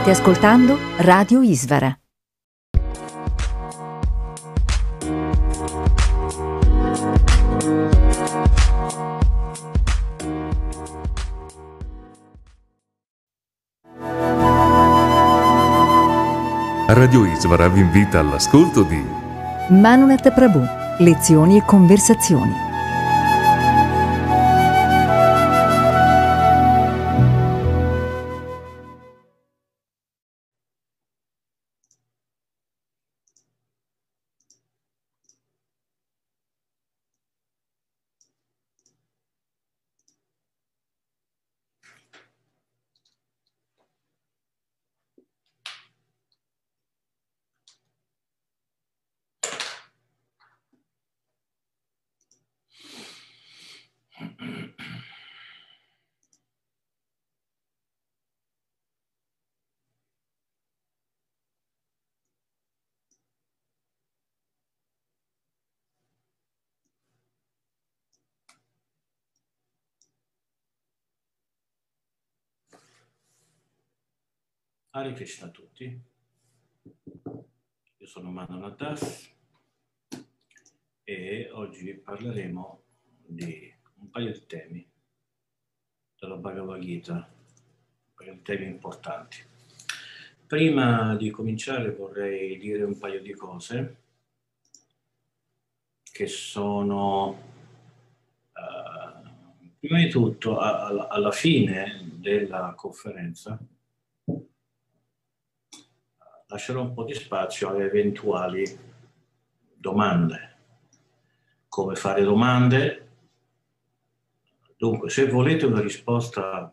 State 0.00 0.12
ascoltando 0.12 0.78
Radio 1.00 1.42
Isvara. 1.42 1.94
Radio 16.86 17.26
Isvara 17.26 17.68
vi 17.68 17.80
invita 17.80 18.20
all'ascolto 18.20 18.82
di 18.84 19.04
Manunet 19.68 20.32
Prabhu, 20.32 20.64
lezioni 21.00 21.58
e 21.58 21.64
conversazioni. 21.66 22.69
Hare 75.00 75.14
Krishna 75.14 75.46
a 75.46 75.50
tutti. 75.50 75.98
Io 77.96 78.06
sono 78.06 78.30
Mano 78.30 78.58
Natas 78.58 79.32
e 81.02 81.48
oggi 81.52 81.94
parleremo 81.94 82.82
di 83.26 83.72
un 83.94 84.10
paio 84.10 84.30
di 84.30 84.44
temi 84.44 84.86
della 86.18 86.36
Bhagavad 86.36 86.82
Gita, 86.82 87.14
un 87.14 88.12
paio 88.14 88.34
di 88.34 88.42
temi 88.42 88.66
importanti. 88.66 89.38
Prima 90.46 91.16
di 91.16 91.30
cominciare 91.30 91.92
vorrei 91.92 92.58
dire 92.58 92.82
un 92.82 92.98
paio 92.98 93.22
di 93.22 93.32
cose 93.32 94.02
che 96.02 96.26
sono, 96.26 97.42
uh, 98.52 99.68
prima 99.78 99.98
di 99.98 100.10
tutto, 100.10 100.58
a, 100.58 101.08
alla 101.08 101.32
fine 101.32 102.06
della 102.18 102.74
conferenza, 102.76 103.58
lascerò 106.50 106.82
un 106.82 106.92
po' 106.92 107.04
di 107.04 107.14
spazio 107.14 107.68
alle 107.68 107.84
eventuali 107.84 108.64
domande. 109.72 110.48
Come 111.68 111.94
fare 111.94 112.22
domande? 112.22 113.08
Dunque, 114.76 115.10
se 115.10 115.28
volete 115.28 115.66
una 115.66 115.80
risposta 115.80 116.72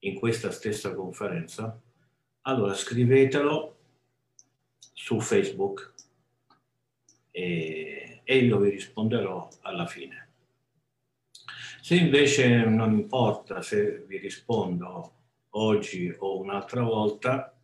in 0.00 0.18
questa 0.18 0.50
stessa 0.50 0.94
conferenza, 0.94 1.80
allora 2.42 2.74
scrivetelo 2.74 3.76
su 4.92 5.20
Facebook 5.20 5.94
e, 7.30 8.20
e 8.24 8.36
io 8.38 8.58
vi 8.58 8.70
risponderò 8.70 9.48
alla 9.60 9.86
fine. 9.86 10.26
Se 11.80 11.94
invece 11.94 12.64
non 12.64 12.92
importa 12.92 13.62
se 13.62 14.04
vi 14.06 14.18
rispondo 14.18 15.12
oggi 15.50 16.12
o 16.18 16.40
un'altra 16.40 16.82
volta, 16.82 17.57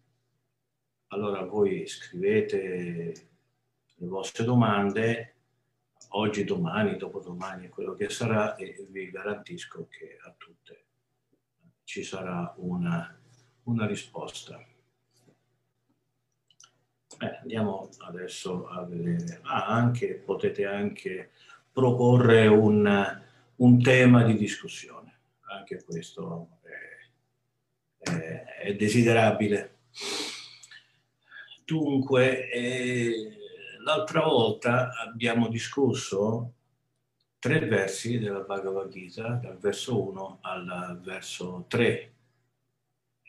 allora 1.15 1.45
voi 1.45 1.87
scrivete 1.87 3.13
le 3.95 4.07
vostre 4.07 4.45
domande 4.45 5.35
oggi, 6.09 6.43
domani, 6.43 6.97
dopodomani, 6.97 7.69
quello 7.69 7.95
che 7.95 8.09
sarà 8.09 8.57
e 8.57 8.85
vi 8.91 9.11
garantisco 9.11 9.87
che 9.89 10.19
a 10.21 10.35
tutte 10.37 10.85
ci 11.85 12.03
sarà 12.03 12.53
una, 12.59 13.17
una 13.65 13.87
risposta. 13.87 14.61
Eh, 17.21 17.39
andiamo 17.43 17.89
adesso 18.01 18.67
a 18.67 18.85
vedere. 18.85 19.39
Ah, 19.43 19.67
anche, 19.67 20.15
potete 20.15 20.67
anche 20.67 21.31
proporre 21.73 22.49
un, 22.49 23.23
un 23.57 23.83
tema 23.83 24.25
di 24.25 24.37
discussione. 24.37 25.21
Anche 25.43 25.85
questo 25.85 26.59
è, 28.01 28.11
è, 28.11 28.45
è 28.63 28.75
desiderabile. 28.75 29.77
Dunque, 31.67 32.51
eh, 32.51 33.39
l'altra 33.85 34.21
volta 34.21 34.93
abbiamo 34.93 35.49
discusso 35.49 36.53
tre 37.39 37.61
versi 37.61 38.19
della 38.19 38.41
Bhagavad 38.41 38.91
Gita, 38.91 39.41
dal 39.43 39.57
verso 39.57 40.03
1 40.03 40.39
al 40.43 41.01
verso 41.03 41.65
3, 41.67 42.13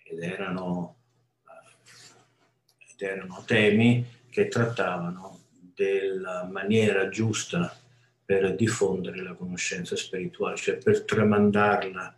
ed 0.03 0.21
erano, 0.21 0.97
ed 2.77 3.01
erano 3.01 3.41
temi 3.45 4.05
che 4.29 4.49
trattavano 4.49 5.39
della 5.73 6.43
maniera 6.43 7.07
giusta 7.07 7.73
per 8.25 8.53
diffondere 8.53 9.21
la 9.21 9.33
conoscenza 9.33 9.95
spirituale, 9.95 10.57
cioè 10.57 10.75
per 10.75 11.05
tramandarla 11.05 12.13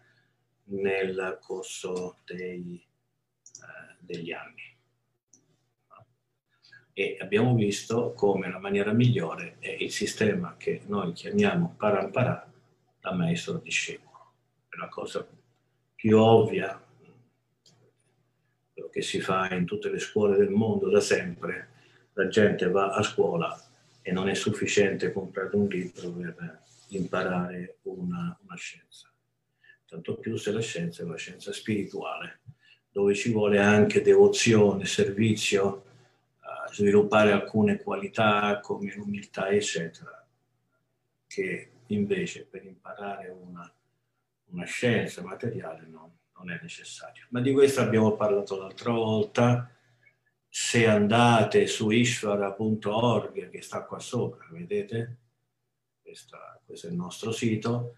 nel 0.70 1.38
corso 1.42 2.18
dei, 2.26 2.84
uh, 3.60 3.96
degli 4.00 4.32
anni 4.32 4.57
e 7.00 7.16
abbiamo 7.20 7.54
visto 7.54 8.14
come 8.14 8.50
la 8.50 8.58
maniera 8.58 8.92
migliore 8.92 9.58
è 9.60 9.70
il 9.70 9.92
sistema 9.92 10.56
che 10.58 10.82
noi 10.88 11.14
chiamiamo 11.14 11.76
parampara 11.78 12.52
da 13.00 13.12
maestro 13.12 13.60
discepolo. 13.60 14.32
È 14.68 14.78
la 14.78 14.88
cosa 14.88 15.24
più 15.94 16.18
ovvia, 16.18 16.84
quello 18.74 18.90
che 18.90 19.04
si 19.04 19.22
fa 19.22 19.54
in 19.54 19.66
tutte 19.66 19.92
le 19.92 20.00
scuole 20.00 20.38
del 20.38 20.50
mondo 20.50 20.90
da 20.90 21.00
sempre, 21.00 21.70
la 22.14 22.30
gente 22.30 22.68
va 22.68 22.88
a 22.88 23.04
scuola 23.04 23.56
e 24.02 24.12
non 24.12 24.28
è 24.28 24.34
sufficiente 24.34 25.14
comprare 25.14 25.56
un 25.56 25.68
libro 25.68 26.10
per 26.10 26.64
imparare 26.88 27.78
una, 27.84 28.36
una 28.42 28.56
scienza. 28.56 29.08
Tanto 29.86 30.18
più 30.18 30.36
se 30.36 30.52
la 30.52 30.62
scienza 30.62 31.04
è 31.04 31.06
una 31.06 31.18
scienza 31.18 31.54
spirituale, 31.54 32.40
dove 32.90 33.14
ci 33.14 33.32
vuole 33.32 33.60
anche 33.60 34.02
devozione, 34.02 34.86
servizio, 34.86 35.84
sviluppare 36.72 37.32
alcune 37.32 37.82
qualità 37.82 38.60
come 38.62 38.94
l'umiltà, 38.96 39.50
eccetera, 39.50 40.26
che 41.26 41.72
invece 41.88 42.46
per 42.46 42.66
imparare 42.66 43.30
una, 43.30 43.72
una 44.46 44.66
scienza 44.66 45.22
materiale 45.22 45.86
non, 45.88 46.12
non 46.38 46.52
è 46.52 46.60
necessario. 46.62 47.26
Ma 47.30 47.42
di 47.42 47.52
questo 47.52 47.82
abbiamo 47.82 48.16
parlato 48.16 48.58
l'altra 48.58 48.92
volta. 48.92 49.72
Se 50.50 50.88
andate 50.88 51.68
su 51.68 51.90
ishvara.org, 51.90 53.50
che 53.50 53.62
sta 53.62 53.84
qua 53.84 54.00
sopra, 54.00 54.48
vedete? 54.52 55.18
Questa, 56.02 56.60
questo 56.66 56.88
è 56.88 56.90
il 56.90 56.96
nostro 56.96 57.32
sito, 57.32 57.98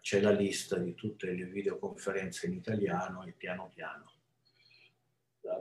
c'è 0.00 0.20
la 0.20 0.32
lista 0.32 0.76
di 0.76 0.94
tutte 0.94 1.32
le 1.32 1.44
videoconferenze 1.44 2.46
in 2.46 2.54
italiano 2.54 3.24
e 3.24 3.32
piano 3.32 3.70
piano. 3.72 4.13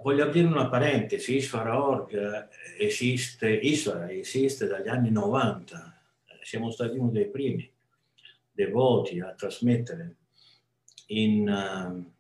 Voglio 0.02 0.24
aprire 0.24 0.48
una 0.48 0.70
parentesi, 0.70 1.36
Ishvara.org 1.36 2.50
esiste, 2.78 3.50
Ishvara 3.50 4.12
esiste 4.12 4.68
dagli 4.68 4.88
anni 4.88 5.12
90, 5.12 6.02
siamo 6.42 6.72
stati 6.72 6.98
uno 6.98 7.10
dei 7.10 7.30
primi 7.30 7.70
devoti 8.52 9.20
a 9.20 9.34
trasmettere 9.34 10.16
in, 11.08 11.48
uh, 11.48 12.12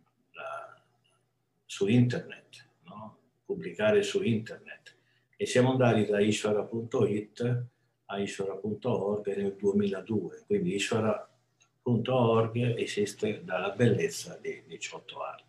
su 1.65 1.87
internet, 1.87 2.67
no? 2.83 3.17
pubblicare 3.45 4.03
su 4.03 4.23
internet. 4.23 4.95
E 5.35 5.45
siamo 5.45 5.71
andati 5.71 6.05
da 6.05 6.19
ishvara.it 6.19 7.65
a 8.05 8.19
ishvara.org 8.19 9.35
nel 9.35 9.55
2002, 9.55 10.43
quindi 10.45 10.75
ishvara.org 10.75 12.55
esiste 12.77 13.43
dalla 13.43 13.71
bellezza 13.71 14.37
di 14.41 14.63
18 14.67 15.21
anni, 15.23 15.43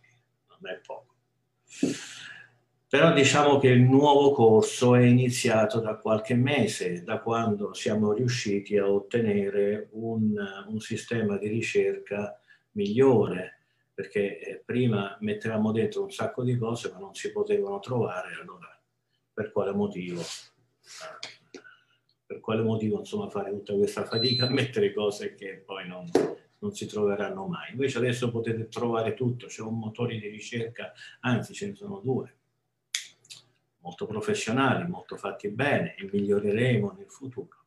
non 0.48 0.70
è 0.72 0.80
poco. 0.84 1.13
Però 2.94 3.12
diciamo 3.12 3.58
che 3.58 3.68
il 3.68 3.82
nuovo 3.82 4.30
corso 4.30 4.94
è 4.94 5.02
iniziato 5.02 5.80
da 5.80 5.96
qualche 5.96 6.34
mese, 6.34 7.02
da 7.02 7.18
quando 7.18 7.74
siamo 7.74 8.12
riusciti 8.12 8.76
a 8.78 8.88
ottenere 8.88 9.88
un, 9.94 10.32
un 10.68 10.78
sistema 10.78 11.36
di 11.36 11.48
ricerca 11.48 12.38
migliore, 12.72 13.58
perché 13.92 14.38
eh, 14.38 14.62
prima 14.64 15.16
mettevamo 15.20 15.72
dentro 15.72 16.04
un 16.04 16.12
sacco 16.12 16.44
di 16.44 16.56
cose 16.56 16.90
ma 16.92 16.98
non 16.98 17.14
si 17.14 17.32
potevano 17.32 17.80
trovare, 17.80 18.34
allora 18.40 18.80
per 19.32 19.50
quale 19.50 19.72
motivo? 19.72 20.22
Per 22.26 22.40
quale 22.40 22.62
motivo 22.62 22.98
insomma 22.98 23.28
fare 23.28 23.50
tutta 23.50 23.74
questa 23.74 24.04
fatica 24.04 24.46
a 24.46 24.50
mettere 24.54 24.92
cose 24.92 25.34
che 25.34 25.62
poi 25.66 25.88
non, 25.88 26.08
non 26.64 26.74
si 26.74 26.86
troveranno 26.86 27.46
mai? 27.46 27.72
Invece 27.72 27.98
adesso 27.98 28.30
potete 28.30 28.68
trovare 28.68 29.12
tutto, 29.12 29.46
c'è 29.46 29.60
un 29.60 29.78
motore 29.78 30.18
di 30.18 30.28
ricerca, 30.28 30.92
anzi 31.20 31.52
ce 31.52 31.66
ne 31.68 31.74
sono 31.74 32.00
due, 32.00 32.36
molto 33.80 34.06
professionali, 34.06 34.88
molto 34.88 35.16
fatti 35.16 35.48
bene 35.50 35.94
e 35.94 36.08
miglioreremo 36.10 36.92
nel 36.96 37.10
futuro. 37.10 37.62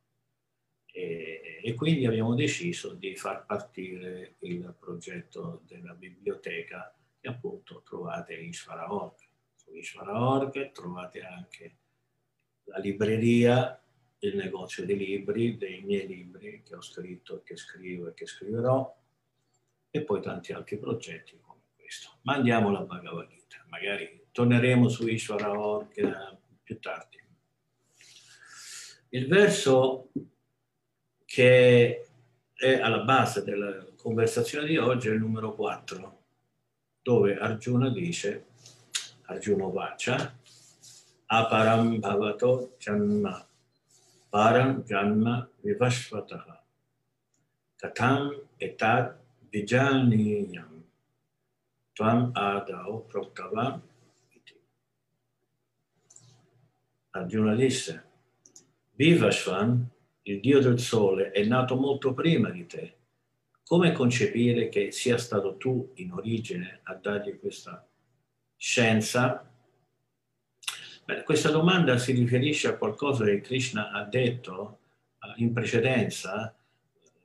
E, 0.90 1.60
e, 1.62 1.74
quindi 1.74 2.06
abbiamo 2.06 2.34
deciso 2.34 2.94
di 2.94 3.14
far 3.14 3.46
partire 3.46 4.34
il 4.40 4.74
progetto 4.76 5.62
della 5.64 5.94
biblioteca 5.94 6.92
che 7.20 7.28
appunto 7.28 7.82
trovate 7.84 8.34
in 8.34 8.48
Ishvara.org. 8.48 9.14
Su 9.54 9.74
Ishvara.org 9.74 10.72
trovate 10.72 11.20
anche 11.20 11.76
la 12.64 12.78
libreria, 12.78 13.80
il 14.20 14.36
negozio 14.36 14.84
di 14.84 14.96
libri, 14.96 15.56
dei 15.56 15.82
miei 15.82 16.06
libri 16.06 16.62
che 16.64 16.74
ho 16.74 16.80
scritto, 16.80 17.42
che 17.44 17.56
scrivo 17.56 18.08
e 18.08 18.14
che 18.14 18.26
scriverò, 18.26 18.96
e 19.90 20.02
poi 20.02 20.20
tanti 20.20 20.52
altri 20.52 20.78
progetti 20.78 21.38
come 21.40 21.60
questo. 21.76 22.18
Ma 22.22 22.34
andiamo 22.34 22.68
alla 22.68 22.80
Bhagavad 22.80 23.28
Gita, 23.28 23.64
magari 23.68 24.26
torneremo 24.32 24.88
su 24.88 25.06
Ishvara.org 25.06 26.38
più 26.62 26.78
tardi. 26.78 27.16
Il 29.10 29.26
verso 29.26 30.10
che 31.24 32.08
è 32.52 32.72
alla 32.80 33.04
base 33.04 33.42
della 33.42 33.86
conversazione 33.96 34.66
di 34.66 34.76
oggi 34.76 35.08
è 35.08 35.12
il 35.12 35.20
numero 35.20 35.54
4, 35.54 36.22
dove 37.02 37.38
Arjuna 37.38 37.88
dice, 37.90 38.46
Arjuna 39.22 39.66
Vacha, 39.66 40.38
aparam 41.26 41.98
bhavato 41.98 42.74
janma, 42.78 43.47
param 44.30 44.84
janma 44.84 45.48
vivashvataha, 45.64 46.56
katam 47.82 48.32
etat 48.60 49.16
vijaniyam, 49.52 50.82
tvam 51.96 52.32
adao 52.34 53.06
proktavam 53.08 53.80
iti. 54.34 54.54
Arjuna 57.14 57.54
disse, 57.54 58.02
Vivashvan 58.98 59.88
il 60.28 60.40
Dio 60.40 60.60
del 60.60 60.78
Sole, 60.78 61.30
è 61.30 61.42
nato 61.44 61.76
molto 61.76 62.12
prima 62.12 62.50
di 62.50 62.66
te. 62.66 62.96
Come 63.64 63.92
concepire 63.92 64.68
che 64.68 64.92
sia 64.92 65.16
stato 65.16 65.56
tu 65.56 65.92
in 65.96 66.12
origine 66.12 66.80
a 66.82 66.94
dargli 66.94 67.38
questa 67.38 67.86
scienza? 68.56 69.47
Beh, 71.08 71.22
questa 71.22 71.50
domanda 71.50 71.96
si 71.96 72.12
riferisce 72.12 72.68
a 72.68 72.76
qualcosa 72.76 73.24
che 73.24 73.40
Krishna 73.40 73.92
ha 73.92 74.04
detto 74.04 74.78
uh, 75.20 75.40
in 75.40 75.54
precedenza, 75.54 76.54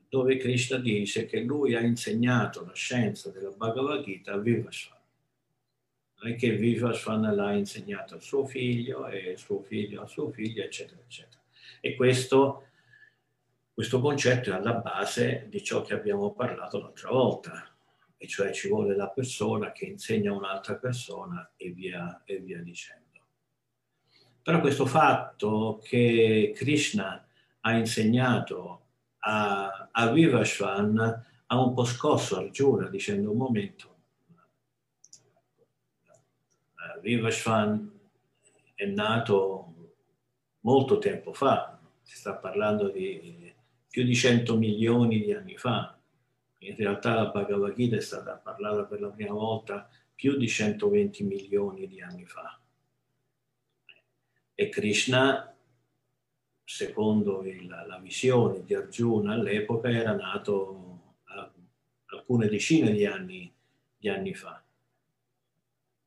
dove 0.07 0.37
Krishna 0.37 0.77
dice 0.77 1.25
che 1.25 1.41
lui 1.41 1.75
ha 1.75 1.81
insegnato 1.81 2.63
la 2.63 2.73
scienza 2.73 3.29
della 3.29 3.49
Bhagavad 3.49 4.01
Gita 4.01 4.31
a 4.31 4.37
Vivasvana. 4.37 5.01
Non 6.21 6.31
è 6.31 6.35
che 6.37 6.51
Vivasvana 6.51 7.33
l'ha 7.33 7.51
insegnato 7.51 8.15
a 8.15 8.21
suo 8.21 8.45
figlio 8.45 9.05
e 9.07 9.35
suo 9.35 9.61
figlio 9.61 10.01
a 10.01 10.07
suo 10.07 10.31
figlio, 10.31 10.63
eccetera, 10.63 11.01
eccetera. 11.01 11.41
E 11.81 11.95
questo 11.95 12.67
questo 13.73 13.99
concetto 13.99 14.51
è 14.51 14.53
alla 14.53 14.75
base 14.75 15.47
di 15.49 15.61
ciò 15.61 15.81
che 15.81 15.93
abbiamo 15.93 16.31
parlato 16.31 16.79
l'altra 16.79 17.09
volta, 17.09 17.69
e 18.15 18.27
cioè 18.27 18.53
ci 18.53 18.69
vuole 18.69 18.95
la 18.95 19.09
persona 19.09 19.73
che 19.73 19.83
insegna 19.83 20.31
un'altra 20.31 20.75
persona 20.75 21.51
e 21.57 21.71
via, 21.71 22.21
e 22.23 22.37
via 22.37 22.59
dicendo. 22.59 23.02
Però 24.43 24.59
questo 24.59 24.85
fatto 24.85 25.79
che 25.83 26.51
Krishna 26.53 27.25
ha 27.61 27.77
insegnato 27.77 28.81
a, 29.19 29.89
a 29.89 30.11
Vivashvan 30.11 31.25
ha 31.47 31.61
un 31.61 31.73
po' 31.73 31.85
scosso 31.85 32.37
Arjuna 32.37 32.89
dicendo 32.89 33.31
un 33.31 33.37
momento, 33.37 33.93
Vivashvan 37.03 37.91
è 38.75 38.85
nato 38.85 39.91
molto 40.61 40.99
tempo 40.99 41.33
fa, 41.33 41.77
si 42.01 42.15
sta 42.15 42.33
parlando 42.35 42.89
di 42.89 43.53
più 43.89 44.03
di 44.03 44.15
100 44.15 44.57
milioni 44.57 45.21
di 45.21 45.33
anni 45.33 45.57
fa. 45.57 45.97
In 46.59 46.75
realtà 46.77 47.13
la 47.13 47.25
Bhagavad 47.25 47.75
Gita 47.75 47.97
è 47.97 48.01
stata 48.01 48.35
parlata 48.37 48.85
per 48.85 49.01
la 49.01 49.09
prima 49.09 49.33
volta 49.33 49.87
più 50.15 50.37
di 50.37 50.47
120 50.47 51.23
milioni 51.25 51.87
di 51.87 52.01
anni 52.01 52.25
fa. 52.25 52.57
E 54.55 54.69
Krishna, 54.69 55.55
secondo 56.63 57.43
il, 57.43 57.67
la 57.67 57.99
visione 58.01 58.63
di 58.63 58.73
Arjuna 58.73 59.33
all'epoca, 59.33 59.89
era 59.89 60.13
nato 60.13 60.83
alcune 62.13 62.47
decine 62.47 62.91
di 62.91 63.05
anni, 63.05 63.51
di 63.97 64.09
anni 64.09 64.33
fa. 64.33 64.63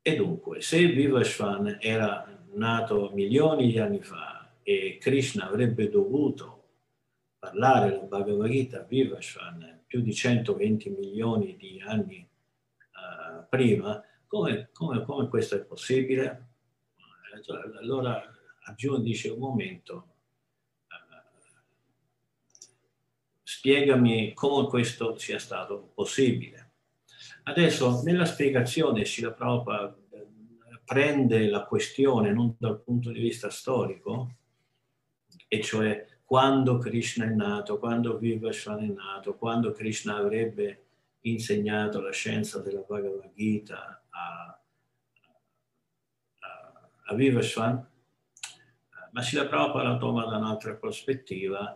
E 0.00 0.17
dunque, 0.17 0.61
se 0.61 0.87
Vivashvan 0.87 1.79
era 1.81 2.25
nato 2.55 3.11
milioni 3.12 3.71
di 3.71 3.79
anni 3.79 4.00
fa 4.00 4.50
e 4.62 4.99
Krishna 5.00 5.47
avrebbe 5.47 5.88
dovuto 5.88 6.65
parlare 7.38 7.91
la 7.91 8.03
Bhagavad 8.03 8.49
Gita 8.49 8.83
Vivasvan 8.83 9.83
più 9.87 10.00
di 10.00 10.15
120 10.15 10.91
milioni 10.91 11.57
di 11.57 11.83
anni 11.85 12.26
uh, 12.93 13.47
prima, 13.49 14.03
come, 14.26 14.71
come, 14.73 15.05
come, 15.05 15.29
questo 15.29 15.57
è 15.57 15.61
possibile? 15.61 16.49
Allora 17.79 18.36
Arjuna 18.66 18.99
dice 18.99 19.30
un 19.30 19.38
momento, 19.38 20.08
uh, 20.88 20.94
spiegami 23.42 24.32
come 24.35 24.68
questo 24.68 25.16
sia 25.18 25.38
stato 25.38 25.90
possibile. 25.94 26.73
Adesso 27.44 28.02
nella 28.02 28.25
spiegazione 28.25 29.04
Srila 29.04 29.32
Prabhupada 29.32 29.96
eh, 30.11 30.26
prende 30.85 31.46
la 31.46 31.64
questione 31.64 32.32
non 32.32 32.56
dal 32.58 32.80
punto 32.80 33.12
di 33.12 33.20
vista 33.20 33.50
storico, 33.50 34.35
e 35.46 35.61
cioè 35.62 36.04
quando 36.25 36.78
Krishna 36.78 37.25
è 37.25 37.28
nato, 37.28 37.78
quando 37.78 38.18
Vivasvana 38.18 38.82
è 38.82 38.88
nato, 38.88 39.37
quando 39.37 39.70
Krishna 39.70 40.16
avrebbe 40.16 40.87
insegnato 41.20 42.00
la 42.00 42.11
scienza 42.11 42.61
della 42.61 42.80
Bhagavad 42.80 43.32
Gita 43.32 44.04
a, 44.11 44.61
a 47.04 47.14
Vivaswan, 47.14 47.94
ma 49.16 49.23
Srila 49.23 49.46
Prabhupada 49.46 49.88
la 49.88 49.96
toma 49.96 50.26
da 50.26 50.37
un'altra 50.37 50.75
prospettiva 50.75 51.75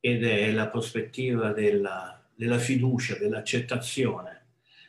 ed 0.00 0.24
è 0.24 0.50
la 0.50 0.68
prospettiva 0.68 1.52
della, 1.52 2.20
della 2.34 2.58
fiducia, 2.58 3.16
dell'accettazione. 3.16 4.46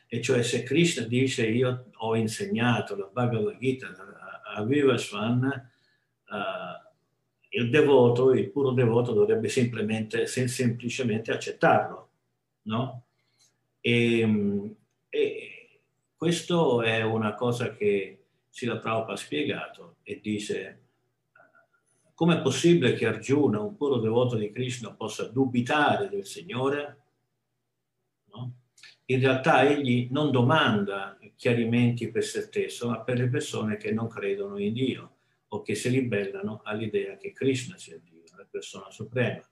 E 0.08 0.20
cioè 0.20 0.42
se 0.42 0.64
Krishna 0.64 1.06
dice 1.06 1.46
io 1.46 1.90
ho 1.94 2.16
insegnato 2.16 2.96
la 2.96 3.06
Bhagavad 3.06 3.56
Gita 3.58 3.94
a 4.56 4.64
Vivaswan, 4.64 5.70
uh, 6.28 6.36
il 7.50 7.70
devoto, 7.70 8.32
il 8.32 8.50
puro 8.50 8.72
devoto 8.72 9.12
dovrebbe 9.12 9.48
semplicemente, 9.48 10.26
semplicemente 10.26 11.30
accettarlo, 11.30 12.10
no? 12.62 13.04
E, 13.80 14.76
e 15.08 15.80
questo 16.16 16.82
è 16.82 17.02
una 17.02 17.34
cosa 17.34 17.72
che 17.76 18.24
Sila 18.50 18.78
Prabhupada 18.78 19.12
ha 19.12 19.16
spiegato 19.16 19.96
e 20.02 20.18
dice 20.20 20.85
Com'è 22.16 22.40
possibile 22.40 22.94
che 22.94 23.04
Arjuna, 23.04 23.60
un 23.60 23.76
puro 23.76 23.98
devoto 23.98 24.36
di 24.36 24.50
Krishna, 24.50 24.90
possa 24.94 25.24
dubitare 25.24 26.08
del 26.08 26.24
Signore? 26.24 27.00
No? 28.32 28.54
In 29.04 29.20
realtà 29.20 29.68
egli 29.68 30.08
non 30.10 30.30
domanda 30.30 31.18
chiarimenti 31.36 32.10
per 32.10 32.24
se 32.24 32.40
stesso, 32.40 32.88
ma 32.88 33.00
per 33.00 33.18
le 33.18 33.28
persone 33.28 33.76
che 33.76 33.92
non 33.92 34.08
credono 34.08 34.56
in 34.56 34.72
Dio 34.72 35.16
o 35.48 35.60
che 35.60 35.74
si 35.74 35.90
ribellano 35.90 36.62
all'idea 36.64 37.18
che 37.18 37.32
Krishna 37.32 37.76
sia 37.76 38.00
Dio, 38.02 38.22
la 38.34 38.46
persona 38.50 38.90
suprema. 38.90 39.46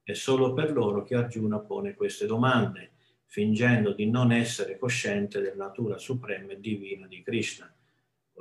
È 0.00 0.12
solo 0.12 0.52
per 0.52 0.70
loro 0.70 1.02
che 1.02 1.16
Arjuna 1.16 1.58
pone 1.58 1.94
queste 1.94 2.26
domande, 2.26 2.92
fingendo 3.24 3.92
di 3.92 4.08
non 4.08 4.30
essere 4.30 4.78
cosciente 4.78 5.40
della 5.40 5.64
natura 5.64 5.98
suprema 5.98 6.52
e 6.52 6.60
divina 6.60 7.08
di 7.08 7.24
Krishna 7.24 7.68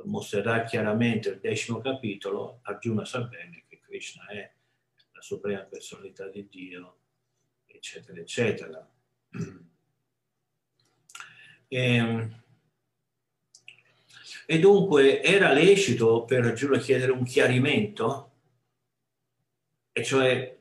mostrerà 0.05 0.63
chiaramente 0.63 1.29
il 1.29 1.39
decimo 1.39 1.79
capitolo, 1.79 2.59
Arjuna 2.63 3.05
sa 3.05 3.21
bene 3.21 3.63
che 3.67 3.79
Krishna 3.79 4.27
è 4.27 4.51
la 5.11 5.21
suprema 5.21 5.63
personalità 5.63 6.27
di 6.27 6.47
Dio, 6.47 6.97
eccetera, 7.65 8.19
eccetera. 8.19 8.89
E, 11.69 11.95
ehm, 11.95 12.43
e 14.45 14.59
dunque 14.59 15.21
era 15.21 15.51
lecito 15.51 16.23
per 16.23 16.45
Arjuna 16.45 16.77
chiedere 16.77 17.11
un 17.11 17.25
chiarimento, 17.25 18.31
e 19.91 20.03
cioè 20.03 20.57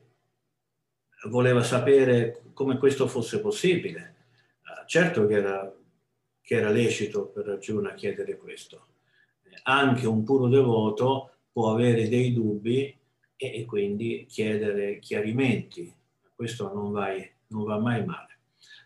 voleva 1.29 1.63
sapere 1.63 2.41
come 2.53 2.77
questo 2.77 3.07
fosse 3.07 3.39
possibile. 3.39 4.15
Certo 4.85 5.25
che 5.27 5.33
era, 5.35 5.73
che 6.41 6.55
era 6.55 6.69
lecito 6.69 7.27
per 7.27 7.47
Arjuna 7.47 7.93
chiedere 7.93 8.35
questo 8.35 8.96
anche 9.63 10.07
un 10.07 10.23
puro 10.23 10.47
devoto 10.47 11.31
può 11.51 11.71
avere 11.71 12.07
dei 12.07 12.33
dubbi 12.33 12.95
e, 13.35 13.65
quindi 13.65 14.25
chiedere 14.27 14.99
chiarimenti. 14.99 15.93
Questo 16.35 16.71
non, 16.73 16.91
vai, 16.91 17.29
non 17.47 17.63
va 17.63 17.79
mai 17.79 18.05
male. 18.05 18.39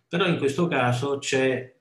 Però 0.07 0.25
in 0.25 0.37
questo 0.37 0.67
caso 0.67 1.17
c'è 1.17 1.73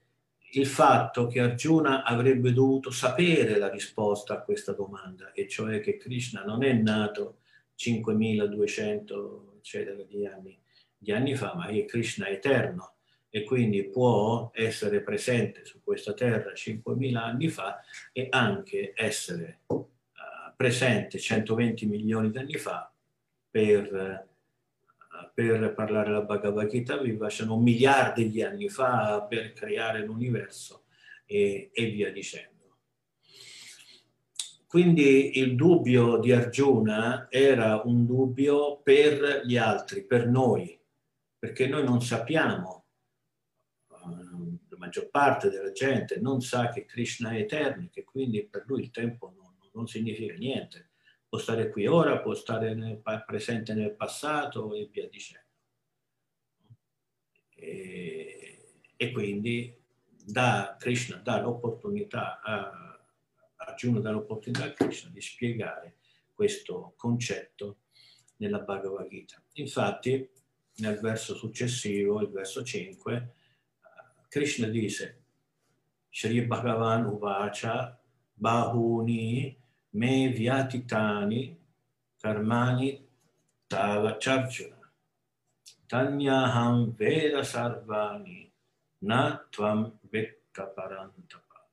il 0.53 0.67
fatto 0.67 1.27
che 1.27 1.41
Arjuna 1.41 2.05
avrebbe 2.05 2.53
dovuto 2.53 2.91
sapere 2.91 3.59
la 3.59 3.69
risposta 3.69 4.35
a 4.35 4.43
questa 4.43 4.73
domanda, 4.73 5.33
e 5.33 5.49
cioè 5.49 5.81
che 5.81 5.97
Krishna 5.97 6.43
non 6.43 6.65
è 6.65 6.73
nato 6.73 7.39
5200 7.77 9.55
eccetera, 9.59 10.03
di, 10.03 10.27
anni, 10.27 10.59
di 10.97 11.13
anni 11.13 11.35
fa, 11.35 11.55
ma 11.55 11.67
è 11.67 11.85
Krishna 11.85 12.29
eterno 12.29 12.95
e 13.31 13.45
quindi 13.45 13.85
può 13.85 14.51
essere 14.53 15.03
presente 15.03 15.65
su 15.65 15.81
questa 15.83 16.13
terra 16.13 16.53
5.000 16.53 17.15
anni 17.15 17.49
fa 17.49 17.81
e 18.13 18.27
anche 18.29 18.93
essere 18.95 19.61
uh, 19.67 19.89
presente 20.57 21.19
120 21.19 21.87
milioni 21.87 22.31
di 22.31 22.39
anni 22.39 22.57
fa 22.57 22.93
per, 23.49 24.27
uh, 24.29 25.31
per 25.33 25.73
parlare 25.75 26.11
la 26.11 26.23
Bhagavad 26.23 26.69
Gita 26.69 26.99
Vivasana 26.99 27.57
miliardi 27.57 28.29
di 28.29 28.43
anni 28.43 28.69
fa 28.69 29.23
per 29.23 29.53
creare 29.53 30.05
l'universo 30.05 30.85
e, 31.25 31.71
e 31.73 31.87
via 31.87 32.11
dicendo. 32.11 32.49
Quindi 34.67 35.39
il 35.39 35.57
dubbio 35.57 36.19
di 36.19 36.33
Arjuna 36.33 37.27
era 37.29 37.83
un 37.85 38.07
dubbio 38.07 38.81
per 38.83 39.43
gli 39.45 39.57
altri, 39.57 40.05
per 40.05 40.29
noi, 40.29 40.79
perché 41.39 41.67
noi 41.67 41.83
non 41.83 42.01
sappiamo 42.01 42.80
maggior 44.81 45.11
parte 45.11 45.51
della 45.51 45.73
gente 45.73 46.19
non 46.19 46.41
sa 46.41 46.71
che 46.71 46.87
Krishna 46.87 47.33
è 47.33 47.41
eterno, 47.41 47.89
che 47.93 48.03
quindi 48.03 48.45
per 48.47 48.65
lui 48.67 48.81
il 48.81 48.91
tempo 48.91 49.33
non, 49.37 49.55
non 49.73 49.87
significa 49.87 50.35
niente. 50.35 50.89
Può 51.29 51.39
stare 51.39 51.69
qui 51.69 51.87
ora, 51.87 52.21
può 52.21 52.35
stare 52.35 52.75
nel, 52.75 53.01
presente 53.25 53.75
nel 53.75 53.95
passato 53.95 54.75
e 54.75 54.89
via 54.91 55.07
dicendo. 55.09 55.47
E, 57.55 58.83
e 58.97 59.13
quindi 59.13 59.77
da 60.25 60.77
Krishna 60.79 61.17
dà 61.17 61.41
l'opportunità 61.41 62.41
a 62.41 62.81
Arjuna 63.63 64.01
dà 64.01 64.11
l'opportunità 64.11 64.65
a 64.65 64.73
Krishna 64.73 65.11
di 65.11 65.21
spiegare 65.21 65.97
questo 66.33 66.95
concetto 66.97 67.81
nella 68.37 68.61
Bhagavad 68.61 69.07
Gita. 69.09 69.43
Infatti, 69.55 70.29
nel 70.77 70.99
verso 70.99 71.35
successivo, 71.35 72.23
il 72.23 72.31
verso 72.31 72.65
5, 72.65 73.35
Krishna 74.31 74.69
dice, 74.69 75.17
Shri 76.09 76.47
Bhagavan 76.47 77.05
Uvacha 77.05 77.97
Bahuni 78.41 79.57
Me 79.95 80.33
Vyatitani 80.33 81.57
Karmani 82.23 83.01
Tava 83.69 84.17
Charjuna 84.21 84.77
Tanyaham 85.89 86.95
Veda 86.97 87.41
Sarvani 87.41 88.49
Na 89.03 89.37
Tvam 89.51 89.99
Vekka 90.09 90.73
Parantapa. 90.77 91.67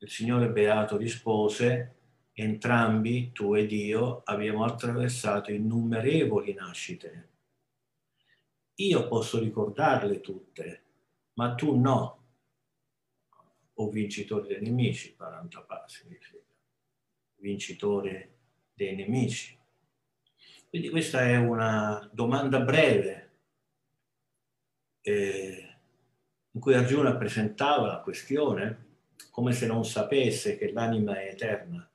Il 0.00 0.10
Signore 0.10 0.48
Beato 0.50 0.96
rispose, 0.96 1.94
entrambi, 2.32 3.30
tu 3.32 3.54
ed 3.54 3.70
io, 3.70 4.22
abbiamo 4.24 4.64
attraversato 4.64 5.52
innumerevoli 5.52 6.54
nascite 6.54 7.28
io 8.80 9.08
posso 9.08 9.38
ricordarle 9.38 10.20
tutte, 10.20 10.82
ma 11.34 11.54
tu 11.54 11.76
no. 11.76 12.16
O 13.74 13.90
vincitore 13.90 14.48
dei 14.48 14.60
nemici, 14.60 15.14
Parantapa 15.14 15.84
significa, 15.86 16.38
vincitore 17.36 18.36
dei 18.74 18.94
nemici. 18.94 19.56
Quindi 20.68 20.90
questa 20.90 21.22
è 21.22 21.36
una 21.36 22.08
domanda 22.12 22.60
breve 22.60 23.30
eh, 25.00 25.76
in 26.50 26.60
cui 26.60 26.74
Arjuna 26.74 27.16
presentava 27.16 27.86
la 27.86 28.00
questione 28.00 28.86
come 29.30 29.52
se 29.52 29.66
non 29.66 29.84
sapesse 29.84 30.56
che 30.56 30.72
l'anima 30.72 31.20
è 31.20 31.28
eterna 31.28 31.88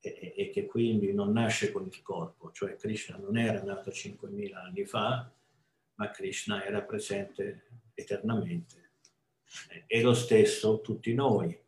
e, 0.00 0.34
e, 0.36 0.50
che 0.50 0.66
quindi 0.66 1.12
non 1.12 1.32
nasce 1.32 1.70
con 1.70 1.86
il 1.86 2.02
corpo, 2.02 2.50
cioè 2.50 2.76
Krishna 2.76 3.16
non 3.16 3.38
era 3.38 3.62
nato 3.62 3.90
5.000 3.90 4.54
anni 4.54 4.84
fa, 4.84 5.30
ma 5.94 6.10
Krishna 6.10 6.64
era 6.64 6.82
presente 6.82 7.66
eternamente. 7.94 8.90
E 9.86 10.00
lo 10.00 10.14
stesso 10.14 10.80
tutti 10.80 11.12
noi. 11.14 11.58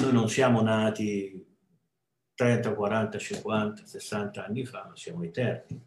Noi 0.00 0.12
non 0.12 0.28
siamo 0.28 0.62
nati 0.62 1.44
30, 2.34 2.74
40, 2.74 3.18
50, 3.18 3.84
60 3.84 4.44
anni 4.44 4.64
fa, 4.64 4.86
ma 4.86 4.96
siamo 4.96 5.22
eterni. 5.24 5.84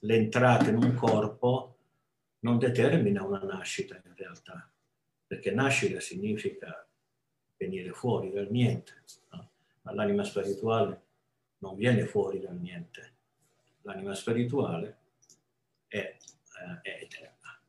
L'entrata 0.00 0.68
in 0.68 0.76
un 0.76 0.94
corpo 0.94 1.76
non 2.40 2.58
determina 2.58 3.24
una 3.24 3.40
nascita 3.40 4.00
in 4.04 4.14
realtà, 4.14 4.70
perché 5.26 5.50
nascita 5.50 5.98
significa 5.98 6.86
venire 7.56 7.92
fuori 7.92 8.30
dal 8.30 8.48
niente, 8.50 9.02
no? 9.32 9.50
ma 9.82 9.92
l'anima 9.92 10.22
spirituale 10.22 11.02
non 11.58 11.74
viene 11.74 12.06
fuori 12.06 12.38
dal 12.38 12.56
niente. 12.56 13.14
L'anima 13.82 14.14
spirituale 14.14 14.98
è 15.86 16.16
è 16.82 16.98
eterna. 17.02 17.60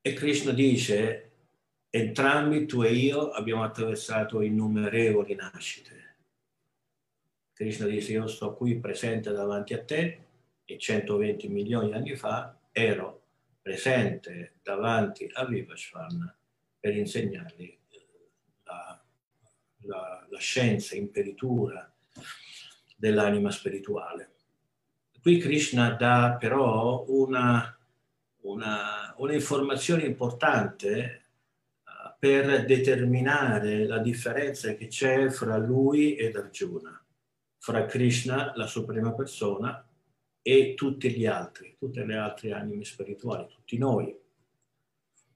E 0.00 0.12
Krishna 0.14 0.52
dice, 0.52 1.30
entrambi 1.90 2.66
tu 2.66 2.82
e 2.82 2.92
io 2.92 3.30
abbiamo 3.30 3.62
attraversato 3.62 4.40
innumerevoli 4.40 5.34
nascite. 5.34 6.16
Krishna 7.52 7.86
dice, 7.86 8.12
io 8.12 8.26
sto 8.26 8.54
qui 8.54 8.78
presente 8.78 9.32
davanti 9.32 9.74
a 9.74 9.84
te 9.84 10.24
e 10.64 10.78
120 10.78 11.48
milioni 11.48 11.88
di 11.88 11.94
anni 11.94 12.16
fa 12.16 12.56
ero 12.72 13.22
presente 13.60 14.54
davanti 14.62 15.28
a 15.32 15.44
Vivasvana 15.44 16.34
per 16.78 16.96
insegnargli 16.96 17.76
la, 18.64 19.02
la, 19.82 20.26
la 20.28 20.38
scienza 20.38 20.94
imperitura 20.94 21.92
dell'anima 22.96 23.50
spirituale. 23.50 24.27
Qui 25.28 25.36
Krishna 25.36 25.90
dà 25.90 26.38
però 26.40 27.04
una, 27.08 27.78
una, 28.44 29.14
importante 30.06 31.22
uh, 31.84 32.14
per 32.18 32.64
determinare 32.64 33.86
la 33.86 33.98
differenza 33.98 34.72
che 34.72 34.86
c'è 34.86 35.28
fra 35.28 35.58
lui 35.58 36.16
ed 36.16 36.34
Arjuna, 36.34 37.04
fra 37.58 37.84
Krishna, 37.84 38.54
la 38.56 38.66
suprema 38.66 39.12
persona, 39.12 39.86
e 40.40 40.72
tutti 40.72 41.10
gli 41.10 41.26
altri, 41.26 41.76
tutte 41.78 42.06
le 42.06 42.16
altre 42.16 42.52
anime 42.52 42.84
spirituali, 42.84 43.48
tutti 43.48 43.76
noi. 43.76 44.18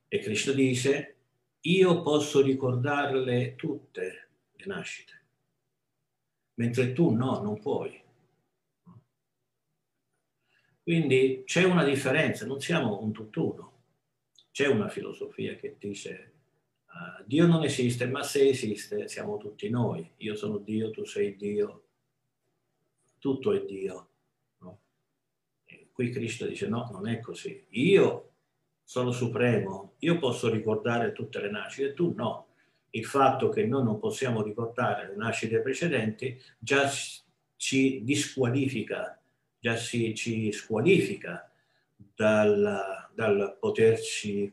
E 0.08 0.18
Krishna 0.20 0.54
dice, 0.54 1.16
io 1.60 2.00
posso 2.00 2.40
ricordarle 2.40 3.56
tutte 3.56 4.28
le 4.52 4.64
nascite, 4.64 5.22
mentre 6.54 6.94
tu 6.94 7.10
no, 7.10 7.42
non 7.42 7.60
puoi. 7.60 8.01
Quindi 10.82 11.44
c'è 11.46 11.62
una 11.62 11.84
differenza, 11.84 12.44
non 12.44 12.60
siamo 12.60 13.00
un 13.00 13.12
tutt'uno. 13.12 13.70
C'è 14.50 14.66
una 14.66 14.88
filosofia 14.88 15.54
che 15.54 15.76
dice 15.78 16.32
uh, 16.86 17.22
Dio 17.24 17.46
non 17.46 17.62
esiste, 17.62 18.06
ma 18.06 18.22
se 18.24 18.48
esiste 18.48 19.06
siamo 19.08 19.36
tutti 19.36 19.70
noi. 19.70 20.10
Io 20.18 20.34
sono 20.34 20.58
Dio, 20.58 20.90
tu 20.90 21.04
sei 21.04 21.36
Dio, 21.36 21.84
tutto 23.18 23.52
è 23.52 23.64
Dio. 23.64 24.08
No? 24.58 24.80
qui 25.92 26.10
Cristo 26.10 26.46
dice 26.46 26.66
no, 26.68 26.88
non 26.90 27.06
è 27.06 27.20
così. 27.20 27.64
Io 27.70 28.32
sono 28.82 29.12
supremo, 29.12 29.94
io 30.00 30.18
posso 30.18 30.50
ricordare 30.50 31.12
tutte 31.12 31.40
le 31.40 31.50
nascite, 31.50 31.94
tu 31.94 32.12
no. 32.16 32.48
Il 32.90 33.06
fatto 33.06 33.48
che 33.48 33.64
noi 33.64 33.84
non 33.84 34.00
possiamo 34.00 34.42
ricordare 34.42 35.06
le 35.06 35.16
nascite 35.16 35.60
precedenti 35.60 36.38
già 36.58 36.90
ci 37.56 38.02
disqualifica 38.02 39.21
già 39.62 39.76
si 39.76 40.12
ci 40.16 40.50
squalifica 40.50 41.48
dal, 41.94 43.08
dal 43.14 43.56
poterci 43.60 44.52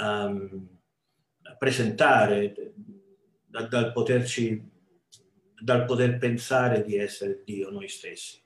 um, 0.00 0.78
presentare, 1.58 2.54
da, 3.44 3.62
dal, 3.66 3.90
poterci, 3.90 4.62
dal 5.60 5.84
poter 5.86 6.18
pensare 6.18 6.84
di 6.84 6.96
essere 6.96 7.42
Dio 7.42 7.70
noi 7.70 7.88
stessi. 7.88 8.40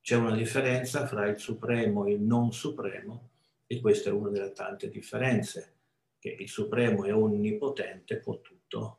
C'è 0.00 0.14
una 0.14 0.36
differenza 0.36 1.08
fra 1.08 1.26
il 1.26 1.40
supremo 1.40 2.06
e 2.06 2.12
il 2.12 2.20
non 2.20 2.52
supremo 2.52 3.30
e 3.66 3.80
questa 3.80 4.10
è 4.10 4.12
una 4.12 4.30
delle 4.30 4.52
tante 4.52 4.88
differenze, 4.88 5.74
che 6.20 6.36
il 6.38 6.48
supremo 6.48 7.04
è 7.04 7.12
onnipotente, 7.12 8.18
può 8.18 8.40
tutto, 8.40 8.98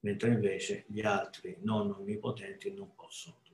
mentre 0.00 0.30
invece 0.30 0.86
gli 0.88 1.02
altri 1.02 1.56
non 1.60 1.92
onnipotenti 1.92 2.74
non 2.74 2.92
possono. 2.96 3.44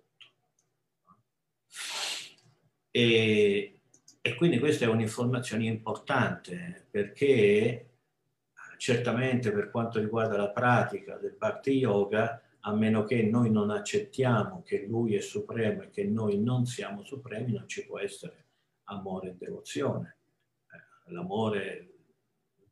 E, 2.91 3.81
e 4.21 4.35
quindi 4.35 4.59
questa 4.59 4.85
è 4.85 4.88
un'informazione 4.88 5.64
importante 5.64 6.87
perché 6.91 7.93
certamente 8.83 9.52
per 9.52 9.71
quanto 9.71 10.00
riguarda 10.00 10.37
la 10.37 10.50
pratica 10.50 11.17
del 11.17 11.37
Bhakti 11.38 11.71
Yoga, 11.71 12.43
a 12.61 12.75
meno 12.75 13.04
che 13.04 13.23
noi 13.23 13.50
non 13.50 13.71
accettiamo 13.71 14.63
che 14.63 14.87
Lui 14.87 15.15
è 15.15 15.21
supremo 15.21 15.82
e 15.82 15.91
che 15.91 16.04
noi 16.04 16.41
non 16.41 16.67
siamo 16.67 17.04
supremi, 17.04 17.52
non 17.52 17.69
ci 17.69 17.87
può 17.87 18.00
essere 18.00 18.47
amore 18.85 19.28
e 19.28 19.37
devozione. 19.37 20.17
Eh, 20.73 21.13
l'amore 21.13 21.93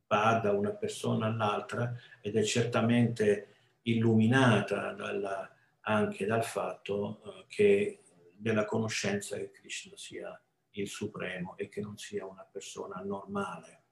va 0.09 0.41
da 0.43 0.53
una 0.53 0.73
persona 0.73 1.27
all'altra 1.27 1.95
ed 2.21 2.37
è 2.37 2.43
certamente 2.43 3.55
illuminata 3.83 4.93
dalla, 4.93 5.49
anche 5.83 6.27
dal 6.27 6.45
fatto 6.45 7.23
eh, 7.25 7.45
che 7.47 8.01
della 8.41 8.65
conoscenza 8.65 9.37
che 9.37 9.51
Krishna 9.51 9.97
sia 9.97 10.43
il 10.71 10.89
supremo 10.89 11.57
e 11.59 11.69
che 11.69 11.83
non 11.83 11.99
sia 11.99 12.25
una 12.25 12.45
persona 12.45 13.03
normale. 13.03 13.83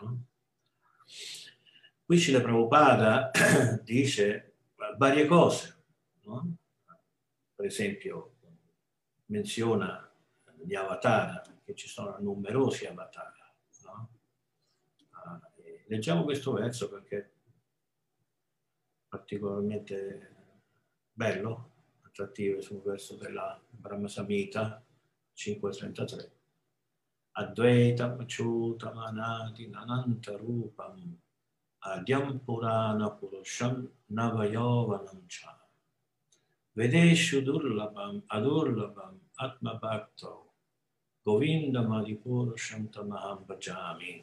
No? 0.00 0.26
Qui 2.04 2.16
Srila 2.16 2.40
Prabhupada 2.40 3.30
dice 3.82 4.54
varie 4.96 5.26
cose, 5.26 5.84
no? 6.22 6.56
per 7.54 7.66
esempio 7.66 8.36
menziona 9.26 10.08
gli 10.62 10.74
avatar, 10.74 11.42
che 11.64 11.74
ci 11.74 11.88
sono 11.88 12.16
numerosi 12.20 12.86
avatar. 12.86 13.34
No? 13.84 14.10
Ah, 15.10 15.40
leggiamo 15.86 16.22
questo 16.22 16.52
verso 16.52 16.88
perché 16.88 17.18
è 17.18 17.30
particolarmente 19.08 20.36
bello 21.12 21.69
attrattive 22.20 22.60
sul 22.60 22.82
verso 22.82 23.16
della 23.16 23.58
Brahma 23.70 24.08
Samhita 24.08 24.82
533. 25.32 26.32
Advaita 27.32 28.14
Machuta 28.14 28.92
Manati 28.92 29.68
Nananta 29.68 30.36
Rupam 30.36 31.16
Adyam 31.78 32.40
Purana 32.44 33.16
Purusham 33.16 33.88
Navayovanam 34.12 35.26
Cha 35.26 35.56
Vedeshu 36.76 37.40
Durlabam 37.42 38.22
Adurlabam 38.26 39.18
Atma 39.36 39.78
Bhakto 39.78 40.52
Govinda 41.22 41.80
Madipurusham 41.80 42.90
Tamaham 42.90 43.46
Bhajami 43.46 44.22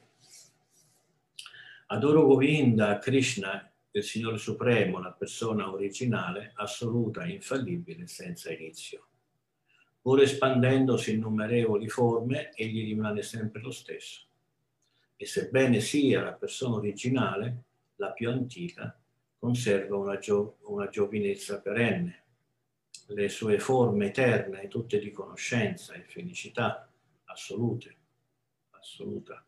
Adoro 1.90 2.28
Govinda, 2.28 3.00
Krishna 3.02 3.70
del 3.98 4.06
Signore 4.06 4.38
Supremo, 4.38 5.00
la 5.00 5.12
persona 5.12 5.72
originale, 5.72 6.52
assoluta 6.58 7.26
infallibile, 7.26 8.06
senza 8.06 8.54
inizio. 8.54 9.08
Pur 10.00 10.22
espandendosi 10.22 11.10
in 11.10 11.18
innumerevoli 11.18 11.90
forme, 11.90 12.52
egli 12.54 12.86
rimane 12.86 13.24
sempre 13.24 13.60
lo 13.60 13.72
stesso. 13.72 14.28
E 15.16 15.26
sebbene 15.26 15.80
sia 15.80 16.22
la 16.22 16.34
persona 16.34 16.76
originale, 16.76 17.64
la 17.96 18.12
più 18.12 18.30
antica, 18.30 18.96
conserva 19.40 19.98
una, 19.98 20.20
gio- 20.20 20.58
una 20.66 20.88
giovinezza 20.90 21.60
perenne. 21.60 22.26
Le 23.08 23.30
sue 23.30 23.58
forme 23.58 24.08
eterne, 24.08 24.68
tutte 24.68 25.00
di 25.00 25.12
conoscenza 25.12 25.94
e 25.94 26.04
felicità 26.04 26.88
assolute, 27.26 27.96
assoluta 28.70 29.44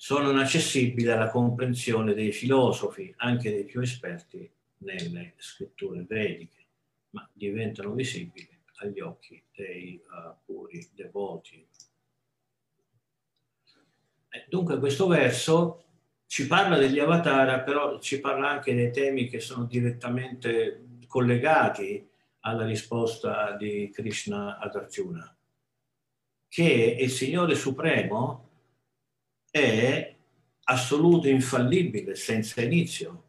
sono 0.00 0.30
inaccessibili 0.30 1.08
alla 1.08 1.28
comprensione 1.28 2.14
dei 2.14 2.30
filosofi, 2.30 3.12
anche 3.16 3.50
dei 3.50 3.64
più 3.64 3.80
esperti 3.80 4.48
nelle 4.78 5.34
scritture 5.38 6.04
vediche, 6.08 6.66
ma 7.10 7.28
diventano 7.32 7.92
visibili 7.94 8.48
agli 8.76 9.00
occhi 9.00 9.42
dei 9.52 10.00
uh, 10.04 10.36
puri 10.44 10.88
devoti. 10.94 11.66
E 14.30 14.44
dunque 14.48 14.78
questo 14.78 15.08
verso 15.08 15.82
ci 16.26 16.46
parla 16.46 16.78
degli 16.78 17.00
avatar, 17.00 17.64
però 17.64 17.98
ci 17.98 18.20
parla 18.20 18.50
anche 18.50 18.76
dei 18.76 18.92
temi 18.92 19.28
che 19.28 19.40
sono 19.40 19.64
direttamente 19.64 21.00
collegati 21.08 22.08
alla 22.40 22.64
risposta 22.64 23.56
di 23.56 23.90
Krishna 23.92 24.58
ad 24.58 24.76
Arjuna, 24.76 25.36
che 26.46 26.96
il 27.00 27.10
Signore 27.10 27.56
Supremo 27.56 28.47
è 29.50 30.16
assoluto, 30.64 31.28
infallibile, 31.28 32.14
senza 32.14 32.62
inizio. 32.62 33.24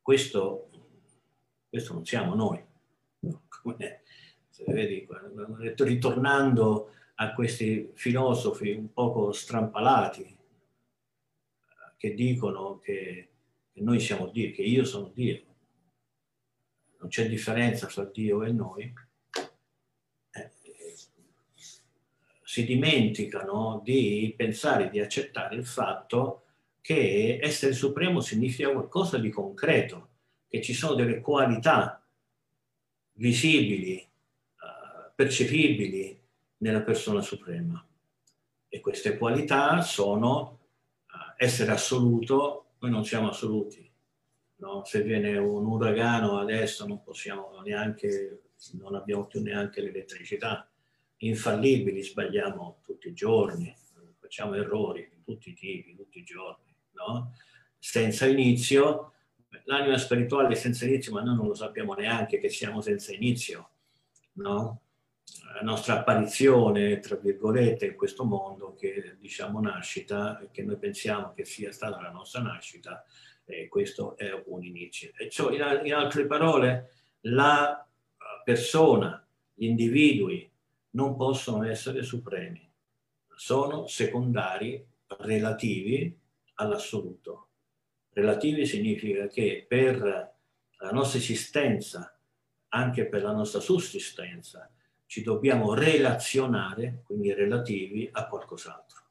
Questo, 0.00 0.70
questo 1.68 1.92
non 1.94 2.04
siamo 2.04 2.34
noi. 2.34 2.62
Come, 3.48 4.02
vedi, 4.66 5.06
ritornando 5.76 6.90
a 7.16 7.32
questi 7.32 7.90
filosofi 7.94 8.70
un 8.72 8.92
poco 8.92 9.32
strampalati 9.32 10.36
che 11.96 12.14
dicono 12.14 12.78
che, 12.80 13.28
che 13.72 13.80
noi 13.80 14.00
siamo 14.00 14.26
Dio, 14.26 14.52
che 14.52 14.62
io 14.62 14.84
sono 14.84 15.08
Dio. 15.08 15.42
Non 16.98 17.08
c'è 17.08 17.28
differenza 17.28 17.86
tra 17.86 18.04
Dio 18.04 18.42
e 18.42 18.52
noi 18.52 18.92
si 22.54 22.64
dimenticano 22.64 23.80
di 23.82 24.32
pensare, 24.36 24.88
di 24.88 25.00
accettare 25.00 25.56
il 25.56 25.66
fatto 25.66 26.42
che 26.80 27.40
essere 27.42 27.72
supremo 27.72 28.20
significa 28.20 28.70
qualcosa 28.70 29.18
di 29.18 29.28
concreto, 29.28 30.10
che 30.46 30.62
ci 30.62 30.72
sono 30.72 30.94
delle 30.94 31.20
qualità 31.20 32.00
visibili, 33.14 33.96
uh, 33.96 35.10
percepibili 35.16 36.16
nella 36.58 36.82
persona 36.82 37.22
suprema. 37.22 37.84
E 38.68 38.78
queste 38.78 39.18
qualità 39.18 39.82
sono 39.82 40.60
uh, 41.08 41.34
essere 41.36 41.72
assoluto, 41.72 42.66
noi 42.78 42.90
non 42.92 43.04
siamo 43.04 43.30
assoluti. 43.30 43.90
No? 44.58 44.84
Se 44.84 45.02
viene 45.02 45.36
un 45.38 45.66
uragano 45.66 46.38
adesso 46.38 46.86
non 46.86 47.02
possiamo 47.02 47.60
neanche, 47.64 48.42
non 48.74 48.94
abbiamo 48.94 49.24
più 49.26 49.42
neanche 49.42 49.80
l'elettricità 49.80 50.68
infallibili, 51.28 52.02
sbagliamo 52.02 52.80
tutti 52.82 53.08
i 53.08 53.14
giorni, 53.14 53.74
facciamo 54.18 54.54
errori 54.54 55.08
di 55.10 55.22
tutti 55.22 55.50
i 55.50 55.54
tipi, 55.54 55.94
tutti 55.94 56.18
i 56.18 56.24
giorni, 56.24 56.74
no? 56.92 57.34
senza 57.78 58.26
inizio. 58.26 59.12
L'anima 59.64 59.96
spirituale 59.98 60.54
senza 60.56 60.84
inizio, 60.84 61.12
ma 61.12 61.22
noi 61.22 61.36
non 61.36 61.46
lo 61.46 61.54
sappiamo 61.54 61.94
neanche 61.94 62.38
che 62.38 62.48
siamo 62.48 62.80
senza 62.80 63.12
inizio. 63.12 63.70
No? 64.34 64.80
la 65.54 65.60
nostra 65.62 66.00
apparizione, 66.00 66.98
tra 66.98 67.16
virgolette, 67.16 67.86
in 67.86 67.94
questo 67.94 68.24
mondo 68.24 68.74
che 68.74 69.16
diciamo 69.18 69.60
nascita, 69.60 70.44
che 70.50 70.62
noi 70.62 70.78
pensiamo 70.78 71.32
che 71.32 71.44
sia 71.44 71.72
stata 71.72 72.00
la 72.00 72.10
nostra 72.10 72.42
nascita, 72.42 73.04
e 73.44 73.68
questo 73.68 74.16
è 74.16 74.30
un 74.46 74.64
inizio. 74.64 75.10
Cioè, 75.28 75.54
in, 75.54 75.86
in 75.86 75.94
altre 75.94 76.26
parole, 76.26 76.90
la 77.20 77.86
persona, 78.42 79.24
gli 79.52 79.66
individui 79.66 80.50
non 80.94 81.16
possono 81.16 81.64
essere 81.64 82.02
supremi, 82.02 82.68
sono 83.34 83.86
secondari 83.86 84.84
relativi 85.18 86.16
all'assoluto. 86.54 87.48
Relativi 88.12 88.64
significa 88.64 89.26
che 89.26 89.64
per 89.68 89.98
la 90.78 90.90
nostra 90.90 91.18
esistenza, 91.18 92.16
anche 92.68 93.06
per 93.06 93.22
la 93.22 93.32
nostra 93.32 93.60
sussistenza, 93.60 94.70
ci 95.06 95.22
dobbiamo 95.22 95.74
relazionare, 95.74 97.02
quindi 97.04 97.32
relativi 97.32 98.08
a 98.10 98.26
qualcos'altro. 98.26 99.02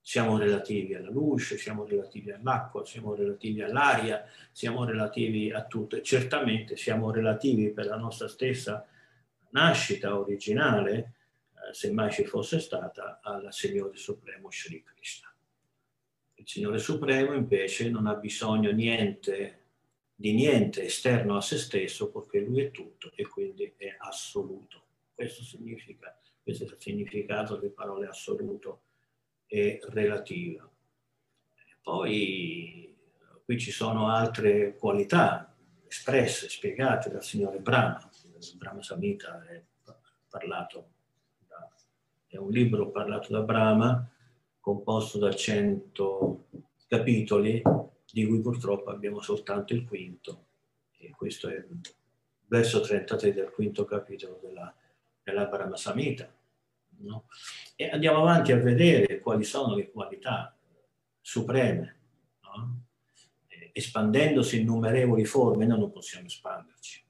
Siamo 0.00 0.38
relativi 0.38 0.94
alla 0.94 1.10
luce, 1.10 1.56
siamo 1.56 1.84
relativi 1.84 2.32
all'acqua, 2.32 2.84
siamo 2.84 3.14
relativi 3.14 3.62
all'aria, 3.62 4.24
siamo 4.50 4.84
relativi 4.84 5.52
a 5.52 5.64
tutto 5.66 6.00
certamente 6.00 6.76
siamo 6.76 7.12
relativi 7.12 7.70
per 7.70 7.86
la 7.86 7.96
nostra 7.96 8.26
stessa 8.26 8.84
nascita 9.50 10.18
originale, 10.18 11.14
eh, 11.70 11.74
se 11.74 11.90
mai 11.92 12.10
ci 12.10 12.24
fosse 12.24 12.58
stata, 12.58 13.20
al 13.22 13.52
Signore 13.52 13.96
Supremo 13.96 14.50
Sri 14.50 14.82
Krishna. 14.82 15.32
Il 16.34 16.48
Signore 16.48 16.78
Supremo 16.78 17.32
invece 17.34 17.88
non 17.90 18.06
ha 18.06 18.14
bisogno 18.14 18.70
niente, 18.72 19.58
di 20.14 20.32
niente 20.32 20.84
esterno 20.84 21.36
a 21.36 21.40
se 21.40 21.58
stesso 21.58 22.10
perché 22.10 22.40
Lui 22.40 22.62
è 22.62 22.70
tutto 22.70 23.12
e 23.14 23.26
quindi 23.26 23.72
è 23.76 23.94
assoluto. 23.98 24.84
Questo 25.14 25.42
significa, 25.42 26.18
questo 26.42 26.64
è 26.64 26.66
il 26.66 26.76
significato 26.78 27.56
delle 27.56 27.72
parole 27.72 28.06
assoluto 28.06 28.82
e 29.46 29.80
relativa. 29.90 30.68
Poi 31.82 32.96
qui 33.44 33.58
ci 33.58 33.70
sono 33.70 34.08
altre 34.08 34.76
qualità 34.76 35.54
espresse, 35.86 36.48
spiegate 36.48 37.10
dal 37.10 37.24
Signore 37.24 37.58
Brahma. 37.58 38.08
Brahma 38.56 38.82
Samhita 38.82 39.46
è 39.46 39.62
parlato 40.28 40.99
è 42.30 42.36
un 42.36 42.50
libro 42.50 42.90
parlato 42.90 43.32
da 43.32 43.40
Brahma 43.40 44.08
composto 44.60 45.18
da 45.18 45.34
100 45.34 46.46
capitoli, 46.86 47.60
di 48.12 48.24
cui 48.24 48.40
purtroppo 48.40 48.90
abbiamo 48.90 49.20
soltanto 49.20 49.74
il 49.74 49.84
quinto, 49.84 50.46
e 50.98 51.10
questo 51.10 51.48
è 51.48 51.56
il 51.56 51.80
verso 52.46 52.80
33 52.80 53.32
del 53.32 53.50
quinto 53.50 53.84
capitolo 53.84 54.38
della, 54.40 54.72
della 55.22 55.46
Brahma 55.46 55.76
Samhita. 55.76 56.32
No? 56.98 57.26
E 57.74 57.90
andiamo 57.90 58.20
avanti 58.20 58.52
a 58.52 58.58
vedere 58.58 59.18
quali 59.18 59.42
sono 59.42 59.74
le 59.74 59.90
qualità 59.90 60.56
supreme. 61.20 61.96
No? 62.42 62.84
Espandendosi 63.72 64.56
in 64.56 64.62
innumerevoli 64.62 65.24
forme, 65.24 65.66
noi 65.66 65.80
non 65.80 65.90
possiamo 65.90 66.26
espanderci. 66.26 67.04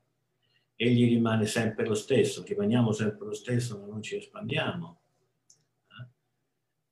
Egli 0.76 1.08
rimane 1.08 1.44
sempre 1.44 1.84
lo 1.84 1.94
stesso, 1.94 2.42
rimaniamo 2.42 2.92
sempre 2.92 3.26
lo 3.26 3.34
stesso, 3.34 3.78
ma 3.78 3.86
non 3.86 4.00
ci 4.02 4.16
espandiamo 4.16 4.99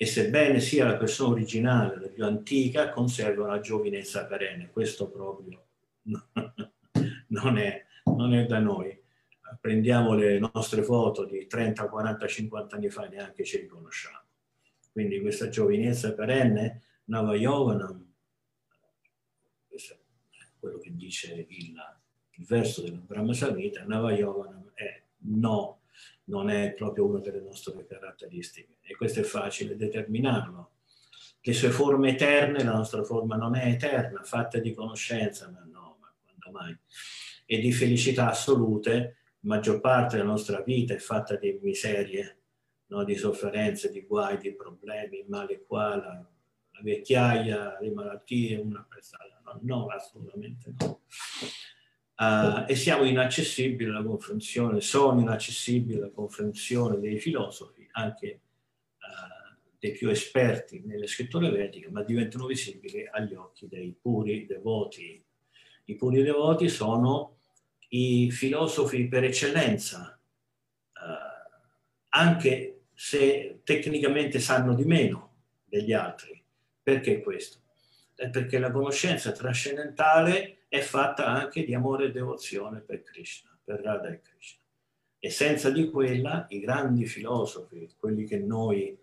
e 0.01 0.07
sebbene 0.07 0.61
sia 0.61 0.87
la 0.87 0.97
persona 0.97 1.33
originale, 1.33 1.99
la 1.99 2.07
più 2.07 2.25
antica, 2.25 2.91
conserva 2.91 3.47
una 3.47 3.59
giovinezza 3.59 4.27
perenne. 4.27 4.71
Questo 4.71 5.11
proprio 5.11 5.67
non 7.27 7.59
è, 7.59 7.85
non 8.05 8.33
è 8.33 8.47
da 8.47 8.61
noi. 8.61 8.97
Prendiamo 9.61 10.15
le 10.15 10.39
nostre 10.39 10.85
foto 10.85 11.25
di 11.25 11.49
30, 11.49 11.89
40, 11.89 12.27
50 12.29 12.77
anni 12.77 12.91
fa 12.91 13.07
e 13.07 13.09
neanche 13.09 13.43
ci 13.43 13.57
riconosciamo. 13.59 14.21
Quindi 14.93 15.21
questa 15.21 15.49
giovinezza 15.49 16.15
perenne, 16.15 16.83
Nava 17.07 17.35
Yovanam, 17.35 18.07
questo 19.67 19.95
è 19.95 20.45
quello 20.61 20.79
che 20.79 20.95
dice 20.95 21.45
il, 21.49 21.75
il 22.31 22.45
verso 22.45 22.83
del 22.83 23.01
Brahma 23.01 23.33
Samhita, 23.33 23.83
Nava 23.85 24.13
Yovanam 24.13 24.71
è 24.75 25.03
no 25.23 25.81
non 26.25 26.51
è 26.51 26.73
proprio 26.73 27.07
una 27.07 27.21
delle 27.21 27.41
nostre 27.41 27.87
caratteristiche 27.87 28.79
e 28.83 28.97
questo 28.97 29.21
è 29.21 29.23
facile 29.23 29.77
determinarlo. 29.77 30.73
Le 31.41 31.53
sue 31.53 31.71
forme 31.71 32.11
eterne, 32.11 32.63
la 32.63 32.75
nostra 32.75 33.03
forma 33.03 33.37
non 33.37 33.55
è 33.55 33.67
eterna, 33.67 34.23
fatta 34.23 34.59
di 34.59 34.75
conoscenza, 34.75 35.49
ma 35.51 35.65
no, 35.65 35.97
ma 36.01 36.13
quando 36.23 36.59
mai? 36.59 36.77
E 37.47 37.59
di 37.59 37.73
felicità 37.73 38.29
assolute, 38.29 39.17
maggior 39.41 39.81
parte 39.81 40.17
della 40.17 40.29
nostra 40.29 40.61
vita 40.61 40.93
è 40.93 40.99
fatta 40.99 41.37
di 41.37 41.59
miserie, 41.63 42.41
no? 42.87 43.05
di 43.05 43.15
sofferenze, 43.15 43.91
di 43.91 44.03
guai, 44.03 44.37
di 44.37 44.55
problemi, 44.55 45.25
male 45.29 45.63
qua, 45.63 45.97
la, 45.97 46.31
la 46.73 46.81
vecchiaia, 46.83 47.79
le 47.81 47.93
malattie, 47.93 48.59
una 48.59 48.85
prestata. 48.87 49.41
No, 49.45 49.61
no, 49.63 49.87
assolutamente 49.87 50.75
no 50.77 51.01
uh, 52.19 52.65
e 52.67 52.75
siamo 52.75 53.05
inaccessibili 53.05 53.91
alla 53.91 54.03
comprensione, 54.03 54.81
sono 54.81 55.21
inaccessibili 55.21 55.99
alla 55.99 56.11
comprensione 56.11 56.99
dei 56.99 57.19
filosofi, 57.19 57.89
anche 57.93 58.41
uh, 58.99 59.57
dei 59.79 59.93
più 59.93 60.09
esperti 60.11 60.83
nelle 60.85 61.07
scritture 61.07 61.51
vediche, 61.51 61.91
ma 61.91 62.03
diventano 62.03 62.47
visibili 62.47 63.09
agli 63.11 63.35
occhi 63.35 63.69
dei 63.69 63.97
puri 64.01 64.47
devoti. 64.47 65.25
I 65.85 65.95
puri 65.95 66.23
devoti 66.23 66.69
sono 66.69 67.37
i 67.91 68.31
filosofi 68.31 69.07
per 69.07 69.25
eccellenza, 69.25 70.21
uh, 70.95 71.49
anche 72.11 72.81
se 72.95 73.61
tecnicamente 73.63 74.41
sanno 74.41 74.75
di 74.75 74.85
meno 74.85 75.37
degli 75.65 75.93
altri. 75.93 76.43
Perché 76.83 77.21
questo? 77.21 77.61
È 78.19 78.31
perché 78.31 78.59
la 78.59 78.73
conoscenza 78.73 79.31
trascendentale 79.31 80.65
è 80.67 80.81
fatta 80.81 81.27
anche 81.27 81.65
di 81.65 81.73
amore 81.73 82.07
e 82.07 82.11
devozione 82.11 82.81
per 82.81 83.05
Krishna, 83.05 83.57
per 83.63 83.81
Radha 83.81 84.09
e 84.09 84.21
Krishna. 84.21 84.61
E 85.21 85.31
senza 85.31 85.71
di 85.71 85.89
quella 85.89 86.45
i 86.49 86.59
grandi 86.59 87.07
filosofi, 87.07 87.89
quelli 87.97 88.25
che 88.25 88.39
noi 88.39 88.99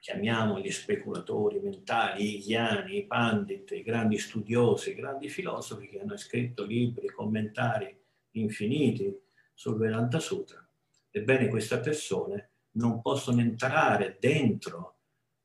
chiamiamo 0.00 0.58
gli 0.58 0.72
speculatori 0.72 1.60
mentali, 1.60 2.38
i 2.38 2.40
ghiani, 2.40 2.96
i 2.96 3.06
pandit, 3.06 3.70
i 3.70 3.84
grandi 3.84 4.18
studiosi, 4.18 4.90
i 4.90 4.94
grandi 4.96 5.28
filosofi 5.28 5.86
che 5.86 6.00
hanno 6.00 6.16
scritto 6.16 6.64
libri, 6.64 7.06
commentari 7.10 7.96
infiniti 8.32 9.16
sul 9.54 9.76
Vedanta 9.76 10.18
Sutra, 10.18 10.68
ebbene 11.12 11.46
queste 11.46 11.78
persone 11.78 12.50
non 12.72 13.00
possono 13.00 13.40
entrare 13.40 14.16
dentro 14.18 14.96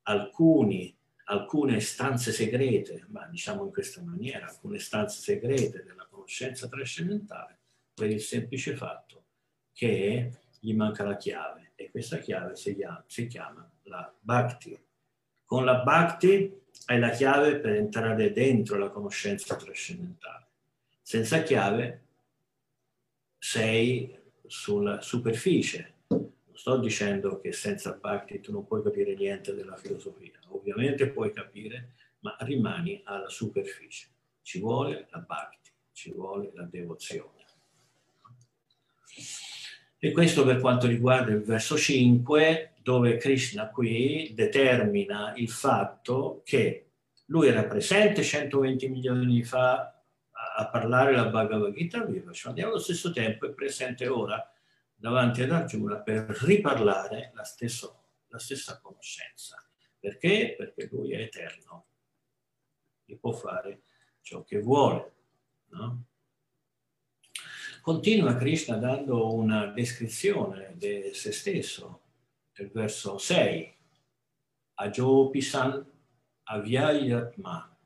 alcuni 0.06 0.98
alcune 1.34 1.80
stanze 1.80 2.32
segrete, 2.32 3.06
ma 3.10 3.26
diciamo 3.26 3.64
in 3.66 3.72
questa 3.72 4.02
maniera, 4.02 4.48
alcune 4.48 4.80
stanze 4.80 5.20
segrete 5.20 5.84
della 5.84 6.08
conoscenza 6.10 6.68
trascendentale 6.68 7.60
per 7.94 8.10
il 8.10 8.22
semplice 8.22 8.76
fatto 8.76 9.26
che 9.74 10.32
gli 10.60 10.74
manca 10.74 11.04
la 11.04 11.18
chiave 11.18 11.72
e 11.76 11.90
questa 11.90 12.18
chiave 12.18 12.56
si 12.56 12.76
chiama, 12.76 13.04
si 13.08 13.28
chiama 13.28 13.70
la 13.84 14.14
Bhakti. 14.20 14.80
Con 15.44 15.66
la 15.66 15.82
Bhakti 15.82 16.62
hai 16.86 17.00
la 17.00 17.10
chiave 17.10 17.60
per 17.60 17.74
entrare 17.74 18.32
dentro 18.32 18.78
la 18.78 18.90
conoscenza 18.90 19.56
trascendentale. 19.56 20.48
Senza 21.02 21.42
chiave 21.44 22.02
sei 23.38 24.18
sulla 24.46 25.02
superficie. 25.02 25.93
Non 26.54 26.62
sto 26.62 26.78
dicendo 26.78 27.40
che 27.40 27.52
senza 27.52 27.94
Bhakti 27.94 28.40
tu 28.40 28.52
non 28.52 28.68
puoi 28.68 28.84
capire 28.84 29.16
niente 29.16 29.56
della 29.56 29.76
filosofia 29.76 30.30
ovviamente 30.50 31.10
puoi 31.10 31.34
capire, 31.34 31.96
ma 32.20 32.36
rimani 32.42 33.02
alla 33.06 33.28
superficie. 33.28 34.10
Ci 34.44 34.60
vuole 34.60 35.08
la 35.10 35.18
bhakti, 35.18 35.72
ci 35.92 36.12
vuole 36.12 36.52
la 36.54 36.64
devozione. 36.64 37.42
E 39.98 40.12
questo 40.12 40.46
per 40.46 40.60
quanto 40.60 40.86
riguarda 40.86 41.32
il 41.32 41.42
verso 41.42 41.76
5, 41.76 42.74
dove 42.84 43.18
Krishna 43.18 43.70
qui 43.70 44.32
determina 44.36 45.34
il 45.36 45.50
fatto 45.50 46.44
che 46.46 46.92
lui 47.26 47.48
era 47.48 47.64
presente 47.64 48.22
120 48.22 48.90
milioni 48.90 49.26
di 49.26 49.44
fa 49.44 49.88
a 50.56 50.68
parlare 50.68 51.16
la 51.16 51.30
Bhagavad 51.30 51.74
Gita 51.74 52.04
viva, 52.04 52.32
ma 52.32 52.54
allo 52.64 52.78
stesso 52.78 53.12
tempo 53.12 53.48
è 53.48 53.52
presente 53.52 54.08
ora 54.08 54.53
davanti 55.04 55.42
ad 55.42 55.52
Arjuna 55.52 55.98
per 55.98 56.30
riparlare 56.30 57.34
la, 57.34 57.44
stesso, 57.44 58.04
la 58.28 58.40
stessa 58.40 58.80
conoscenza. 58.80 59.62
Perché? 60.00 60.56
Perché 60.58 60.88
lui 60.90 61.12
è 61.12 61.24
eterno 61.24 61.88
e 63.04 63.18
può 63.18 63.34
fare 63.34 63.82
ciò 64.22 64.46
che 64.46 64.62
vuole. 64.62 65.14
No? 65.72 66.06
Continua 67.82 68.38
Krishna 68.38 68.78
dando 68.78 69.34
una 69.34 69.66
descrizione 69.66 70.72
di 70.78 71.14
se 71.14 71.34
stesso, 71.34 72.04
nel 72.54 72.72
verso 72.72 73.18
6. 73.18 73.76
Ajopisan 74.76 75.86
avyayatma 76.44 77.78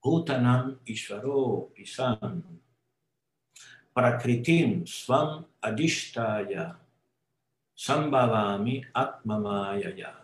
bhutanam 0.00 0.80
ishvaro 0.84 1.72
pisan 1.74 2.62
prakritim 3.94 4.86
svam 4.86 5.46
adishtaya 5.62 6.84
Sambhavami 7.74 8.86
Atmamayaya. 8.94 10.14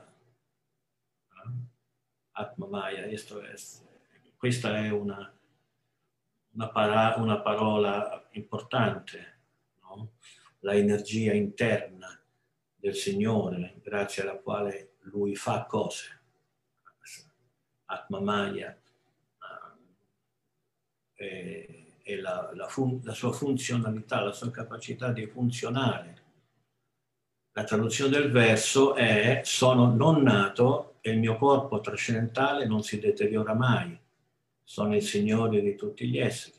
Atmamaya, 2.33 3.09
questa 4.38 4.78
è 4.78 4.90
una, 4.90 5.35
una, 6.52 6.68
para, 6.68 7.14
una 7.18 7.40
parola 7.40 8.28
importante, 8.30 9.40
no? 9.83 10.12
la 10.61 10.74
energia 10.74 11.35
interna 11.35 12.18
del 12.76 12.94
Signore, 12.94 13.80
grazie 13.83 14.22
alla 14.22 14.38
quale 14.38 14.92
Lui 15.00 15.35
fa 15.35 15.66
cose. 15.66 16.18
Atmamaya 17.87 18.80
eh, 21.16 21.89
è, 22.12 22.16
la, 22.16 22.50
la, 22.54 22.66
fun- 22.66 23.00
la 23.04 23.12
sua 23.12 23.32
funzionalità, 23.32 24.22
la 24.22 24.32
sua 24.32 24.50
capacità 24.50 25.12
di 25.12 25.26
funzionare. 25.26 26.18
La 27.52 27.64
traduzione 27.64 28.10
del 28.10 28.30
verso 28.30 28.94
è 28.94 29.40
sono 29.44 29.92
non 29.92 30.22
nato 30.22 30.96
e 31.00 31.10
il 31.10 31.18
mio 31.18 31.36
corpo 31.36 31.80
trascendentale 31.80 32.66
non 32.66 32.82
si 32.82 32.98
deteriora 32.98 33.54
mai. 33.54 33.98
Sono 34.62 34.94
il 34.94 35.02
Signore 35.02 35.60
di 35.60 35.74
tutti 35.74 36.08
gli 36.08 36.18
esseri. 36.18 36.58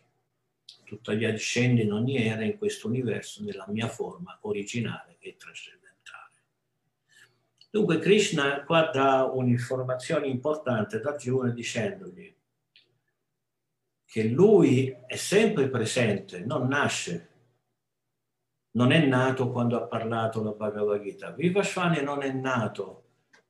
Tuttavia 0.83 1.33
scende 1.37 1.83
in 1.83 1.93
ogni 1.93 2.17
era 2.17 2.43
in 2.43 2.57
questo 2.57 2.87
universo 2.87 3.41
nella 3.43 3.65
mia 3.69 3.87
forma 3.87 4.37
originale 4.41 5.15
e 5.19 5.37
trascendentale. 5.37 5.79
Dunque 7.69 7.99
Krishna 7.99 8.63
qua 8.63 8.89
dà 8.91 9.23
un'informazione 9.23 10.27
importante 10.27 10.97
ad 10.97 11.05
Arjuna 11.05 11.49
dicendogli 11.51 12.35
che 14.11 14.25
lui 14.25 14.93
è 15.07 15.15
sempre 15.15 15.69
presente, 15.69 16.41
non 16.41 16.67
nasce, 16.67 17.29
non 18.71 18.91
è 18.91 19.05
nato 19.05 19.49
quando 19.49 19.77
ha 19.77 19.87
parlato 19.87 20.43
la 20.43 20.51
Bhagavad 20.51 21.01
Gita. 21.01 21.31
Vivasvani 21.31 22.03
non 22.03 22.21
è 22.21 22.29
nato 22.33 23.05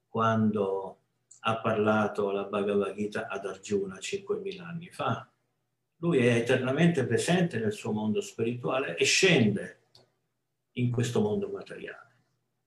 quando 0.07 0.99
ha 1.39 1.59
parlato 1.59 2.29
la 2.29 2.43
Bhagavad 2.43 2.93
Gita 2.93 3.27
ad 3.27 3.47
Arjuna 3.47 3.95
5.000 3.95 4.61
anni 4.61 4.91
fa. 4.91 5.27
Lui 5.95 6.19
è 6.19 6.35
eternamente 6.35 7.07
presente 7.07 7.57
nel 7.57 7.73
suo 7.73 7.91
mondo 7.91 8.21
spirituale 8.21 8.95
e 8.97 9.03
scende 9.03 9.87
in 10.73 10.91
questo 10.91 11.21
mondo 11.21 11.49
materiale 11.49 12.09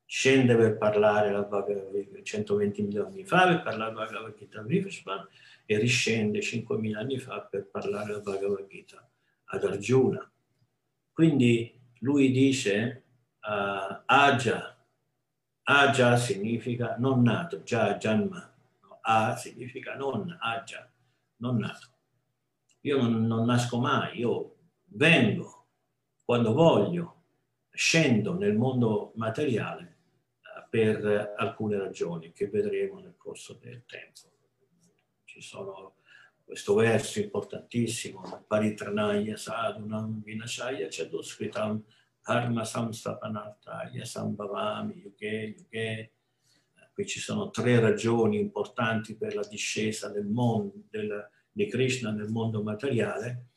scende 0.06 0.54
per 0.54 0.76
parlare 0.76 1.32
la 1.32 1.42
Bhagavad 1.42 1.92
Gita 1.92 2.22
120 2.22 2.82
milioni 2.82 3.08
anni 3.08 3.24
fa 3.24 3.46
per 3.46 3.62
parlare 3.62 3.94
la 3.94 4.04
Bhagavad 4.04 4.36
Gita 4.36 4.60
a 4.60 4.62
Vivasvan 4.62 5.28
e 5.66 5.78
riscende 5.78 6.40
5.000 6.40 6.96
anni 6.96 7.18
fa 7.18 7.40
per 7.42 7.68
parlare 7.68 8.12
la 8.12 8.20
Bhagavad 8.20 8.66
Gita 8.66 9.08
ad 9.46 9.64
Arjuna. 9.64 10.30
Quindi 11.12 11.80
lui 12.00 12.30
dice 12.30 13.04
uh, 13.42 14.02
Aja, 14.04 14.76
Aja 15.62 16.16
significa 16.16 16.96
non 16.98 17.22
nato, 17.22 17.62
già 17.62 17.96
Janma, 17.96 18.52
A 19.02 19.36
significa 19.36 19.94
non, 19.94 20.36
Aja, 20.40 20.90
non 21.36 21.58
nato. 21.58 21.88
Io 22.80 23.00
non, 23.00 23.26
non 23.26 23.46
nasco 23.46 23.78
mai, 23.78 24.18
io 24.18 24.56
vengo 24.86 25.66
quando 26.24 26.52
voglio, 26.52 27.22
scendo 27.70 28.36
nel 28.36 28.54
mondo 28.54 29.12
materiale 29.16 29.92
per 30.68 31.34
alcune 31.36 31.78
ragioni 31.78 32.32
che 32.32 32.48
vedremo 32.48 32.98
nel 32.98 33.14
corso 33.16 33.54
del 33.54 33.84
tempo. 33.86 34.33
Ci 35.34 35.40
sono 35.40 35.96
questo 36.44 36.74
verso 36.74 37.18
importantissimo, 37.18 38.44
Paritranaya 38.46 39.36
sadhunam 39.36 40.22
vinashaya 40.22 40.86
chaduskritam 40.88 41.82
dharma 42.24 42.64
samstapanartaya 42.64 44.04
sambhavami 44.04 44.94
yuge 44.94 45.56
yuge. 45.58 46.12
Qui 46.92 47.04
ci 47.04 47.18
sono 47.18 47.50
tre 47.50 47.80
ragioni 47.80 48.38
importanti 48.38 49.16
per 49.16 49.34
la 49.34 49.44
discesa 49.44 50.08
del 50.08 50.26
mondo, 50.26 50.84
del, 50.88 51.28
di 51.50 51.66
Krishna 51.66 52.12
nel 52.12 52.28
mondo 52.28 52.62
materiale, 52.62 53.48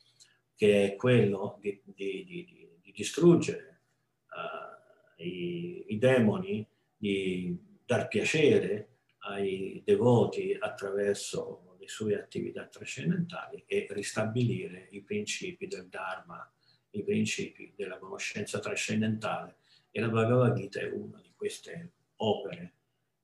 che 0.56 0.94
è 0.94 0.96
quello 0.96 1.60
di, 1.62 1.80
di, 1.86 2.26
di, 2.26 2.70
di 2.82 2.92
distruggere 2.92 3.82
uh, 4.30 5.22
i, 5.22 5.86
i 5.90 5.98
demoni, 6.00 6.68
di 6.98 7.56
dar 7.86 8.08
piacere 8.08 8.94
ai 9.28 9.82
devoti 9.86 10.58
attraverso 10.60 11.67
le 11.88 11.94
sue 11.94 12.20
attività 12.20 12.68
trascendentali 12.68 13.64
e 13.66 13.88
ristabilire 13.92 14.90
i 14.92 15.02
principi 15.02 15.68
del 15.68 15.88
Dharma, 15.88 16.52
i 16.92 17.04
principi 17.04 17.74
della 17.76 17.98
conoscenza 17.98 18.60
trascendentale. 18.60 19.56
E 19.90 20.02
la 20.02 20.10
Bhagavad 20.10 20.54
Gita 20.54 20.82
è 20.82 20.92
una 20.92 21.20
di 21.22 21.32
queste 21.34 21.94
opere 22.18 22.74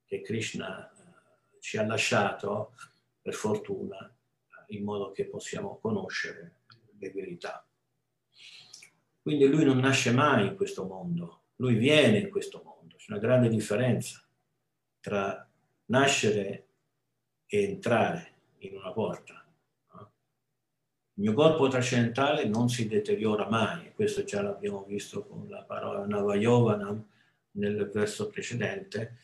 che 0.05 0.21
Krishna 0.21 0.89
eh, 0.89 1.59
ci 1.59 1.77
ha 1.77 1.85
lasciato, 1.85 2.73
per 3.21 3.33
fortuna, 3.33 4.07
eh, 4.07 4.75
in 4.75 4.83
modo 4.83 5.11
che 5.11 5.25
possiamo 5.25 5.77
conoscere 5.79 6.61
le 6.97 7.11
verità. 7.11 7.67
Quindi 9.21 9.45
lui 9.47 9.65
non 9.65 9.79
nasce 9.79 10.11
mai 10.11 10.47
in 10.47 10.55
questo 10.55 10.85
mondo, 10.85 11.43
lui 11.57 11.75
viene 11.75 12.19
in 12.19 12.29
questo 12.29 12.61
mondo 12.63 12.95
c'è 12.95 13.11
una 13.11 13.19
grande 13.19 13.49
differenza 13.49 14.25
tra 14.99 15.47
nascere 15.85 16.67
e 17.45 17.63
entrare 17.63 18.32
in 18.67 18.77
una 18.77 18.91
porta. 18.91 19.45
Il 21.15 21.23
mio 21.23 21.33
corpo 21.33 21.67
trascendentale 21.67 22.45
non 22.45 22.69
si 22.69 22.87
deteriora 22.87 23.47
mai, 23.47 23.91
questo 23.93 24.23
già 24.23 24.41
l'abbiamo 24.41 24.83
visto 24.83 25.25
con 25.25 25.47
la 25.47 25.61
parola 25.63 26.05
Navayovanam 26.05 27.07
nel 27.51 27.89
verso 27.93 28.29
precedente, 28.29 29.17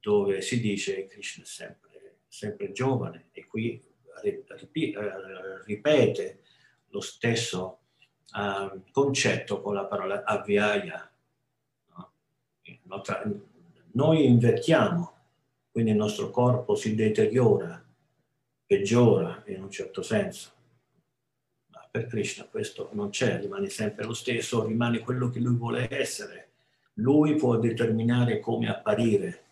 dove 0.00 0.40
si 0.40 0.60
dice 0.60 0.94
che 0.94 1.06
Krishna 1.06 1.44
è 1.44 1.46
sempre, 1.46 2.18
sempre 2.26 2.72
giovane 2.72 3.28
e 3.32 3.46
qui 3.46 3.80
ripete 5.66 6.40
lo 6.88 7.00
stesso 7.00 7.78
uh, 8.32 8.82
concetto 8.90 9.60
con 9.60 9.74
la 9.74 9.84
parola 9.84 10.24
avviaya, 10.24 11.08
noi 13.92 14.26
invecchiamo, 14.26 15.14
quindi 15.70 15.90
il 15.92 15.96
nostro 15.96 16.30
corpo 16.30 16.74
si 16.74 16.94
deteriora, 16.94 17.85
peggiora 18.66 19.42
in 19.46 19.62
un 19.62 19.70
certo 19.70 20.02
senso. 20.02 20.50
Ma 21.68 21.86
per 21.90 22.06
Krishna 22.06 22.44
questo 22.44 22.90
non 22.92 23.10
c'è, 23.10 23.40
rimane 23.40 23.68
sempre 23.68 24.04
lo 24.04 24.14
stesso, 24.14 24.66
rimane 24.66 25.00
quello 25.00 25.30
che 25.30 25.40
lui 25.40 25.56
vuole 25.56 25.88
essere. 25.90 26.50
Lui 26.94 27.36
può 27.36 27.58
determinare 27.58 28.40
come 28.40 28.68
apparire. 28.68 29.44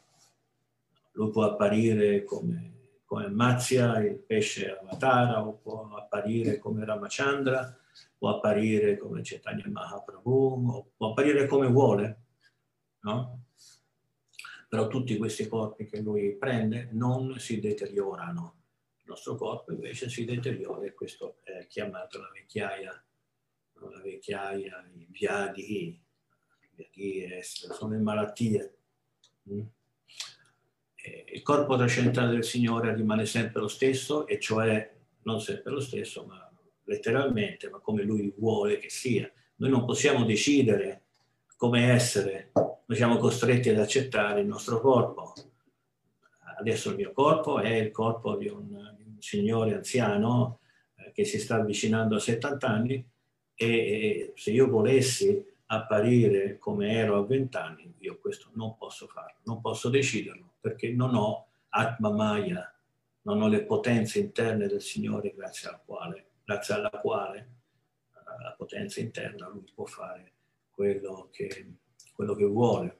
Lui 1.12 1.30
può 1.30 1.44
apparire 1.44 2.24
come, 2.24 2.72
come 3.04 3.28
Matsya, 3.28 3.98
il 4.00 4.16
pesce 4.16 4.76
Avatara, 4.76 5.46
o 5.46 5.52
può 5.52 5.94
apparire 5.94 6.58
come 6.58 6.84
Ramachandra, 6.84 7.76
può 8.18 8.30
apparire 8.30 8.96
come 8.96 9.20
Chaitanya 9.22 9.68
Mahaprabhu, 9.68 10.86
può 10.96 11.10
apparire 11.10 11.46
come 11.46 11.68
vuole 11.68 12.22
no? 13.04 13.44
Però 14.68 14.88
tutti 14.88 15.16
questi 15.16 15.46
corpi 15.46 15.86
che 15.86 16.00
lui 16.00 16.34
prende 16.36 16.88
non 16.92 17.38
si 17.38 17.60
deteriorano. 17.60 18.62
Il 19.04 19.10
nostro 19.10 19.36
corpo 19.36 19.72
invece 19.72 20.08
si 20.08 20.24
deteriora 20.24 20.86
e 20.86 20.94
questo 20.94 21.36
è 21.42 21.66
chiamato 21.66 22.18
la 22.18 22.30
vecchiaia, 22.32 23.04
la 23.74 24.00
vecchiaia, 24.00 24.90
i 24.94 25.06
viadi, 25.10 26.02
viadi 26.72 27.38
sono 27.42 27.92
le 27.92 27.98
malattie. 27.98 28.76
Mm? 29.50 29.60
Il 31.32 31.42
corpo 31.42 31.76
trascendentale 31.76 32.32
del 32.32 32.44
Signore 32.44 32.94
rimane 32.94 33.26
sempre 33.26 33.60
lo 33.60 33.68
stesso, 33.68 34.26
e 34.26 34.40
cioè 34.40 34.96
non 35.24 35.40
sempre 35.40 35.72
lo 35.72 35.80
stesso, 35.80 36.24
ma 36.24 36.50
letteralmente, 36.84 37.68
ma 37.68 37.78
come 37.80 38.02
Lui 38.02 38.32
vuole 38.38 38.78
che 38.78 38.88
sia. 38.88 39.30
Noi 39.56 39.70
non 39.70 39.84
possiamo 39.84 40.24
decidere 40.24 41.02
come 41.56 41.92
essere 41.92 42.52
noi 42.86 42.98
siamo 42.98 43.16
costretti 43.16 43.70
ad 43.70 43.78
accettare 43.78 44.40
il 44.40 44.46
nostro 44.46 44.78
corpo. 44.78 45.32
Adesso 46.58 46.90
il 46.90 46.96
mio 46.96 47.12
corpo 47.12 47.58
è 47.58 47.74
il 47.74 47.90
corpo 47.90 48.36
di 48.36 48.46
un, 48.46 48.68
di 48.68 48.76
un 48.76 48.93
signore 49.24 49.74
anziano 49.74 50.60
eh, 50.96 51.12
che 51.12 51.24
si 51.24 51.38
sta 51.38 51.56
avvicinando 51.56 52.16
a 52.16 52.20
70 52.20 52.68
anni 52.68 53.10
e, 53.54 53.66
e 53.66 54.32
se 54.36 54.50
io 54.50 54.68
volessi 54.68 55.44
apparire 55.66 56.58
come 56.58 56.92
ero 56.92 57.16
a 57.16 57.26
20 57.26 57.56
anni, 57.56 57.94
io 57.98 58.18
questo 58.20 58.50
non 58.54 58.76
posso 58.76 59.06
farlo, 59.06 59.38
non 59.44 59.60
posso 59.60 59.88
deciderlo 59.88 60.54
perché 60.60 60.92
non 60.92 61.14
ho 61.14 61.48
Atma 61.70 62.10
Maya, 62.10 62.72
non 63.22 63.42
ho 63.42 63.48
le 63.48 63.64
potenze 63.64 64.18
interne 64.18 64.68
del 64.68 64.82
Signore 64.82 65.34
grazie, 65.34 65.68
al 65.68 65.80
quale, 65.84 66.26
grazie 66.44 66.74
alla 66.74 66.90
quale 66.90 67.38
eh, 67.38 68.42
la 68.42 68.54
potenza 68.56 69.00
interna 69.00 69.48
lui 69.48 69.64
può 69.74 69.84
fare 69.86 70.32
quello 70.70 71.28
che 71.32 71.76
quello 72.14 72.34
che 72.34 72.44
vuole. 72.44 72.98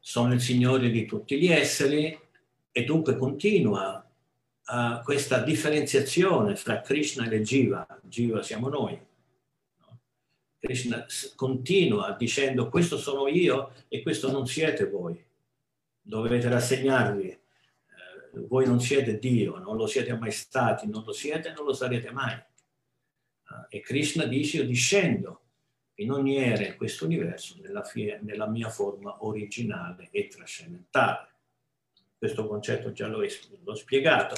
Sono 0.00 0.34
il 0.34 0.40
Signore 0.40 0.90
di 0.90 1.06
tutti 1.06 1.38
gli 1.38 1.48
esseri 1.48 2.18
e 2.70 2.84
dunque 2.84 3.16
continua 3.16 4.08
uh, 4.68 5.02
questa 5.02 5.42
differenziazione 5.42 6.56
fra 6.56 6.80
Krishna 6.80 7.28
e 7.28 7.40
Jiva. 7.40 7.86
Jiva 8.02 8.42
siamo 8.42 8.68
noi. 8.68 9.00
No? 9.78 9.98
Krishna 10.58 11.06
continua 11.34 12.14
dicendo 12.18 12.68
questo 12.68 12.98
sono 12.98 13.26
io 13.28 13.72
e 13.88 14.02
questo 14.02 14.30
non 14.30 14.46
siete 14.46 14.88
voi. 14.88 15.24
Dovete 16.00 16.48
rassegnarvi. 16.48 17.28
Eh, 17.28 17.40
voi 18.46 18.66
non 18.66 18.80
siete 18.80 19.18
Dio, 19.18 19.58
non 19.58 19.76
lo 19.76 19.86
siete 19.86 20.16
mai 20.16 20.32
stati, 20.32 20.88
non 20.88 21.04
lo 21.04 21.12
siete 21.12 21.48
e 21.48 21.52
non 21.52 21.64
lo 21.64 21.72
sarete 21.72 22.10
mai. 22.10 22.32
Eh, 22.34 23.76
e 23.78 23.80
Krishna 23.80 24.24
dice 24.24 24.58
io 24.58 24.66
discendo 24.66 25.42
in 26.00 26.12
ogni 26.12 26.36
era 26.36 26.64
in 26.64 26.76
questo 26.76 27.04
universo 27.04 27.56
nella, 27.60 27.82
nella 28.20 28.46
mia 28.46 28.68
forma 28.70 29.24
originale 29.24 30.08
e 30.10 30.28
trascendentale. 30.28 31.26
Questo 32.18 32.46
concetto 32.46 32.92
già 32.92 33.06
l'ho, 33.06 33.24
l'ho 33.64 33.74
spiegato, 33.74 34.34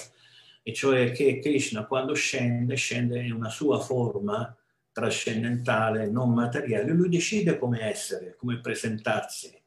e 0.62 0.74
cioè 0.74 1.12
che 1.12 1.38
Krishna 1.38 1.86
quando 1.86 2.12
scende, 2.14 2.74
scende 2.74 3.22
in 3.22 3.32
una 3.32 3.48
sua 3.48 3.80
forma 3.80 4.54
trascendentale, 4.92 6.10
non 6.10 6.32
materiale, 6.32 6.92
lui 6.92 7.08
decide 7.08 7.58
come 7.58 7.82
essere, 7.82 8.36
come 8.36 8.60
presentarsi, 8.60 9.58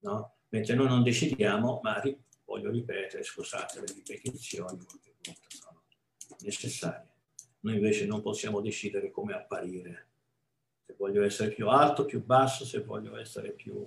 no? 0.00 0.34
mentre 0.48 0.74
noi 0.74 0.88
non 0.88 1.02
decidiamo, 1.02 1.80
ma 1.82 2.02
voglio 2.44 2.70
ripetere, 2.70 3.22
scusate, 3.22 3.80
le 3.80 3.86
ripetizioni 3.86 4.84
sono 5.48 5.82
necessarie. 6.40 7.08
Noi 7.60 7.76
invece 7.76 8.06
non 8.06 8.22
possiamo 8.22 8.60
decidere 8.60 9.10
come 9.10 9.34
apparire, 9.34 10.08
se 10.84 10.94
voglio 10.98 11.22
essere 11.22 11.50
più 11.50 11.68
alto, 11.68 12.04
più 12.04 12.24
basso, 12.24 12.64
se 12.64 12.80
voglio 12.80 13.16
essere 13.16 13.52
più, 13.52 13.86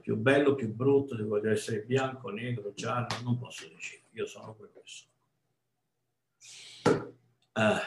più 0.00 0.16
bello, 0.16 0.54
più 0.54 0.72
brutto, 0.72 1.16
se 1.16 1.22
voglio 1.22 1.50
essere 1.50 1.80
bianco, 1.80 2.30
negro, 2.30 2.72
giallo, 2.74 3.08
non 3.22 3.38
posso 3.38 3.68
decidere, 3.68 4.08
io 4.12 4.26
sono 4.26 4.54
quello 4.54 4.72
che 4.74 4.82
sono. 4.84 5.08
Uh, 7.52 7.80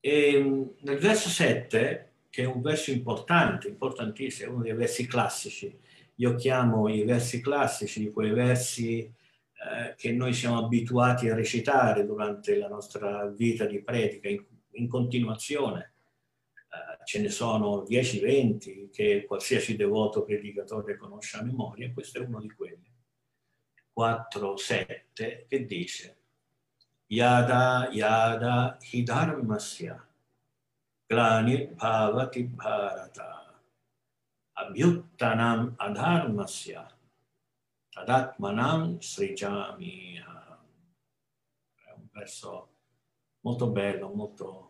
e 0.00 0.74
nel 0.80 0.98
verso 0.98 1.28
7, 1.28 2.12
che 2.30 2.42
è 2.42 2.46
un 2.46 2.62
verso 2.62 2.90
importante, 2.90 3.68
importantissimo, 3.68 4.50
è 4.50 4.52
uno 4.54 4.62
dei 4.62 4.74
versi 4.74 5.06
classici, 5.06 5.78
io 6.16 6.34
chiamo 6.34 6.88
i 6.88 7.04
versi 7.04 7.40
classici 7.40 8.10
quei 8.10 8.30
versi 8.30 9.00
eh, 9.00 9.94
che 9.96 10.12
noi 10.12 10.32
siamo 10.32 10.58
abituati 10.58 11.28
a 11.28 11.34
recitare 11.34 12.06
durante 12.06 12.56
la 12.56 12.68
nostra 12.68 13.26
vita 13.26 13.64
di 13.64 13.82
predica 13.82 14.28
in, 14.28 14.42
in 14.72 14.88
continuazione. 14.88 15.94
Ce 17.06 17.20
ne 17.20 17.28
sono 17.28 17.84
10-20 17.84 18.90
che 18.90 19.24
qualsiasi 19.28 19.76
devoto 19.76 20.24
predicatore 20.24 20.96
conosce 20.96 21.36
a 21.36 21.42
memoria, 21.42 21.92
questo 21.92 22.18
è 22.18 22.26
uno 22.26 22.40
di 22.40 22.50
quelli. 22.50 22.92
4-7 23.96 25.46
che 25.46 25.66
dice 25.66 26.16
yada 27.06 27.88
yada 27.92 28.76
hidharmasya 28.90 30.04
glani 31.06 31.66
bhavati 31.78 32.42
bharata 32.42 33.62
abhyuttanam 34.54 35.74
adharmasya 35.78 36.82
tadatmanam 37.94 38.98
srijami 38.98 40.18
è 40.18 41.90
un 41.94 42.08
verso 42.10 42.68
molto 43.42 43.70
bello 43.70 44.08
molto 44.08 44.65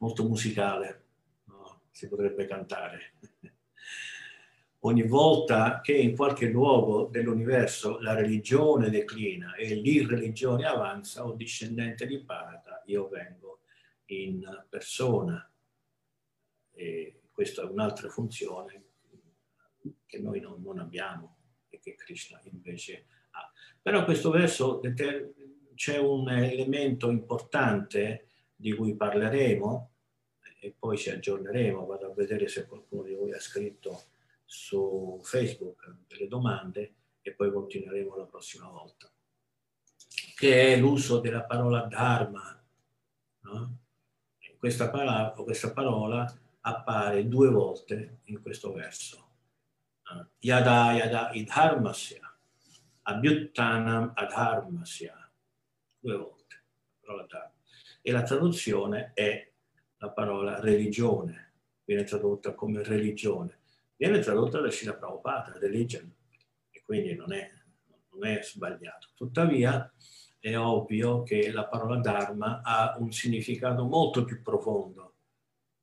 molto 0.00 0.26
musicale 0.26 1.04
no? 1.44 1.82
si 1.90 2.08
potrebbe 2.08 2.46
cantare 2.46 3.12
ogni 4.80 5.06
volta 5.06 5.80
che 5.80 5.92
in 5.92 6.14
qualche 6.14 6.48
luogo 6.48 7.06
dell'universo 7.06 7.98
la 8.00 8.14
religione 8.14 8.90
declina 8.90 9.54
e 9.54 9.74
l'irreligione 9.74 10.64
avanza 10.64 11.26
o 11.26 11.34
discendente 11.34 12.06
di 12.06 12.18
Bharata, 12.18 12.82
io 12.86 13.08
vengo 13.08 13.60
in 14.06 14.42
persona. 14.68 15.44
E 16.72 17.20
questa 17.30 17.62
è 17.62 17.66
un'altra 17.66 18.08
funzione 18.08 18.84
che 20.06 20.18
noi 20.18 20.40
non, 20.40 20.62
non 20.62 20.78
abbiamo 20.78 21.36
e 21.68 21.78
che 21.78 21.94
Krishna 21.94 22.40
invece 22.44 23.06
ha. 23.32 23.50
Però 23.80 24.04
questo 24.04 24.30
verso 24.30 24.80
c'è 25.74 25.98
un 25.98 26.28
elemento 26.30 27.10
importante 27.10 28.28
di 28.54 28.72
cui 28.72 28.94
parleremo 28.94 29.89
e 30.60 30.74
poi 30.78 30.98
ci 30.98 31.10
aggiorneremo, 31.10 31.86
vado 31.86 32.06
a 32.06 32.14
vedere 32.14 32.46
se 32.46 32.66
qualcuno 32.66 33.02
di 33.02 33.14
voi 33.14 33.32
ha 33.32 33.40
scritto 33.40 34.02
su 34.44 35.18
Facebook 35.22 35.96
delle 36.06 36.28
domande 36.28 36.94
e 37.22 37.32
poi 37.32 37.50
continueremo 37.50 38.16
la 38.16 38.24
prossima 38.24 38.68
volta, 38.68 39.10
che 40.36 40.74
è 40.74 40.76
l'uso 40.78 41.18
della 41.18 41.44
parola 41.44 41.86
Dharma. 41.86 42.62
No? 43.40 43.78
Questa, 44.58 44.90
parola, 44.90 45.30
questa 45.30 45.72
parola 45.72 46.30
appare 46.60 47.26
due 47.26 47.48
volte 47.48 48.20
in 48.24 48.42
questo 48.42 48.72
verso. 48.72 49.28
Yada 50.40 50.92
yada 50.92 51.30
idharmasya, 51.32 52.36
abhyuttanam 53.02 54.12
adharmasya, 54.14 55.30
due 56.00 56.16
volte. 56.16 56.38
La 57.02 57.52
e 58.02 58.12
la 58.12 58.22
traduzione 58.22 59.12
è 59.14 59.49
la 60.00 60.10
parola 60.10 60.60
religione, 60.60 61.52
viene 61.84 62.04
tradotta 62.04 62.54
come 62.54 62.82
religione 62.82 63.60
viene 64.00 64.20
tradotta 64.20 64.60
da 64.60 64.70
Srila 64.70 64.94
Prabhupada, 64.94 65.58
religion, 65.58 66.10
e 66.70 66.82
quindi 66.86 67.14
non 67.14 67.34
è, 67.34 67.50
non 68.12 68.24
è 68.24 68.40
sbagliato. 68.42 69.08
Tuttavia 69.14 69.92
è 70.38 70.56
ovvio 70.56 71.22
che 71.22 71.52
la 71.52 71.66
parola 71.66 71.98
Dharma 71.98 72.62
ha 72.64 72.96
un 72.98 73.12
significato 73.12 73.84
molto 73.84 74.24
più 74.24 74.40
profondo 74.40 75.16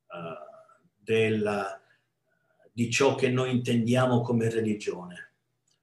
uh, 0.08 0.82
della, 0.96 1.80
di 2.72 2.90
ciò 2.90 3.14
che 3.14 3.28
noi 3.28 3.52
intendiamo 3.52 4.20
come 4.22 4.50
religione. 4.50 5.34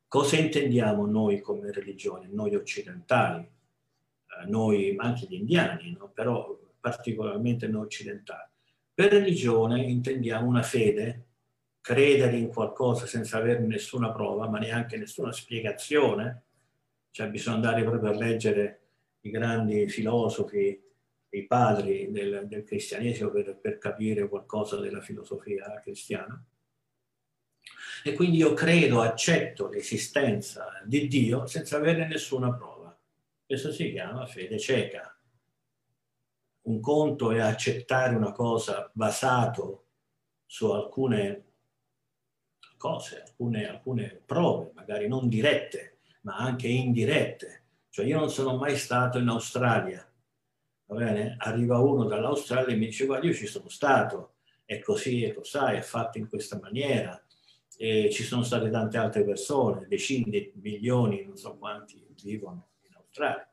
Cosa 0.06 0.36
intendiamo 0.36 1.06
noi 1.06 1.40
come 1.40 1.72
religione? 1.72 2.28
Noi 2.30 2.54
occidentali, 2.54 3.48
uh, 3.48 4.50
noi 4.50 4.94
anche 4.98 5.26
gli 5.26 5.36
indiani, 5.36 5.96
no? 5.98 6.10
però 6.10 6.60
particolarmente 6.86 7.68
noi 7.68 7.86
occidentali. 7.86 8.48
Per 8.94 9.12
religione 9.12 9.82
intendiamo 9.82 10.48
una 10.48 10.62
fede 10.62 11.24
credere 11.82 12.38
in 12.38 12.50
qualcosa 12.50 13.08
senza 13.08 13.38
avere 13.38 13.62
nessuna 13.62 14.12
prova, 14.12 14.48
ma 14.48 14.60
neanche 14.60 14.96
nessuna 14.96 15.32
spiegazione, 15.32 16.44
cioè 17.10 17.28
bisogna 17.30 17.56
andare 17.56 17.84
proprio 17.84 18.12
a 18.12 18.16
leggere 18.16 18.82
i 19.22 19.32
grandi 19.32 19.90
filosofi, 19.90 20.80
i 21.30 21.48
padri 21.48 22.12
del, 22.12 22.46
del 22.46 22.64
cristianesimo 22.64 23.32
per, 23.32 23.58
per 23.58 23.80
capire 23.80 24.30
qualcosa 24.30 24.80
della 24.80 25.02
filosofia 25.02 25.80
cristiana. 25.82 26.40
E 28.04 28.14
quindi 28.14 28.38
io 28.38 28.54
credo, 28.54 29.02
accetto 29.02 29.70
l'esistenza 29.70 30.84
di 30.86 31.08
Dio 31.08 31.48
senza 31.48 31.78
avere 31.78 32.08
nessuna 32.08 32.54
prova. 32.54 32.96
Questo 33.44 33.72
si 33.72 33.92
chiama 33.92 34.28
fede 34.28 34.60
cieca. 34.60 35.15
Un 36.66 36.80
conto 36.80 37.32
è 37.32 37.40
accettare 37.40 38.16
una 38.16 38.32
cosa 38.32 38.90
basato 38.94 39.86
su 40.46 40.72
alcune 40.72 41.44
cose, 42.78 43.22
alcune, 43.22 43.68
alcune 43.68 44.22
prove, 44.26 44.72
magari 44.74 45.08
non 45.08 45.28
dirette, 45.28 46.00
ma 46.22 46.38
anche 46.38 46.68
indirette. 46.68 47.64
Cioè 47.90 48.06
io 48.06 48.20
non 48.20 48.30
sono 48.30 48.58
mai 48.58 48.78
stato 48.78 49.20
in 49.20 49.28
Australia, 49.28 50.08
va 50.86 50.96
bene? 50.96 51.36
Arriva 51.40 51.80
uno 51.80 52.06
dall'Australia 52.06 52.74
e 52.74 52.78
mi 52.78 52.88
dice 52.88 53.06
guarda 53.06 53.28
io 53.28 53.34
ci 53.34 53.48
sono 53.48 53.70
stato, 53.70 54.36
è 54.66 54.80
così, 54.80 55.24
è 55.24 55.34
così, 55.34 55.58
è 55.58 55.82
fatto 55.82 56.18
in 56.18 56.28
questa 56.28 56.60
maniera. 56.60 57.20
E 57.78 58.10
ci 58.12 58.24
sono 58.24 58.42
state 58.42 58.70
tante 58.70 58.98
altre 58.98 59.24
persone, 59.24 59.86
decine 59.88 60.52
milioni, 60.56 61.26
non 61.26 61.38
so 61.38 61.58
quanti 61.58 62.06
vivono 62.24 62.70
in 62.88 62.96
Australia, 62.96 63.48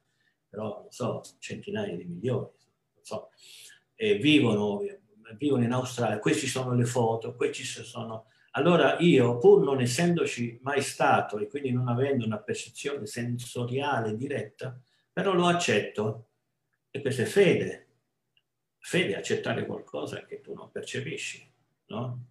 però 0.49 0.80
non 0.82 0.91
so, 0.91 1.22
centinaia 1.39 1.97
di 1.97 2.05
milioni, 2.05 2.49
so, 3.03 3.30
e 3.94 4.16
vivono, 4.16 4.80
vivono 5.36 5.64
in 5.64 5.72
Australia, 5.72 6.18
queste 6.18 6.46
sono 6.46 6.74
le 6.74 6.84
foto, 6.84 7.34
questi 7.34 7.64
sono 7.64 8.26
allora 8.55 8.98
io, 8.98 9.38
pur 9.38 9.62
non 9.62 9.80
essendoci 9.80 10.59
mai 10.62 10.82
stato 10.82 11.38
e 11.38 11.46
quindi 11.46 11.72
non 11.72 11.88
avendo 11.88 12.26
una 12.26 12.38
percezione 12.38 13.07
sensoriale 13.07 14.14
diretta, 14.14 14.78
però 15.11 15.32
lo 15.32 15.46
accetto 15.46 16.28
e 16.90 17.00
questa 17.00 17.22
è 17.22 17.26
fede. 17.26 17.86
Fede 18.78 19.14
è 19.14 19.16
accettare 19.16 19.64
qualcosa 19.64 20.26
che 20.26 20.40
tu 20.42 20.53
non 20.53 20.70
percepisci, 20.70 21.50
no? 21.86 22.26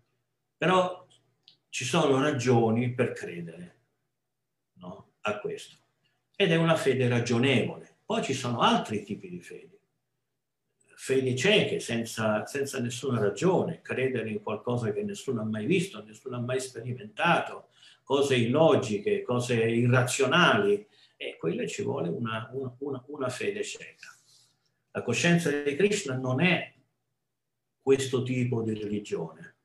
Però 0.58 1.08
ci 1.70 1.86
sono 1.86 2.22
ragioni 2.22 2.94
per 2.94 3.14
credere 3.14 3.80
no? 4.74 5.14
a 5.22 5.40
questo. 5.40 5.78
Ed 6.36 6.52
è 6.52 6.56
una 6.56 6.76
fede 6.76 7.08
ragionevole. 7.08 7.98
Poi 8.06 8.22
ci 8.22 8.34
sono 8.34 8.60
altri 8.60 9.04
tipi 9.04 9.30
di 9.30 9.42
fede 9.42 9.71
fedi 11.04 11.36
cieche, 11.36 11.80
senza, 11.80 12.46
senza, 12.46 12.80
nessuna 12.80 13.20
ragione, 13.20 13.82
credere 13.82 14.30
in 14.30 14.44
qualcosa 14.44 14.94
che 14.94 15.02
nessuno 15.02 15.42
ha 15.42 15.46
mai 15.46 15.66
visto, 15.66 16.04
nessuno 16.04 16.36
ha 16.36 16.40
mai 16.40 16.60
sperimentato, 16.60 17.70
cose 18.04 18.36
illogiche, 18.36 19.24
cose 19.24 19.56
irrazionali, 19.66 20.86
e 21.18 21.38
quella 21.40 21.66
ci 21.66 21.82
vuole 21.82 22.08
una, 22.08 22.48
una, 22.54 22.76
una, 22.78 23.04
una 23.08 23.30
fede 23.30 23.64
cieca. 23.64 24.16
La 24.92 25.02
coscienza 25.02 25.50
di 25.50 25.76
Krishna 25.76 26.18
non 26.18 26.40
è 26.40 26.72
questo 27.82 28.22
tipo 28.22 28.62
di 28.62 28.76
religione, 28.76 29.56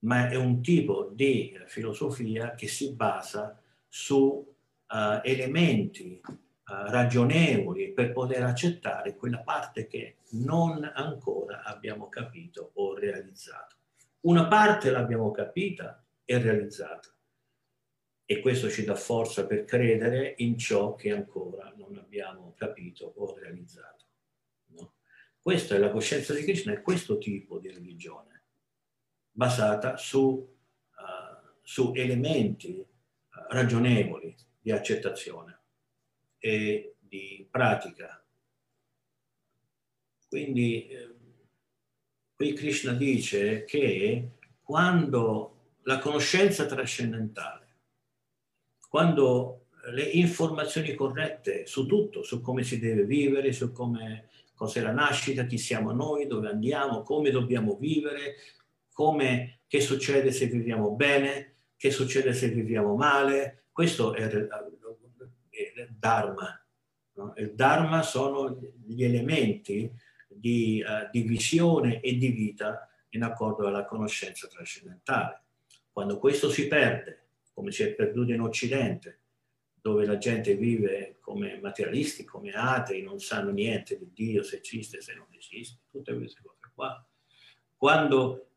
ma 0.00 0.28
è 0.28 0.34
un 0.34 0.60
tipo 0.60 1.10
di 1.10 1.58
filosofia 1.68 2.54
che 2.54 2.68
si 2.68 2.92
basa 2.92 3.58
su 3.88 4.14
uh, 4.18 5.20
elementi 5.22 6.20
ragionevoli 6.68 7.92
per 7.92 8.12
poter 8.12 8.42
accettare 8.42 9.14
quella 9.14 9.38
parte 9.38 9.86
che 9.86 10.16
non 10.30 10.90
ancora 10.94 11.62
abbiamo 11.62 12.08
capito 12.08 12.72
o 12.74 12.94
realizzato. 12.94 13.76
Una 14.20 14.48
parte 14.48 14.90
l'abbiamo 14.90 15.30
capita 15.30 16.04
e 16.24 16.38
realizzata 16.38 17.08
e 18.24 18.40
questo 18.40 18.68
ci 18.68 18.84
dà 18.84 18.96
forza 18.96 19.46
per 19.46 19.64
credere 19.64 20.34
in 20.38 20.58
ciò 20.58 20.96
che 20.96 21.12
ancora 21.12 21.72
non 21.76 21.96
abbiamo 21.96 22.54
capito 22.56 23.12
o 23.16 23.38
realizzato. 23.38 24.04
No? 24.70 24.94
Questa 25.40 25.76
è 25.76 25.78
la 25.78 25.90
coscienza 25.90 26.34
di 26.34 26.42
Krishna, 26.42 26.72
è 26.72 26.82
questo 26.82 27.18
tipo 27.18 27.60
di 27.60 27.70
religione, 27.70 28.42
basata 29.30 29.96
su, 29.96 30.20
uh, 30.20 31.48
su 31.62 31.92
elementi 31.94 32.76
uh, 32.76 32.86
ragionevoli 33.50 34.34
di 34.60 34.72
accettazione 34.72 35.55
e 36.38 36.96
di 36.98 37.46
pratica. 37.50 38.24
Quindi 40.28 40.88
eh, 40.88 41.14
qui 42.34 42.52
Krishna 42.52 42.92
dice 42.92 43.64
che 43.64 44.30
quando 44.62 45.74
la 45.82 45.98
conoscenza 45.98 46.66
trascendentale 46.66 47.66
quando 48.96 49.66
le 49.92 50.04
informazioni 50.04 50.94
corrette 50.94 51.66
su 51.66 51.84
tutto, 51.84 52.22
su 52.22 52.40
come 52.40 52.62
si 52.62 52.78
deve 52.78 53.04
vivere, 53.04 53.52
su 53.52 53.70
come, 53.70 54.30
cos'è 54.54 54.80
la 54.80 54.92
nascita, 54.92 55.44
chi 55.44 55.58
siamo 55.58 55.92
noi, 55.92 56.26
dove 56.26 56.48
andiamo, 56.48 57.02
come 57.02 57.30
dobbiamo 57.30 57.76
vivere, 57.76 58.36
come, 58.92 59.60
che 59.66 59.80
succede 59.80 60.32
se 60.32 60.46
viviamo 60.46 60.92
bene, 60.92 61.56
che 61.76 61.90
succede 61.90 62.32
se 62.32 62.48
viviamo 62.48 62.96
male. 62.96 63.64
Questo 63.70 64.14
è 64.14 64.26
Dharma. 65.98 66.64
No? 67.14 67.34
Il 67.36 67.54
Dharma 67.54 68.02
sono 68.02 68.58
gli 68.84 69.04
elementi 69.04 69.90
di, 70.28 70.84
uh, 70.86 71.08
di 71.10 71.22
visione 71.22 72.00
e 72.00 72.16
di 72.16 72.28
vita 72.28 72.88
in 73.10 73.22
accordo 73.22 73.66
alla 73.66 73.84
conoscenza 73.84 74.46
trascendentale. 74.48 75.42
Quando 75.90 76.18
questo 76.18 76.50
si 76.50 76.68
perde, 76.68 77.28
come 77.52 77.70
si 77.70 77.82
è 77.82 77.94
perduto 77.94 78.32
in 78.32 78.40
Occidente, 78.40 79.20
dove 79.80 80.04
la 80.04 80.18
gente 80.18 80.56
vive 80.56 81.16
come 81.20 81.60
materialisti, 81.60 82.24
come 82.24 82.50
atei, 82.50 83.02
non 83.02 83.20
sanno 83.20 83.50
niente 83.50 83.96
di 83.96 84.10
Dio, 84.12 84.42
se 84.42 84.60
esiste, 84.62 85.00
se 85.00 85.14
non 85.14 85.26
esiste, 85.30 85.78
tutte 85.88 86.14
queste 86.14 86.42
cose 86.42 86.72
qua. 86.74 87.06
Quando, 87.76 88.50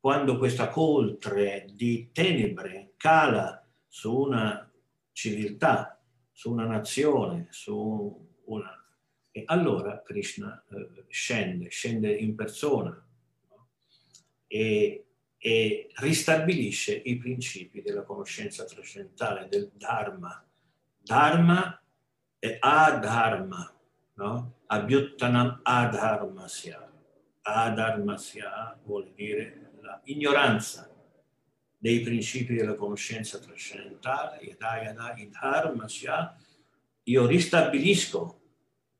quando 0.00 0.38
questa 0.38 0.68
coltre 0.68 1.66
di 1.70 2.10
tenebre 2.12 2.94
cala 2.96 3.62
su 3.86 4.16
una 4.16 4.72
civiltà, 5.12 5.99
su 6.40 6.50
una 6.50 6.64
nazione, 6.64 7.48
su 7.50 8.28
una... 8.46 8.74
E 9.30 9.42
allora 9.44 10.00
Krishna 10.02 10.64
eh, 10.70 11.04
scende, 11.08 11.68
scende 11.68 12.10
in 12.16 12.34
persona 12.34 12.90
no? 13.50 13.68
e 14.46 15.04
e 15.42 15.88
ristabilisce 15.96 16.92
i 16.92 17.16
principi 17.16 17.80
della 17.80 18.02
conoscenza 18.02 18.64
trascendentale, 18.64 19.48
del 19.48 19.70
Dharma. 19.72 20.46
Dharma 20.98 21.82
è 22.38 22.58
adharma, 22.60 23.74
no? 24.16 24.60
Abhyuttanam 24.66 25.60
adharmasya. 25.62 26.92
Adharmasya 27.40 28.80
vuol 28.84 29.12
dire 29.14 29.70
l'ignoranza 30.04 30.90
dei 31.82 32.00
principi 32.00 32.54
della 32.54 32.74
conoscenza 32.74 33.38
trascendentale, 33.38 34.44
yada 34.44 34.82
yada 34.82 35.14
idharmasya, 35.16 36.36
io 37.04 37.26
ristabilisco 37.26 38.40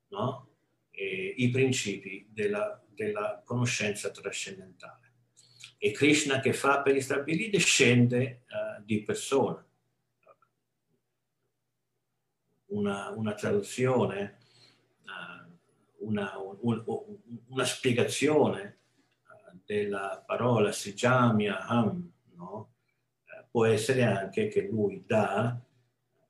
no? 0.07 0.47
eh, 0.89 1.35
i 1.37 1.49
principi 1.51 2.27
della, 2.31 2.83
della 2.89 3.39
conoscenza 3.45 4.09
trascendentale 4.09 5.13
e 5.77 5.91
Krishna 5.91 6.39
che 6.39 6.53
fa 6.53 6.81
per 6.81 6.93
ristabilire 6.93 7.59
scende 7.59 8.45
uh, 8.49 8.83
di 8.83 9.03
persona. 9.03 9.63
Una, 12.71 13.09
una 13.09 13.33
traduzione, 13.35 14.39
uh, 15.05 16.07
una, 16.07 16.35
un, 16.39 16.83
una, 17.47 17.65
spiegazione 17.65 18.79
uh, 19.23 19.57
della 19.65 20.23
parola 20.25 20.71
Sijamya 20.71 21.65
Ham 21.67 22.11
no? 22.41 22.70
Può 23.51 23.65
essere 23.65 24.03
anche 24.03 24.47
che 24.47 24.61
lui 24.61 25.03
dà 25.05 25.59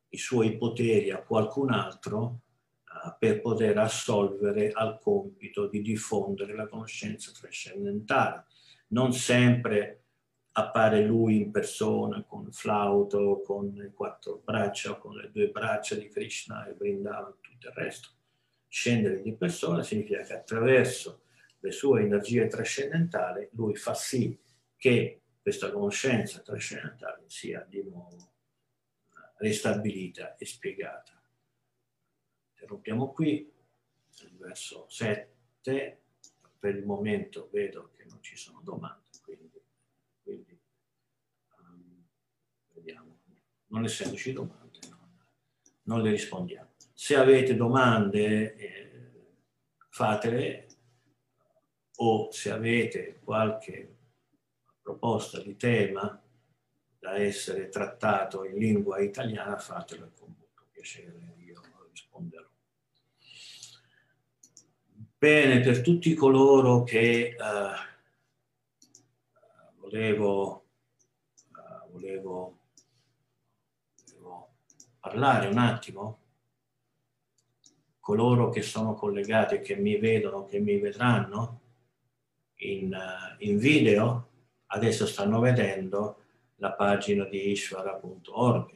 i 0.09 0.17
suoi 0.17 0.57
poteri 0.57 1.11
a 1.11 1.21
qualcun 1.21 1.71
altro 1.71 2.39
per 3.17 3.39
poter 3.39 3.77
assolvere 3.77 4.71
al 4.71 4.99
compito 4.99 5.67
di 5.67 5.81
diffondere 5.81 6.53
la 6.53 6.67
conoscenza 6.67 7.31
trascendentale 7.31 8.45
non 8.91 9.13
sempre 9.13 10.03
appare 10.53 11.03
lui 11.03 11.37
in 11.37 11.51
persona 11.51 12.23
con 12.23 12.51
flauto, 12.51 13.41
con 13.41 13.71
le 13.73 13.91
quattro 13.93 14.41
braccia, 14.43 14.95
con 14.95 15.15
le 15.15 15.31
due 15.31 15.49
braccia 15.49 15.95
di 15.95 16.09
Krishna 16.09 16.67
e 16.67 16.73
Vrindavan, 16.73 17.35
tutto 17.39 17.67
il 17.67 17.73
resto. 17.73 18.09
Scendere 18.67 19.21
di 19.21 19.33
persona 19.33 19.83
significa 19.83 20.21
che 20.23 20.33
attraverso 20.33 21.23
le 21.59 21.71
sue 21.71 22.01
energie 22.01 22.47
trascendentali 22.47 23.49
lui 23.53 23.75
fa 23.75 23.93
sì 23.93 24.37
che 24.75 25.20
questa 25.41 25.71
conoscenza 25.71 26.41
trascendentale 26.41 27.23
sia 27.27 27.65
di 27.67 27.81
nuovo 27.83 28.31
ristabilita 29.37 30.37
e 30.37 30.45
spiegata. 30.45 31.19
Interrompiamo 32.51 33.11
qui, 33.11 33.51
il 34.21 34.37
verso 34.37 34.85
7, 34.87 35.99
per 36.59 36.75
il 36.75 36.85
momento 36.85 37.49
vedo 37.51 37.91
che 37.95 38.05
non 38.05 38.21
ci 38.21 38.35
sono 38.35 38.61
domande, 38.61 39.09
quindi, 39.23 39.61
quindi 40.21 40.59
um, 41.57 42.05
vediamo. 42.73 43.19
Non 43.67 43.85
essendoci 43.85 44.31
domande, 44.31 44.77
non, 44.89 45.17
non, 45.83 46.01
le 46.03 46.11
rispondiamo. 46.11 46.73
Se 46.93 47.15
avete 47.15 47.55
domande, 47.55 48.55
eh, 48.55 49.11
fatele, 49.89 50.67
o 51.95 52.31
se 52.31 52.51
avete 52.51 53.19
qualche 53.23 54.00
proposta 54.81 55.39
di 55.39 55.55
tema 55.55 56.21
da 57.01 57.15
essere 57.17 57.69
trattato 57.69 58.45
in 58.45 58.57
lingua 58.57 58.99
italiana, 58.99 59.57
fatelo 59.57 60.11
con 60.17 60.35
molto 60.37 60.67
piacere, 60.71 61.33
io 61.37 61.59
risponderò. 61.89 62.47
Bene, 65.17 65.59
per 65.61 65.81
tutti 65.81 66.13
coloro 66.13 66.83
che 66.83 67.35
uh, 67.37 67.73
volevo, 69.79 70.65
uh, 71.53 71.91
volevo, 71.91 72.59
volevo, 74.05 74.55
parlare 74.99 75.47
un 75.47 75.57
attimo, 75.57 76.19
coloro 77.99 78.49
che 78.49 78.61
sono 78.61 78.93
collegati, 78.93 79.61
che 79.61 79.75
mi 79.75 79.97
vedono, 79.97 80.45
che 80.45 80.59
mi 80.59 80.79
vedranno 80.79 81.61
in, 82.57 82.93
uh, 82.93 83.35
in 83.43 83.57
video, 83.57 84.30
adesso 84.73 85.05
stanno 85.05 85.39
vedendo 85.39 86.17
la 86.55 86.73
pagina 86.73 87.25
di 87.25 87.51
ishvara.org. 87.51 88.71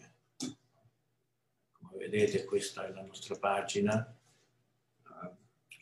Come 1.71 1.97
vedete 1.97 2.45
questa 2.45 2.87
è 2.87 2.91
la 2.91 3.03
nostra 3.03 3.35
pagina 3.35 4.15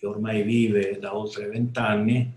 che 0.03 0.09
ormai 0.09 0.43
vive 0.43 0.99
da 0.99 1.15
oltre 1.15 1.47
vent'anni 1.47 2.17
eh, 2.17 2.33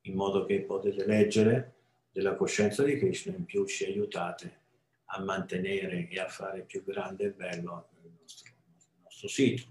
in 0.03 0.15
modo 0.15 0.45
che 0.45 0.61
potete 0.61 1.05
leggere 1.05 1.73
della 2.13 2.35
coscienza 2.35 2.81
di 2.81 2.97
Krishna, 2.97 3.35
in 3.35 3.43
più 3.43 3.65
ci 3.65 3.83
aiutate 3.83 4.59
a 5.07 5.19
mantenere 5.19 6.07
e 6.07 6.17
a 6.17 6.29
fare 6.29 6.61
più 6.61 6.81
grande 6.81 7.25
e 7.25 7.31
bello 7.31 7.89
il 8.03 8.11
nostro, 8.21 8.53
il 8.53 9.01
nostro 9.03 9.27
sito. 9.27 9.63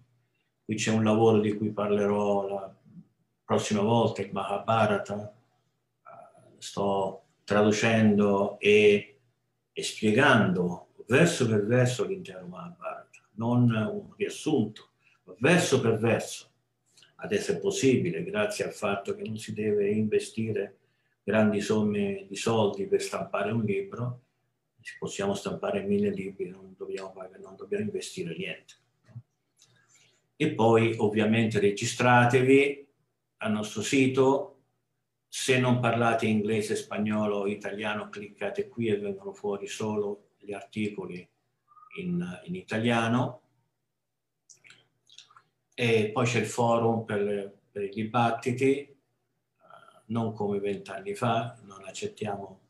Qui 0.63 0.75
c'è 0.75 0.91
un 0.91 1.05
lavoro 1.05 1.41
di 1.41 1.57
cui 1.57 1.71
parlerò 1.71 2.49
la 2.49 2.77
prossima 3.43 3.81
volta, 3.81 4.21
il 4.21 4.31
Mahabharata. 4.31 5.35
Sto 6.59 7.24
traducendo 7.45 8.59
e, 8.59 9.19
e 9.73 9.83
spiegando 9.83 10.89
verso 11.07 11.47
per 11.47 11.67
verso 11.67 12.05
l'intero 12.05 12.47
Mahabharata, 12.47 13.21
non 13.33 13.71
un 13.71 14.15
riassunto, 14.17 14.91
ma 15.25 15.35
verso 15.39 15.81
per 15.81 15.99
verso. 15.99 16.51
Adesso 17.17 17.53
è 17.53 17.59
possibile, 17.59 18.23
grazie 18.25 18.65
al 18.65 18.73
fatto 18.73 19.15
che 19.15 19.23
non 19.23 19.39
si 19.39 19.53
deve 19.53 19.91
investire 19.91 20.79
grandi 21.23 21.61
somme 21.61 22.27
di 22.29 22.37
soldi 22.37 22.87
per 22.87 23.01
stampare 23.01 23.51
un 23.51 23.63
libro, 23.63 24.21
possiamo 24.99 25.35
stampare 25.35 25.83
mille 25.83 26.11
libri, 26.11 26.49
non 26.51 26.75
dobbiamo, 26.77 27.15
non 27.41 27.57
dobbiamo 27.57 27.85
investire 27.85 28.37
niente. 28.37 28.75
E 30.37 30.53
poi 30.53 30.95
ovviamente 30.99 31.59
registratevi 31.61 32.87
al 33.39 33.53
nostro 33.53 33.83
sito, 33.83 34.54
se 35.37 35.59
non 35.59 35.81
parlate 35.81 36.27
inglese, 36.27 36.77
spagnolo 36.77 37.39
o 37.39 37.47
italiano 37.49 38.09
cliccate 38.09 38.69
qui 38.69 38.87
e 38.87 38.99
vengono 38.99 39.33
fuori 39.33 39.67
solo 39.67 40.29
gli 40.39 40.53
articoli 40.53 41.29
in, 41.97 42.41
in 42.45 42.55
italiano. 42.55 43.41
E 45.75 46.11
poi 46.13 46.25
c'è 46.25 46.39
il 46.39 46.47
forum 46.47 47.05
per, 47.05 47.53
per 47.69 47.83
i 47.83 47.89
dibattiti, 47.89 48.97
non 50.07 50.33
come 50.35 50.61
vent'anni 50.61 51.17
fa, 51.17 51.59
non 51.65 51.83
accettiamo 51.85 52.61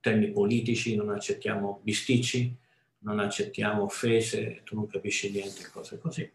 temi 0.00 0.32
politici, 0.32 0.96
non 0.96 1.10
accettiamo 1.10 1.78
bisticci, 1.80 2.56
non 2.98 3.20
accettiamo 3.20 3.84
offese, 3.84 4.62
tu 4.64 4.74
non 4.74 4.88
capisci 4.88 5.30
niente, 5.30 5.70
cose 5.70 5.96
così. 6.00 6.28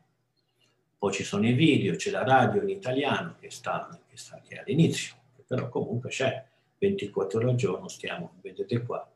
Poi 0.97 1.11
ci 1.11 1.25
sono 1.25 1.45
i 1.45 1.51
video, 1.51 1.97
c'è 1.97 2.11
la 2.11 2.23
radio 2.23 2.61
in 2.61 2.69
italiano 2.69 3.35
che 3.41 3.51
sta, 3.51 3.99
che 4.15 4.17
sta 4.17 4.41
che 4.41 4.55
è 4.55 4.59
all'inizio, 4.59 5.15
però 5.45 5.69
comunque 5.69 6.09
c'è 6.09 6.43
24 6.77 7.39
ore 7.39 7.49
al 7.49 7.55
giorno, 7.55 7.87
stiamo, 7.87 8.35
vedete 8.41 8.81
qua, 8.81 9.07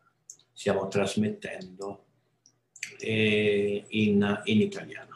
stiamo 0.51 0.87
trasmettendo 0.87 2.05
eh, 2.99 3.85
in, 3.87 4.41
in 4.43 4.61
italiano. 4.61 5.07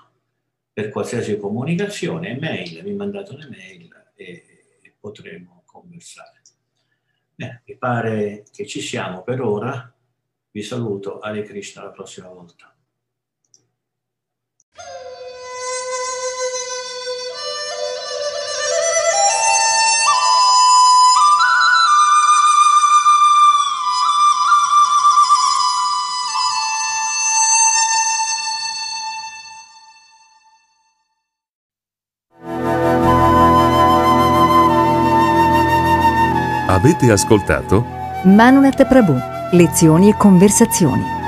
Per 0.74 0.90
qualsiasi 0.90 1.38
comunicazione, 1.38 2.40
mail, 2.40 2.84
mi 2.84 2.94
mandate 2.94 3.34
un'email 3.34 4.12
e 4.16 4.96
potremo 5.00 5.62
conversare. 5.66 6.42
Bene, 7.36 7.62
mi 7.66 7.78
pare 7.78 8.46
che 8.52 8.66
ci 8.66 8.82
siamo 8.82 9.22
per 9.22 9.42
ora. 9.42 9.94
Vi 10.50 10.62
saluto, 10.64 11.20
Hare 11.20 11.44
Krishna, 11.44 11.84
la 11.84 11.92
prossima 11.92 12.30
volta. 12.30 12.73
Avete 36.84 37.10
ascoltato? 37.10 37.86
Manunet 38.24 38.86
Prabhu, 38.86 39.16
lezioni 39.52 40.10
e 40.10 40.18
conversazioni. 40.18 41.23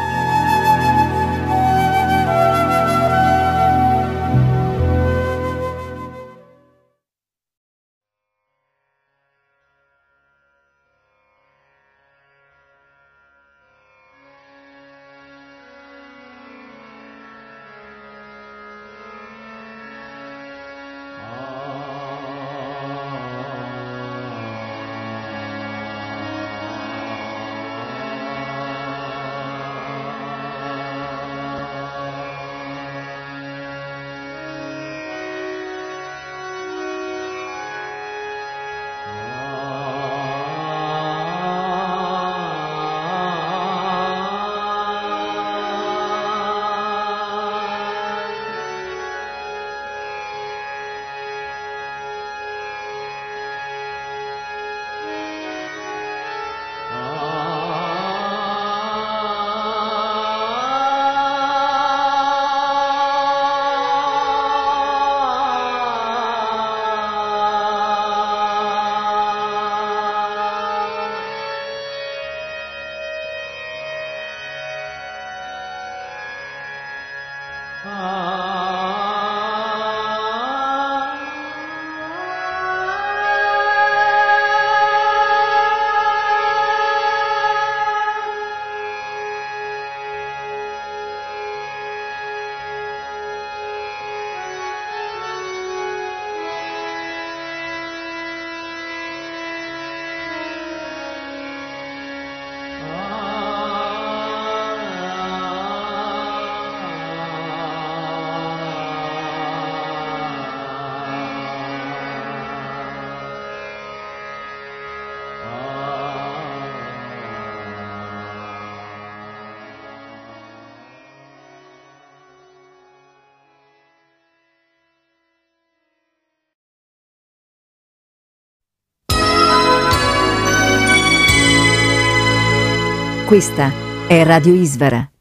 Questa 133.35 133.69
è 134.07 134.23
Radio 134.23 134.53
Isvara. 134.53 135.11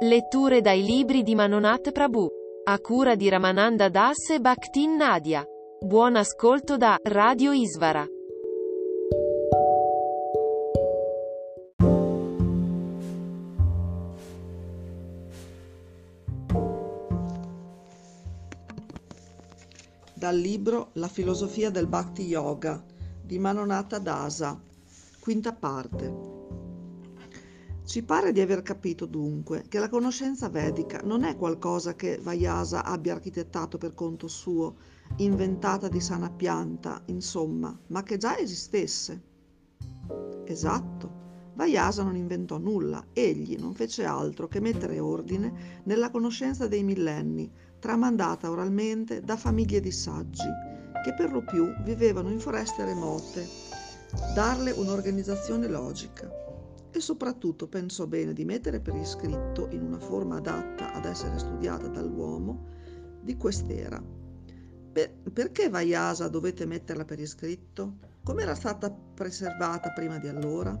Letture 0.00 0.62
dai 0.62 0.82
libri 0.82 1.22
di 1.22 1.34
Manonat 1.34 1.92
Prabhu. 1.92 2.26
A 2.64 2.78
cura 2.78 3.14
di 3.14 3.28
Ramananda 3.28 3.90
Das 3.90 4.30
e 4.30 4.40
Bhaktin 4.40 4.96
Nadia. 4.96 5.44
Buon 5.84 6.16
ascolto 6.16 6.78
da 6.78 6.96
Radio 7.02 7.52
Isvara. 7.52 8.06
Dal 20.24 20.38
libro 20.38 20.88
La 20.94 21.08
filosofia 21.08 21.68
del 21.68 21.86
Bhakti 21.86 22.22
Yoga 22.22 22.82
di 23.22 23.38
Manonata 23.38 23.98
Dasa, 23.98 24.58
quinta 25.20 25.52
parte. 25.52 26.14
Ci 27.84 28.02
pare 28.04 28.32
di 28.32 28.40
aver 28.40 28.62
capito 28.62 29.04
dunque 29.04 29.64
che 29.68 29.78
la 29.78 29.90
conoscenza 29.90 30.48
vedica 30.48 31.02
non 31.04 31.24
è 31.24 31.36
qualcosa 31.36 31.94
che 31.94 32.18
Vayasa 32.22 32.86
abbia 32.86 33.12
architettato 33.12 33.76
per 33.76 33.92
conto 33.92 34.26
suo, 34.26 34.76
inventata 35.16 35.88
di 35.88 36.00
sana 36.00 36.30
pianta, 36.30 37.02
insomma, 37.08 37.78
ma 37.88 38.02
che 38.02 38.16
già 38.16 38.38
esistesse. 38.38 39.22
Esatto. 40.46 41.20
Vayasa 41.52 42.02
non 42.02 42.16
inventò 42.16 42.56
nulla, 42.56 43.08
egli 43.12 43.56
non 43.58 43.74
fece 43.74 44.06
altro 44.06 44.48
che 44.48 44.60
mettere 44.60 45.00
ordine 45.00 45.82
nella 45.84 46.10
conoscenza 46.10 46.66
dei 46.66 46.82
millenni, 46.82 47.52
tramandata 47.84 48.50
oralmente 48.50 49.20
da 49.20 49.36
famiglie 49.36 49.78
di 49.78 49.90
saggi, 49.90 50.48
che 51.04 51.12
per 51.12 51.30
lo 51.30 51.42
più 51.44 51.70
vivevano 51.82 52.30
in 52.30 52.40
foreste 52.40 52.82
remote, 52.82 53.46
darle 54.34 54.70
un'organizzazione 54.70 55.68
logica. 55.68 56.30
E 56.90 57.00
soprattutto 57.00 57.68
pensò 57.68 58.06
bene 58.06 58.32
di 58.32 58.46
mettere 58.46 58.80
per 58.80 58.94
iscritto, 58.94 59.68
in 59.72 59.82
una 59.82 59.98
forma 59.98 60.36
adatta 60.36 60.94
ad 60.94 61.04
essere 61.04 61.38
studiata 61.38 61.86
dall'uomo, 61.88 62.68
di 63.20 63.36
quest'era. 63.36 64.02
Per, 64.92 65.10
perché 65.30 65.68
Vayasa 65.68 66.28
dovete 66.28 66.64
metterla 66.64 67.04
per 67.04 67.20
iscritto? 67.20 67.96
Come 68.22 68.44
era 68.44 68.54
stata 68.54 68.90
preservata 68.90 69.90
prima 69.90 70.16
di 70.16 70.28
allora? 70.28 70.74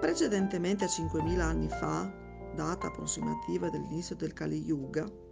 Precedentemente 0.00 0.86
a 0.86 0.88
5.000 0.88 1.38
anni 1.38 1.68
fa, 1.68 2.12
data 2.56 2.88
approssimativa 2.88 3.70
dell'inizio 3.70 4.16
del 4.16 4.32
Kali 4.32 4.64
Yuga, 4.64 5.28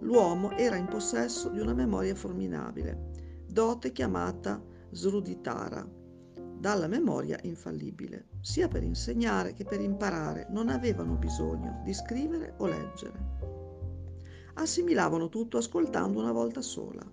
l'uomo 0.00 0.50
era 0.52 0.76
in 0.76 0.86
possesso 0.86 1.48
di 1.48 1.60
una 1.60 1.74
memoria 1.74 2.14
formidabile, 2.14 3.42
dote 3.46 3.92
chiamata 3.92 4.62
Sruditara, 4.90 5.86
dalla 6.58 6.86
memoria 6.86 7.38
infallibile. 7.42 8.28
Sia 8.40 8.68
per 8.68 8.82
insegnare 8.82 9.52
che 9.52 9.64
per 9.64 9.80
imparare 9.80 10.46
non 10.50 10.68
avevano 10.68 11.14
bisogno 11.16 11.80
di 11.84 11.92
scrivere 11.92 12.54
o 12.58 12.66
leggere. 12.66 13.32
Assimilavano 14.54 15.28
tutto 15.28 15.58
ascoltando 15.58 16.20
una 16.20 16.32
volta 16.32 16.62
sola. 16.62 17.04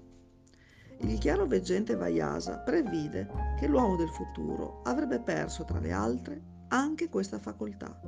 Il 1.00 1.18
chiaroveggente 1.18 1.96
Vayasa 1.96 2.60
previde 2.60 3.28
che 3.60 3.68
l'uomo 3.68 3.96
del 3.96 4.10
futuro 4.10 4.82
avrebbe 4.84 5.20
perso, 5.20 5.66
tra 5.66 5.80
le 5.80 5.92
altre, 5.92 6.42
anche 6.74 7.10
questa 7.10 7.38
facoltà 7.38 8.02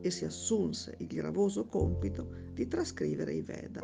e 0.00 0.10
si 0.10 0.24
assunse 0.24 0.96
il 0.98 1.06
gravoso 1.06 1.64
compito 1.66 2.28
di 2.52 2.66
trascrivere 2.66 3.32
i 3.34 3.42
Veda. 3.42 3.82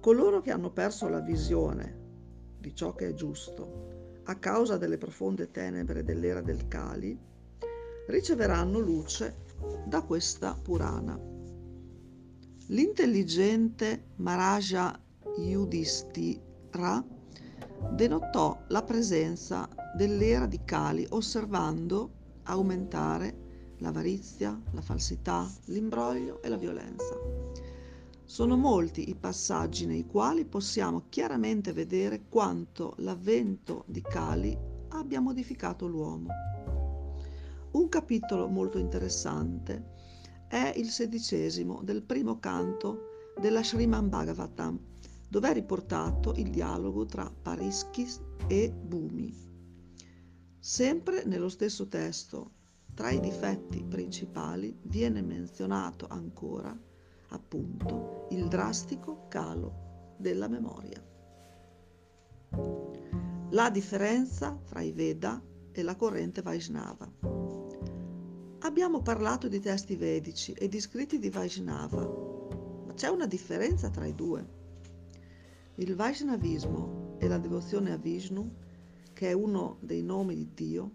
Coloro 0.00 0.40
che 0.40 0.50
hanno 0.50 0.70
perso 0.70 1.08
la 1.08 1.20
visione 1.20 2.04
di 2.58 2.74
ciò 2.74 2.94
che 2.94 3.08
è 3.08 3.14
giusto 3.14 4.20
a 4.24 4.34
causa 4.36 4.78
delle 4.78 4.98
profonde 4.98 5.50
tenebre 5.50 6.04
dell'era 6.04 6.40
del 6.40 6.68
Kali 6.68 7.18
riceveranno 8.08 8.78
luce 8.78 9.44
da 9.86 10.02
questa 10.02 10.54
Purana. 10.54 11.18
L'intelligente 12.68 14.06
Maharaja 14.16 14.98
Yudhishthira 15.38 17.04
denotò 17.90 18.58
la 18.68 18.82
presenza 18.82 19.68
dell'era 19.94 20.46
di 20.46 20.60
Kali 20.64 21.06
osservando 21.10 22.15
aumentare 22.46 23.74
l'avarizia, 23.78 24.60
la 24.72 24.80
falsità, 24.80 25.50
l'imbroglio 25.66 26.42
e 26.42 26.48
la 26.48 26.56
violenza. 26.56 27.14
Sono 28.24 28.56
molti 28.56 29.08
i 29.08 29.14
passaggi 29.14 29.86
nei 29.86 30.06
quali 30.06 30.44
possiamo 30.44 31.04
chiaramente 31.08 31.72
vedere 31.72 32.24
quanto 32.28 32.94
l'avvento 32.98 33.84
di 33.86 34.02
Kali 34.02 34.56
abbia 34.88 35.20
modificato 35.20 35.86
l'uomo. 35.86 36.28
Un 37.72 37.88
capitolo 37.88 38.48
molto 38.48 38.78
interessante 38.78 39.94
è 40.48 40.72
il 40.76 40.88
sedicesimo 40.88 41.82
del 41.82 42.02
primo 42.02 42.38
canto 42.38 43.10
della 43.38 43.62
Sriman 43.62 44.08
Bhagavatam, 44.08 44.78
dove 45.28 45.50
è 45.50 45.52
riportato 45.52 46.32
il 46.36 46.50
dialogo 46.50 47.04
tra 47.04 47.30
Pariskis 47.30 48.20
e 48.46 48.72
Bumi. 48.72 49.55
Sempre 50.66 51.22
nello 51.24 51.48
stesso 51.48 51.86
testo, 51.86 52.50
tra 52.92 53.12
i 53.12 53.20
difetti 53.20 53.84
principali 53.84 54.76
viene 54.82 55.22
menzionato 55.22 56.08
ancora, 56.08 56.76
appunto, 57.28 58.26
il 58.30 58.48
drastico 58.48 59.28
calo 59.28 60.16
della 60.18 60.48
memoria. 60.48 61.00
La 63.50 63.70
differenza 63.70 64.60
tra 64.64 64.80
i 64.80 64.90
Veda 64.90 65.40
e 65.70 65.82
la 65.84 65.94
corrente 65.94 66.42
Vaishnava. 66.42 67.08
Abbiamo 68.58 69.02
parlato 69.02 69.46
di 69.46 69.60
testi 69.60 69.94
vedici 69.94 70.50
e 70.50 70.66
di 70.66 70.80
scritti 70.80 71.20
di 71.20 71.30
Vaishnava, 71.30 72.02
ma 72.86 72.92
c'è 72.92 73.06
una 73.06 73.26
differenza 73.26 73.88
tra 73.88 74.04
i 74.04 74.16
due. 74.16 74.44
Il 75.76 75.94
Vaishnavismo 75.94 77.18
è 77.18 77.28
la 77.28 77.38
devozione 77.38 77.92
a 77.92 77.96
Vishnu, 77.96 78.64
che 79.16 79.30
è 79.30 79.32
uno 79.32 79.78
dei 79.80 80.02
nomi 80.02 80.34
di 80.34 80.50
Dio, 80.52 80.90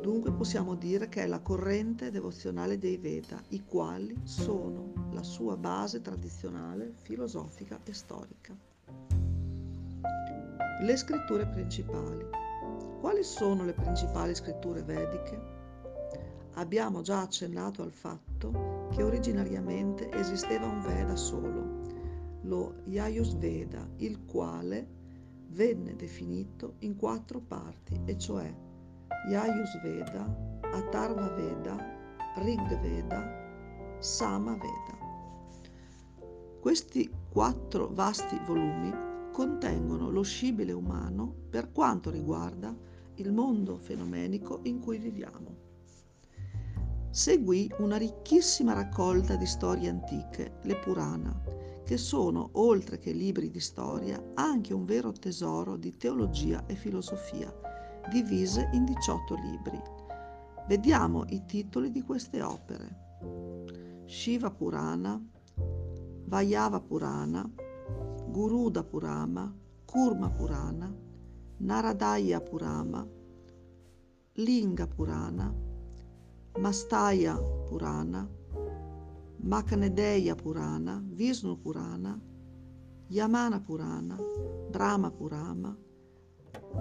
dunque 0.00 0.30
possiamo 0.30 0.76
dire 0.76 1.08
che 1.08 1.24
è 1.24 1.26
la 1.26 1.40
corrente 1.40 2.12
devozionale 2.12 2.78
dei 2.78 2.96
Veda, 2.96 3.42
i 3.48 3.64
quali 3.64 4.16
sono 4.22 4.92
la 5.10 5.24
sua 5.24 5.56
base 5.56 6.00
tradizionale, 6.00 6.92
filosofica 7.02 7.80
e 7.82 7.92
storica. 7.92 8.56
Le 10.80 10.96
scritture 10.96 11.44
principali. 11.48 12.24
Quali 13.00 13.24
sono 13.24 13.64
le 13.64 13.72
principali 13.72 14.32
scritture 14.32 14.84
vediche? 14.84 15.40
Abbiamo 16.52 17.02
già 17.02 17.22
accennato 17.22 17.82
al 17.82 17.90
fatto 17.90 18.86
che 18.92 19.02
originariamente 19.02 20.08
esisteva 20.12 20.66
un 20.66 20.82
Veda 20.82 21.16
solo, 21.16 21.80
lo 22.42 22.74
Yajusveda, 22.84 23.88
il 23.96 24.24
quale 24.24 24.98
venne 25.50 25.96
definito 25.96 26.74
in 26.80 26.96
quattro 26.96 27.40
parti, 27.40 28.00
e 28.04 28.16
cioè 28.18 28.52
Yajusveda, 29.28 30.58
Atharva 30.72 31.28
Veda, 31.30 31.76
Rig 32.36 32.80
Veda, 32.80 33.98
Sama 33.98 34.52
Veda. 34.52 34.98
Questi 36.60 37.10
quattro 37.28 37.88
vasti 37.92 38.38
volumi 38.46 38.92
contengono 39.32 40.10
lo 40.10 40.22
scibile 40.22 40.72
umano 40.72 41.32
per 41.48 41.72
quanto 41.72 42.10
riguarda 42.10 42.74
il 43.14 43.32
mondo 43.32 43.76
fenomenico 43.76 44.60
in 44.64 44.80
cui 44.80 44.98
viviamo. 44.98 45.68
Seguì 47.10 47.70
una 47.78 47.96
ricchissima 47.96 48.72
raccolta 48.72 49.36
di 49.36 49.46
storie 49.46 49.88
antiche, 49.88 50.58
le 50.62 50.76
Purana, 50.76 51.42
che 51.90 51.96
sono, 51.96 52.50
oltre 52.52 53.00
che 53.00 53.10
libri 53.10 53.50
di 53.50 53.58
storia, 53.58 54.22
anche 54.34 54.72
un 54.72 54.84
vero 54.84 55.10
tesoro 55.10 55.76
di 55.76 55.96
teologia 55.96 56.64
e 56.66 56.76
filosofia, 56.76 57.52
divise 58.08 58.70
in 58.74 58.84
18 58.84 59.34
libri. 59.34 59.82
Vediamo 60.68 61.24
i 61.30 61.44
titoli 61.46 61.90
di 61.90 62.02
queste 62.02 62.42
opere. 62.42 64.04
Shiva 64.06 64.52
Purana, 64.52 65.20
Vayava 66.26 66.78
Purana, 66.78 67.50
Guruda 68.28 68.84
Purana, 68.84 69.52
Kurma 69.84 70.30
Purana, 70.30 70.94
Naradaya 71.56 72.40
Purana, 72.40 73.04
Linga 74.34 74.86
Purana, 74.86 75.52
Mastaya 76.56 77.34
Purana, 77.34 78.30
Makanedeya 79.42 80.36
Purana, 80.36 81.02
Vishnu 81.02 81.56
Purana, 81.56 82.18
Yamana 83.10 83.60
Purana, 83.60 84.16
Brahma 84.70 85.10
Purana, 85.10 85.76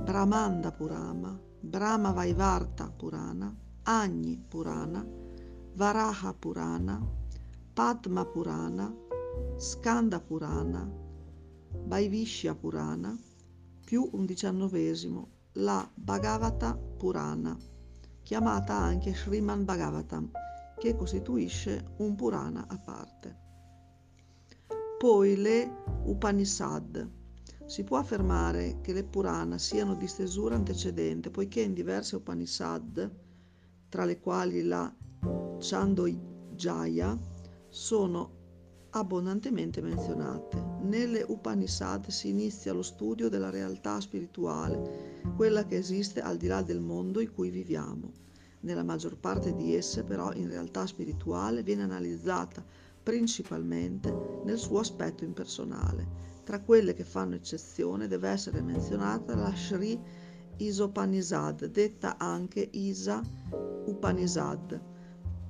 Brahmanda 0.05 0.71
Purana, 0.71 1.39
Brahma 1.61 2.11
Vaivarta 2.11 2.91
Purana, 2.91 3.55
Agni 3.83 4.37
Purana, 4.49 5.05
Varaha 5.75 6.33
Purana, 6.33 7.01
Padma 7.73 8.25
Purana, 8.25 8.93
Skanda 9.57 10.19
Purana, 10.19 10.87
Vaivishya 11.87 12.55
Purana, 12.55 13.17
più 13.85 14.07
un 14.11 14.25
diciannovesimo, 14.25 15.27
la 15.53 15.89
Bhagavata 15.93 16.75
Purana, 16.75 17.57
chiamata 18.21 18.75
anche 18.75 19.13
Sriman 19.13 19.63
Bhagavatam, 19.63 20.29
che 20.79 20.95
costituisce 20.95 21.93
un 21.97 22.15
Purana 22.15 22.65
a 22.67 22.77
parte. 22.77 23.37
Poi 24.97 25.35
le 25.35 25.83
Upanishad. 26.05 27.07
Si 27.65 27.83
può 27.83 27.97
affermare 27.97 28.79
che 28.81 28.93
le 28.93 29.03
Purana 29.03 29.57
siano 29.57 29.93
di 29.93 30.07
stesura 30.07 30.55
antecedente, 30.55 31.29
poiché 31.29 31.61
in 31.61 31.73
diverse 31.73 32.15
Upanishad, 32.15 33.11
tra 33.89 34.05
le 34.05 34.19
quali 34.19 34.63
la 34.63 34.91
Chandogya, 35.59 37.19
sono 37.67 38.37
abbondantemente 38.91 39.81
menzionate. 39.81 40.65
Nelle 40.81 41.23
Upanishad 41.27 42.07
si 42.07 42.29
inizia 42.29 42.73
lo 42.73 42.81
studio 42.81 43.29
della 43.29 43.49
realtà 43.49 43.99
spirituale, 43.99 45.21
quella 45.35 45.65
che 45.65 45.77
esiste 45.77 46.21
al 46.21 46.37
di 46.37 46.47
là 46.47 46.63
del 46.63 46.79
mondo 46.79 47.19
in 47.19 47.31
cui 47.31 47.49
viviamo. 47.51 48.11
Nella 48.61 48.83
maggior 48.83 49.17
parte 49.17 49.55
di 49.55 49.75
esse 49.75 50.03
però 50.03 50.33
in 50.33 50.49
realtà 50.49 50.85
spirituale 50.85 51.63
viene 51.63 51.83
analizzata 51.83 52.63
principalmente 53.01 54.41
nel 54.43 54.57
suo 54.57 54.79
aspetto 54.79 55.23
impersonale. 55.23 56.27
Tra 56.43 56.61
quelle 56.61 56.93
che 56.93 57.03
fanno 57.03 57.35
eccezione 57.35 58.07
deve 58.07 58.29
essere 58.29 58.61
menzionata 58.61 59.35
la 59.35 59.53
Sri 59.55 59.99
Isopanishad, 60.57 61.65
detta 61.65 62.17
anche 62.17 62.67
Isa 62.71 63.21
Upanishad 63.85 64.97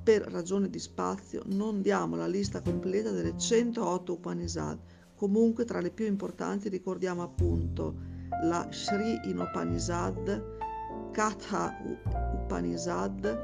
per 0.09 0.23
ragione 0.23 0.69
di 0.69 0.79
spazio 0.79 1.43
non 1.47 1.81
diamo 1.81 2.15
la 2.15 2.25
lista 2.25 2.61
completa 2.61 3.11
delle 3.11 3.37
108 3.37 4.13
Upanishad, 4.13 4.79
comunque 5.13 5.65
tra 5.65 5.81
le 5.81 5.91
più 5.91 6.05
importanti 6.07 6.67
ricordiamo 6.67 7.21
appunto 7.21 7.95
la 8.43 8.67
Sri 8.71 9.19
Inopanishad, 9.29 10.57
Katha 11.11 11.75
Upanishad, 12.33 13.37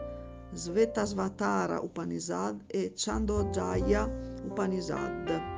Svetasvatara 0.53 1.80
Upanishad 1.84 2.63
e 2.68 2.93
Chandogaya 2.95 4.09
Upanishad. 4.45 5.53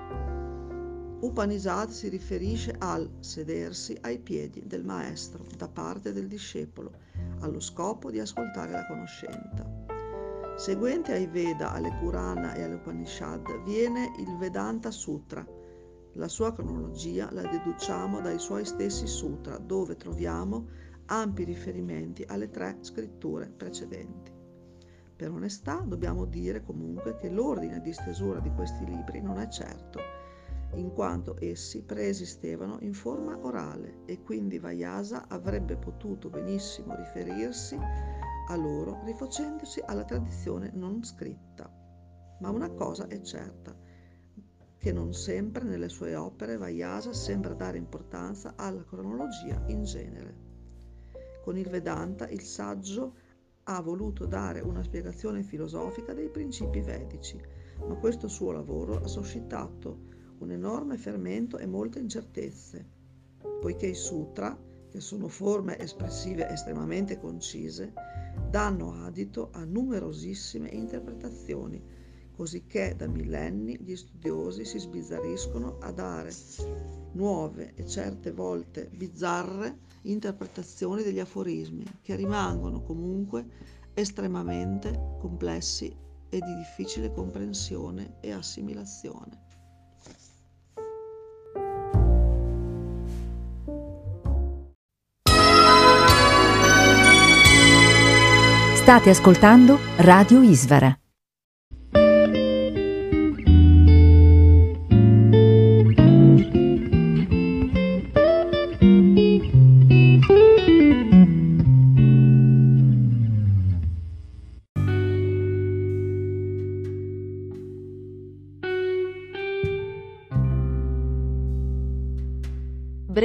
Upanishad 1.20 1.90
si 1.90 2.10
riferisce 2.10 2.76
al 2.78 3.10
sedersi 3.20 3.98
ai 4.02 4.20
piedi 4.20 4.64
del 4.66 4.84
maestro 4.84 5.44
da 5.58 5.68
parte 5.68 6.14
del 6.14 6.28
discepolo, 6.28 6.92
allo 7.40 7.60
scopo 7.60 8.10
di 8.10 8.20
ascoltare 8.20 8.72
la 8.72 8.86
conoscenza. 8.88 9.66
Seguente 10.56 11.14
ai 11.14 11.28
Veda, 11.28 11.74
alle 11.74 11.96
Purana 12.00 12.54
e 12.56 12.64
alle 12.64 12.76
Upanishad 12.76 13.64
viene 13.64 14.14
il 14.20 14.38
Vedanta 14.38 14.90
Sutra. 14.92 15.46
La 16.14 16.28
sua 16.28 16.54
cronologia 16.54 17.30
la 17.32 17.44
deduciamo 17.44 18.22
dai 18.22 18.40
suoi 18.40 18.66
stessi 18.66 19.06
sutra, 19.06 19.58
dove 19.58 19.98
troviamo 19.98 20.66
ampi 21.08 21.44
riferimenti 21.44 22.24
alle 22.28 22.50
tre 22.50 22.78
scritture 22.82 23.50
precedenti. 23.50 24.32
Per 25.16 25.32
onestà 25.32 25.84
dobbiamo 25.86 26.26
dire 26.26 26.62
comunque 26.64 27.18
che 27.18 27.30
l'ordine 27.30 27.82
di 27.82 27.92
stesura 27.92 28.40
di 28.40 28.52
questi 28.52 28.86
libri 28.86 29.22
non 29.22 29.40
è 29.40 29.48
certo, 29.48 30.00
in 30.76 30.92
quanto 30.94 31.38
essi 31.40 31.82
preesistevano 31.82 32.78
in 32.82 32.94
forma 32.94 33.38
orale 33.38 34.02
e 34.06 34.22
quindi 34.22 34.60
Vayasa 34.60 35.28
avrebbe 35.28 35.78
potuto 35.78 36.30
benissimo 36.30 36.96
riferirsi 36.96 37.78
a 38.50 38.56
loro 38.56 39.02
rifacendosi 39.06 39.82
alla 39.86 40.04
tradizione 40.04 40.72
non 40.74 41.04
scritta. 41.04 41.72
Ma 42.40 42.50
una 42.50 42.70
cosa 42.70 43.08
è 43.08 43.20
certa, 43.22 43.76
che 44.78 44.92
non 44.92 45.14
sempre 45.14 45.64
nelle 45.64 45.90
sue 45.90 46.16
opere 46.16 46.58
Vayasa 46.58 47.12
sembra 47.12 47.54
dare 47.54 47.78
importanza 47.78 48.54
alla 48.56 48.84
cronologia 48.84 49.64
in 49.68 49.84
genere. 49.84 50.47
Con 51.48 51.58
il 51.58 51.70
Vedanta 51.70 52.28
il 52.28 52.42
saggio 52.42 53.14
ha 53.64 53.80
voluto 53.82 54.26
dare 54.26 54.60
una 54.60 54.84
spiegazione 54.84 55.44
filosofica 55.44 56.14
dei 56.14 56.28
principi 56.28 56.82
vedici, 56.82 57.42
ma 57.88 57.96
questo 57.96 58.28
suo 58.28 58.52
lavoro 58.52 59.02
ha 59.02 59.08
suscitato 59.08 59.98
un 60.40 60.52
enorme 60.52 60.98
fermento 60.98 61.58
e 61.58 61.66
molte 61.66 62.00
incertezze, 62.00 62.86
poiché 63.62 63.86
i 63.86 63.96
sutra, 63.96 64.60
che 64.90 65.00
sono 65.00 65.30
forme 65.30 65.80
espressive 65.80 66.50
estremamente 66.50 67.18
concise, 67.18 67.94
danno 68.50 69.06
adito 69.06 69.48
a 69.54 69.64
numerosissime 69.64 70.68
interpretazioni, 70.68 71.82
cosicché 72.38 72.94
da 72.96 73.08
millenni 73.08 73.76
gli 73.82 73.96
studiosi 73.96 74.64
si 74.64 74.78
sbizzarriscono 74.78 75.80
a 75.82 75.92
dare 75.92 76.32
nuove 77.14 77.74
e 77.74 77.88
certe 77.88 78.32
volte 78.32 78.92
bizzarre 78.94 79.80
interpretazioni 80.04 81.02
degli 81.02 81.20
aforismi, 81.20 81.84
che 82.04 82.16
rimangono 82.16 82.84
comunque 82.84 83.44
estremamente 83.96 85.16
complessi 85.20 85.88
e 86.30 86.40
di 86.40 86.56
difficile 86.56 87.12
comprensione 87.12 88.18
e 88.22 88.32
assimilazione. 88.32 89.46
State 98.76 99.10
ascoltando 99.10 99.80
Radio 99.98 100.42
Isvara. 100.44 100.98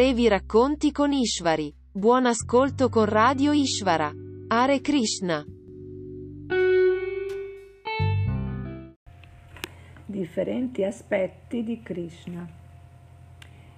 Brevi 0.02 0.26
racconti 0.26 0.90
con 0.90 1.12
Ishvari. 1.12 1.72
Buon 1.92 2.26
ascolto 2.26 2.88
con 2.88 3.04
Radio 3.04 3.52
Ishvara. 3.52 4.10
Hare 4.48 4.80
Krishna. 4.80 5.44
Differenti 10.04 10.82
aspetti 10.82 11.62
di 11.62 11.80
Krishna. 11.84 12.44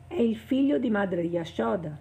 È 0.09 0.19
il 0.19 0.37
figlio 0.37 0.79
di 0.79 0.89
madre 0.89 1.21
Yashoda. 1.25 1.95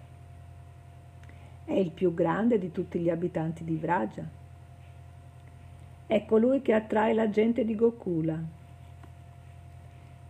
È 1.66 1.74
il 1.74 1.90
più 1.90 2.14
grande 2.14 2.58
di 2.58 2.72
tutti 2.72 2.98
gli 3.00 3.10
abitanti 3.10 3.62
di 3.62 3.76
Vraja. 3.76 4.26
È 6.06 6.24
colui 6.24 6.62
che 6.62 6.72
attrae 6.72 7.12
la 7.12 7.28
gente 7.28 7.62
di 7.62 7.74
Gokula. 7.74 8.42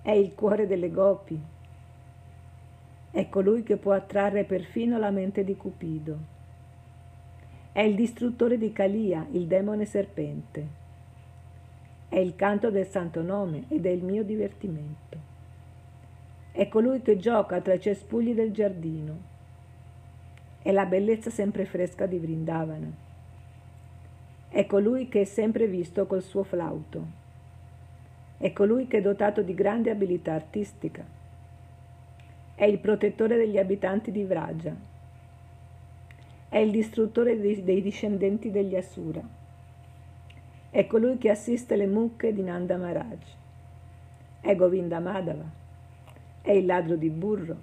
È 0.03 0.11
il 0.11 0.34
cuore 0.34 0.66
delle 0.66 0.90
gopi. 0.90 1.53
È 3.14 3.28
colui 3.28 3.62
che 3.62 3.76
può 3.76 3.92
attrarre 3.92 4.44
perfino 4.44 4.98
la 4.98 5.10
mente 5.10 5.44
di 5.44 5.56
Cupido 5.56 6.32
è 7.74 7.80
il 7.80 7.96
distruttore 7.96 8.56
di 8.56 8.72
Calia, 8.72 9.26
il 9.32 9.48
demone 9.48 9.84
serpente. 9.84 10.64
È 12.08 12.16
il 12.16 12.36
canto 12.36 12.70
del 12.70 12.86
santo 12.86 13.20
nome 13.20 13.64
ed 13.66 13.84
è 13.84 13.88
il 13.88 14.04
mio 14.04 14.22
divertimento. 14.22 15.18
È 16.52 16.68
colui 16.68 17.02
che 17.02 17.16
gioca 17.16 17.60
tra 17.60 17.74
i 17.74 17.80
cespugli 17.80 18.32
del 18.32 18.52
giardino. 18.52 19.18
È 20.62 20.70
la 20.70 20.86
bellezza 20.86 21.30
sempre 21.30 21.64
fresca 21.64 22.06
di 22.06 22.16
Vrindavana. 22.18 22.92
È 24.50 24.66
colui 24.66 25.08
che 25.08 25.22
è 25.22 25.24
sempre 25.24 25.66
visto 25.66 26.06
col 26.06 26.22
suo 26.22 26.44
flauto. 26.44 27.04
È 28.38 28.52
colui 28.52 28.86
che 28.86 28.98
è 28.98 29.02
dotato 29.02 29.42
di 29.42 29.52
grande 29.52 29.90
abilità 29.90 30.34
artistica. 30.34 31.04
È 32.55 32.64
il 32.64 32.78
protettore 32.78 33.36
degli 33.36 33.59
abitanti 33.59 34.11
di 34.11 34.24
Vraja 34.24 34.92
è 36.55 36.59
il 36.59 36.70
distruttore 36.70 37.40
dei, 37.40 37.82
discendenti 37.82 38.52
degli 38.52 38.76
Asura. 38.76 39.20
È 40.70 40.86
colui 40.86 41.18
che 41.18 41.28
assiste 41.28 41.74
le 41.74 41.88
mucche 41.88 42.32
di 42.32 42.44
Nanda 42.44 42.76
Maharaj. 42.76 43.18
È 44.40 44.55
Govinda 44.55 45.00
Madhava. 45.00 45.50
È 46.40 46.52
il 46.52 46.64
ladro 46.64 46.94
di 46.94 47.11
burro. 47.11 47.57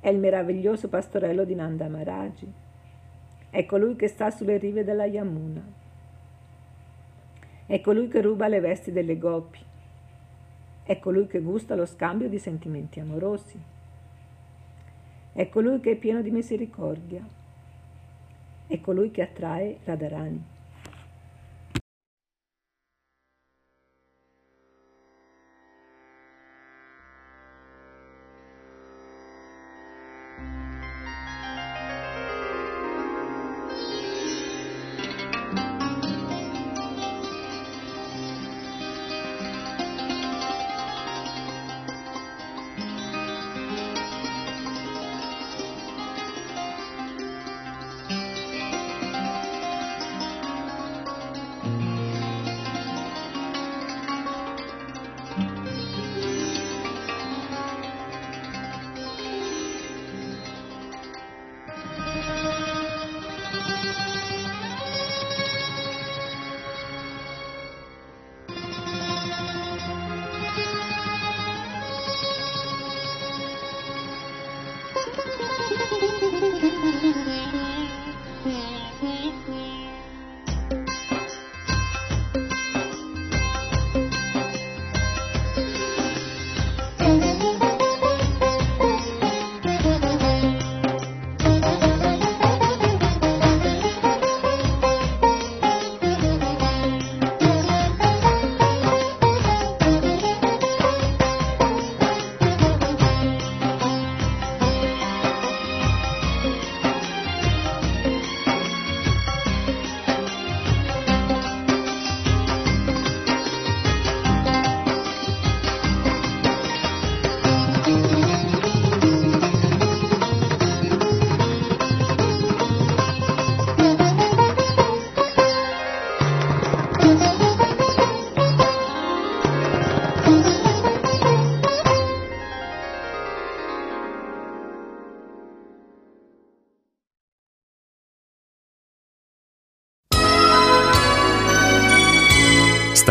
È 0.00 0.10
il 0.10 0.18
meraviglioso 0.18 0.90
pastorello 0.90 1.44
di 1.44 1.54
Nanda 1.54 1.88
Maharaj. 1.88 2.44
È 3.48 3.64
colui 3.64 3.96
che 3.96 4.08
sta 4.08 4.30
sulle 4.30 4.58
rive 4.58 4.84
della 4.84 5.06
Yamuna. 5.06 5.62
È 7.64 7.80
colui 7.80 8.08
che 8.08 8.20
ruba 8.20 8.48
le 8.48 8.60
vesti 8.60 8.92
delle 8.92 9.16
gopi. 9.16 9.60
È 10.82 10.98
colui 10.98 11.26
che 11.26 11.40
gusta 11.40 11.74
lo 11.74 11.86
scambio 11.86 12.28
di 12.28 12.38
sentimenti 12.38 13.00
amorosi. 13.00 13.60
È 15.32 15.48
colui 15.48 15.80
che 15.80 15.92
è 15.92 15.96
pieno 15.96 16.20
di 16.22 16.30
misericordia 16.30 17.40
è 18.72 18.80
colui 18.80 19.10
che 19.10 19.20
attrae 19.20 19.80
Radharani. 19.84 20.51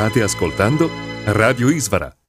State 0.01 0.23
ascoltando 0.23 0.89
Radio 1.27 1.69
Isvara. 1.69 2.20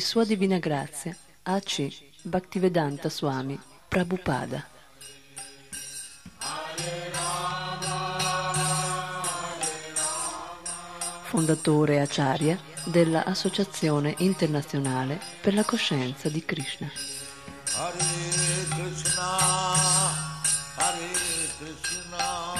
Sua 0.00 0.24
Divina 0.24 0.58
Grazia 0.58 1.14
A.C. 1.42 1.88
Bhaktivedanta 2.22 3.08
Swami 3.08 3.58
Prabhupada 3.88 4.78
fondatore 11.30 12.00
acharya 12.00 12.58
della 12.86 13.24
Associazione 13.24 14.16
Internazionale 14.18 15.20
per 15.40 15.54
la 15.54 15.64
Coscienza 15.64 16.28
di 16.28 16.44
Krishna. 16.44 16.90
Hare 17.76 17.98
Krishna, 18.68 19.38
Hare 20.74 21.08
Krishna 21.56 22.59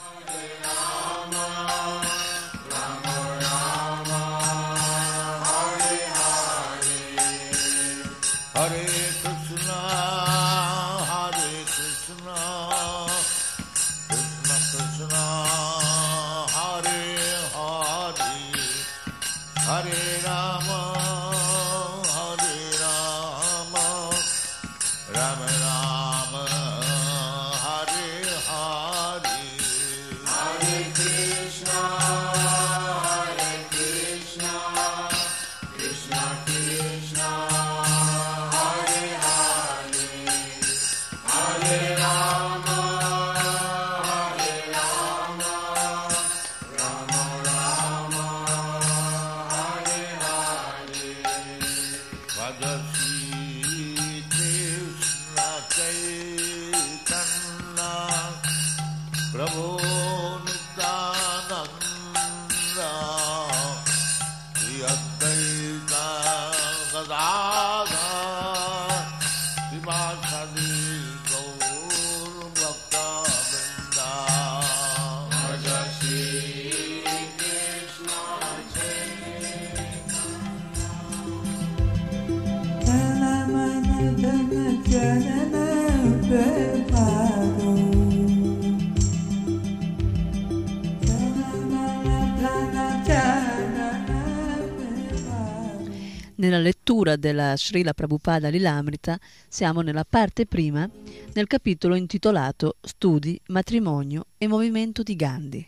Della 97.21 97.55
Srila 97.55 97.93
Prabhupada 97.93 98.49
Lilamrita 98.49 99.17
siamo 99.47 99.79
nella 99.79 100.03
parte 100.03 100.45
prima, 100.45 100.89
nel 101.33 101.47
capitolo 101.47 101.95
intitolato 101.95 102.75
Studi, 102.81 103.39
matrimonio 103.47 104.25
e 104.37 104.47
movimento 104.49 105.03
di 105.03 105.15
Gandhi. 105.15 105.67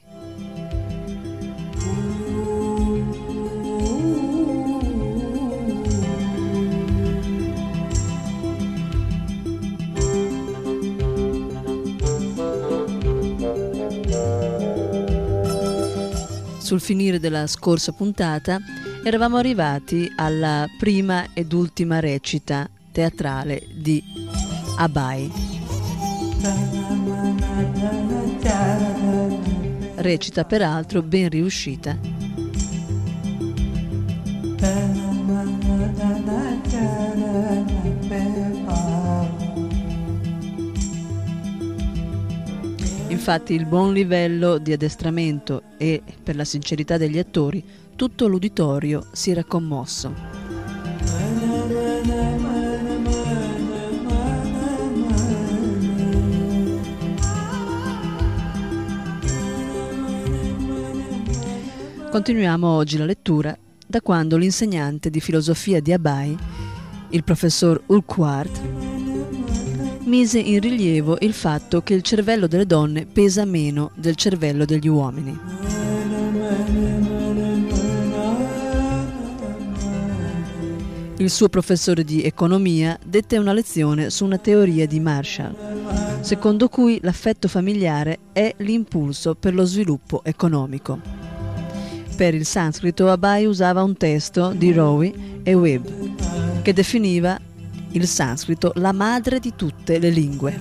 Sul 16.58 16.82
finire 16.82 17.20
della 17.20 17.46
scorsa 17.46 17.92
puntata 17.92 18.60
eravamo 19.04 19.36
arrivati 19.38 20.10
alla 20.16 20.66
prima 20.78 21.28
ed 21.34 21.52
ultima 21.52 22.00
recita 22.00 22.70
teatrale 22.92 23.62
di 23.74 24.02
Abai. 24.78 25.32
Recita 29.96 30.46
peraltro 30.46 31.02
ben 31.02 31.30
riuscita. 31.30 32.14
infatti 43.24 43.54
il 43.54 43.66
buon 43.66 43.94
livello 43.94 44.58
di 44.58 44.74
addestramento 44.74 45.62
e 45.78 46.04
per 46.22 46.36
la 46.36 46.44
sincerità 46.44 46.98
degli 46.98 47.18
attori, 47.18 47.64
tutto 48.04 48.28
l'uditorio 48.28 49.06
si 49.14 49.32
era 49.32 49.46
commosso. 49.46 50.14
Continuiamo 62.12 62.68
oggi 62.68 62.98
la 62.98 63.06
lettura 63.06 63.58
da 63.88 64.02
quando 64.02 64.36
l'insegnante 64.36 65.10
di 65.10 65.22
filosofia 65.22 65.80
di 65.80 65.94
Abai, 65.94 66.38
il 67.12 67.24
professor 67.24 67.82
Urquhart, 67.86 68.60
mise 70.04 70.40
in 70.40 70.60
rilievo 70.60 71.16
il 71.22 71.32
fatto 71.32 71.82
che 71.82 71.94
il 71.94 72.02
cervello 72.02 72.48
delle 72.48 72.66
donne 72.66 73.06
pesa 73.06 73.46
meno 73.46 73.92
del 73.96 74.18
cervello 74.18 74.66
degli 74.66 74.90
uomini. 74.90 75.83
Il 81.18 81.30
suo 81.30 81.48
professore 81.48 82.04
di 82.04 82.24
economia 82.24 82.98
dette 83.06 83.38
una 83.38 83.54
lezione 83.54 84.10
su 84.10 84.26
una 84.26 84.38
teoria 84.38 84.88
di 84.88 85.00
Marshall, 85.00 86.22
secondo 86.22 86.70
cui 86.70 87.00
l'affetto 87.02 87.48
familiare 87.48 88.20
è 88.34 88.54
l'impulso 88.58 89.36
per 89.36 89.54
lo 89.54 89.64
sviluppo 89.64 90.24
economico. 90.24 91.00
Per 92.16 92.34
il 92.34 92.46
sanscrito 92.46 93.10
Abai 93.10 93.46
usava 93.46 93.84
un 93.84 93.96
testo 93.96 94.54
di 94.56 94.72
Rowe 94.72 95.14
e 95.44 95.54
Webb 95.54 96.62
che 96.62 96.74
definiva 96.74 97.40
il 97.92 98.08
sanscrito 98.08 98.72
la 98.76 98.92
madre 98.92 99.40
di 99.40 99.54
tutte 99.56 100.00
le 100.00 100.10
lingue. 100.10 100.60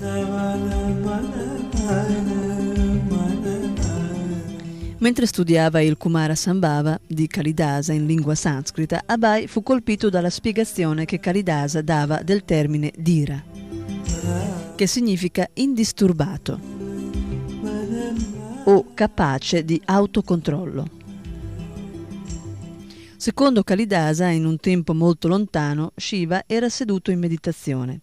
Mentre 5.03 5.26
studiava 5.26 5.80
il 5.80 5.96
Kumara 5.96 6.36
Sambhava 6.36 6.96
di 7.05 7.26
Kalidasa 7.26 7.92
in 7.92 8.07
lingua 8.07 8.36
sanscrita, 8.36 9.03
Abai 9.05 9.48
fu 9.48 9.61
colpito 9.61 10.09
dalla 10.09 10.30
spiegazione 10.30 11.07
che 11.07 11.18
Kalidasa 11.18 11.82
dava 11.82 12.22
del 12.22 12.44
termine 12.44 12.92
dira, 12.96 13.42
che 14.76 14.86
significa 14.86 15.48
indisturbato 15.55 16.61
o 18.62 18.86
capace 18.94 19.64
di 19.64 19.82
autocontrollo. 19.84 20.88
Secondo 23.16 23.64
Kalidasa, 23.64 24.28
in 24.28 24.44
un 24.44 24.57
tempo 24.59 24.94
molto 24.94 25.26
lontano, 25.26 25.90
Shiva 25.96 26.44
era 26.46 26.68
seduto 26.68 27.11
in 27.11 27.18
meditazione. 27.18 28.03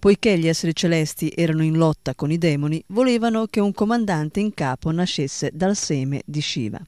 Poiché 0.00 0.38
gli 0.38 0.48
esseri 0.48 0.74
celesti 0.74 1.30
erano 1.36 1.62
in 1.62 1.76
lotta 1.76 2.14
con 2.14 2.30
i 2.30 2.38
demoni, 2.38 2.82
volevano 2.86 3.46
che 3.48 3.60
un 3.60 3.74
comandante 3.74 4.40
in 4.40 4.54
capo 4.54 4.90
nascesse 4.90 5.50
dal 5.52 5.76
seme 5.76 6.22
di 6.24 6.40
Shiva 6.40 6.80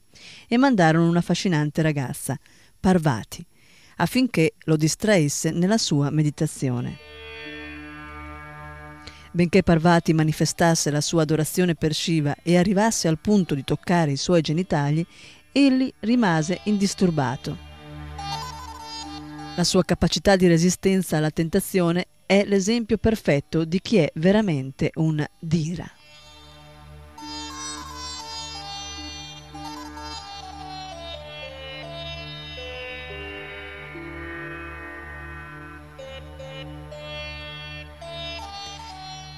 e 0.47 0.57
mandarono 0.57 1.07
una 1.07 1.19
affascinante 1.19 1.83
ragazza, 1.83 2.35
Parvati, 2.79 3.45
affinché 3.97 4.53
lo 4.63 4.75
distraesse 4.75 5.51
nella 5.51 5.77
sua 5.77 6.09
meditazione. 6.09 6.97
Benché 9.31 9.61
Parvati 9.61 10.11
manifestasse 10.13 10.89
la 10.89 11.01
sua 11.01 11.21
adorazione 11.21 11.75
per 11.75 11.93
Shiva 11.93 12.35
e 12.41 12.57
arrivasse 12.57 13.07
al 13.07 13.19
punto 13.19 13.53
di 13.53 13.63
toccare 13.63 14.13
i 14.13 14.17
suoi 14.17 14.41
genitali, 14.41 15.05
egli 15.51 15.93
rimase 15.99 16.61
indisturbato. 16.63 17.72
La 19.55 19.63
sua 19.63 19.83
capacità 19.83 20.35
di 20.35 20.47
resistenza 20.47 21.17
alla 21.17 21.29
tentazione 21.29 22.07
è 22.25 22.43
l'esempio 22.43 22.97
perfetto 22.97 23.65
di 23.65 23.79
chi 23.81 23.97
è 23.97 24.11
veramente 24.15 24.89
un 24.95 25.23
Dira. 25.39 25.87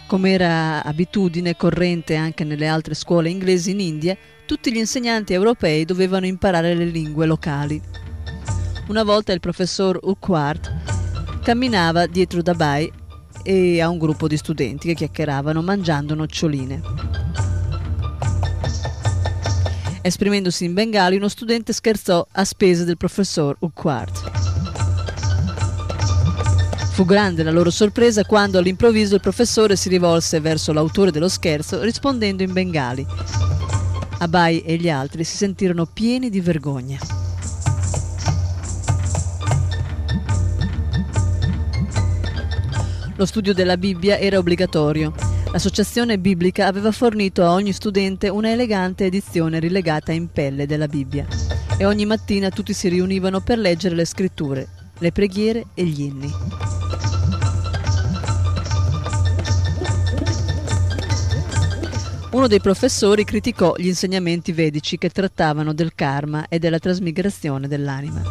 Come 0.07 0.31
era 0.31 0.81
abitudine 0.83 1.57
corrente 1.57 2.15
anche 2.15 2.45
nelle 2.45 2.67
altre 2.67 2.93
scuole 2.93 3.29
inglesi 3.29 3.71
in 3.71 3.81
India, 3.81 4.15
tutti 4.45 4.71
gli 4.71 4.77
insegnanti 4.77 5.33
europei 5.33 5.83
dovevano 5.83 6.25
imparare 6.25 6.73
le 6.73 6.85
lingue 6.85 7.25
locali. 7.25 8.04
Una 8.87 9.01
volta 9.03 9.33
il 9.33 9.39
professor 9.39 9.99
Urquhart 10.03 11.41
camminava 11.41 12.05
dietro 12.05 12.43
da 12.43 12.53
Bai 12.53 12.91
e 13.41 13.81
a 13.81 13.89
un 13.89 13.97
gruppo 13.97 14.27
di 14.27 14.37
studenti 14.37 14.87
che 14.87 14.93
chiacchieravano 14.93 15.63
mangiando 15.63 16.13
noccioline. 16.13 16.81
Esprimendosi 20.03 20.65
in 20.65 20.75
bengali, 20.75 21.15
uno 21.15 21.29
studente 21.29 21.73
scherzò 21.73 22.27
a 22.31 22.45
spese 22.45 22.83
del 22.83 22.95
professor 22.95 23.55
Urquhart. 23.57 24.31
Fu 26.91 27.05
grande 27.05 27.41
la 27.41 27.51
loro 27.51 27.71
sorpresa 27.71 28.23
quando 28.23 28.59
all'improvviso 28.59 29.15
il 29.15 29.21
professore 29.21 29.75
si 29.75 29.89
rivolse 29.89 30.39
verso 30.39 30.71
l'autore 30.73 31.09
dello 31.09 31.27
scherzo 31.27 31.81
rispondendo 31.81 32.43
in 32.43 32.53
bengali. 32.53 33.03
Abai 34.19 34.61
e 34.61 34.77
gli 34.77 34.89
altri 34.89 35.23
si 35.23 35.35
sentirono 35.35 35.87
pieni 35.87 36.29
di 36.29 36.39
vergogna. 36.39 36.99
Lo 43.17 43.25
studio 43.25 43.53
della 43.53 43.77
Bibbia 43.77 44.17
era 44.17 44.37
obbligatorio. 44.37 45.13
L'associazione 45.53 46.19
biblica 46.19 46.67
aveva 46.67 46.91
fornito 46.91 47.45
a 47.45 47.51
ogni 47.51 47.71
studente 47.71 48.27
una 48.27 48.51
elegante 48.51 49.05
edizione 49.05 49.59
rilegata 49.59 50.11
in 50.11 50.29
pelle 50.29 50.65
della 50.65 50.89
Bibbia 50.89 51.25
e 51.77 51.85
ogni 51.85 52.05
mattina 52.05 52.49
tutti 52.49 52.73
si 52.73 52.89
riunivano 52.89 53.39
per 53.39 53.57
leggere 53.57 53.95
le 53.95 54.03
scritture, 54.03 54.67
le 54.97 55.13
preghiere 55.13 55.67
e 55.73 55.85
gli 55.85 56.01
inni. 56.01 56.33
Uno 62.31 62.47
dei 62.47 62.59
professori 62.59 63.23
criticò 63.23 63.75
gli 63.77 63.87
insegnamenti 63.87 64.51
vedici 64.51 64.97
che 64.97 65.09
trattavano 65.09 65.73
del 65.73 65.95
karma 65.95 66.49
e 66.49 66.59
della 66.59 66.79
trasmigrazione 66.79 67.69
dell'anima. 67.69 68.21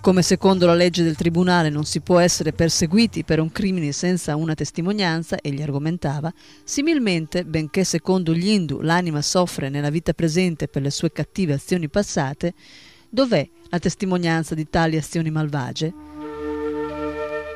Come 0.00 0.22
secondo 0.22 0.64
la 0.64 0.74
legge 0.74 1.02
del 1.02 1.14
tribunale 1.14 1.68
non 1.68 1.84
si 1.84 2.00
può 2.00 2.18
essere 2.18 2.54
perseguiti 2.54 3.22
per 3.22 3.38
un 3.38 3.52
crimine 3.52 3.92
senza 3.92 4.34
una 4.34 4.54
testimonianza, 4.54 5.36
egli 5.42 5.60
argomentava, 5.60 6.32
similmente, 6.64 7.44
benché 7.44 7.84
secondo 7.84 8.34
gli 8.34 8.48
Hindu 8.48 8.80
l'anima 8.80 9.20
soffre 9.20 9.68
nella 9.68 9.90
vita 9.90 10.14
presente 10.14 10.68
per 10.68 10.80
le 10.80 10.90
sue 10.90 11.12
cattive 11.12 11.52
azioni 11.52 11.90
passate, 11.90 12.54
dov'è 13.10 13.46
la 13.68 13.78
testimonianza 13.78 14.54
di 14.54 14.70
tali 14.70 14.96
azioni 14.96 15.30
malvagie? 15.30 15.92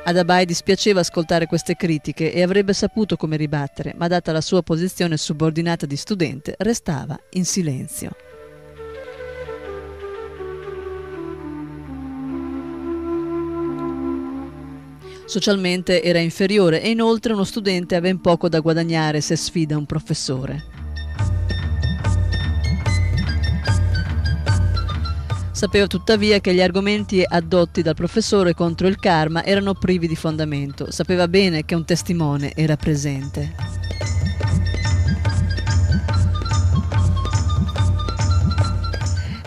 Ad 0.03 0.15
Abai 0.15 0.45
dispiaceva 0.45 0.99
ascoltare 0.99 1.47
queste 1.47 1.75
critiche 1.75 2.31
e 2.31 2.43
avrebbe 2.43 2.73
saputo 2.73 3.15
come 3.15 3.37
ribattere, 3.37 3.95
ma 3.97 4.07
data 4.07 4.31
la 4.31 4.41
sua 4.41 4.61
posizione 4.61 5.17
subordinata 5.17 5.87
di 5.87 5.95
studente, 5.95 6.53
restava 6.59 7.19
in 7.31 7.43
silenzio. 7.43 8.11
Socialmente 15.25 16.03
era 16.03 16.19
inferiore 16.19 16.81
e 16.81 16.89
inoltre 16.91 17.33
uno 17.33 17.43
studente 17.43 17.95
ha 17.95 18.01
ben 18.01 18.21
poco 18.21 18.47
da 18.47 18.59
guadagnare 18.59 19.21
se 19.21 19.35
sfida 19.35 19.77
un 19.77 19.85
professore. 19.85 20.63
Sapeva 25.51 25.87
tuttavia 25.87 26.39
che 26.39 26.53
gli 26.53 26.61
argomenti 26.61 27.23
addotti 27.25 27.81
dal 27.81 27.95
professore 27.95 28.53
contro 28.53 28.87
il 28.87 28.97
karma 28.97 29.43
erano 29.43 29.73
privi 29.73 30.07
di 30.07 30.15
fondamento. 30.15 30.91
Sapeva 30.91 31.27
bene 31.27 31.65
che 31.65 31.75
un 31.75 31.85
testimone 31.85 32.51
era 32.53 32.75
presente. 32.75 33.55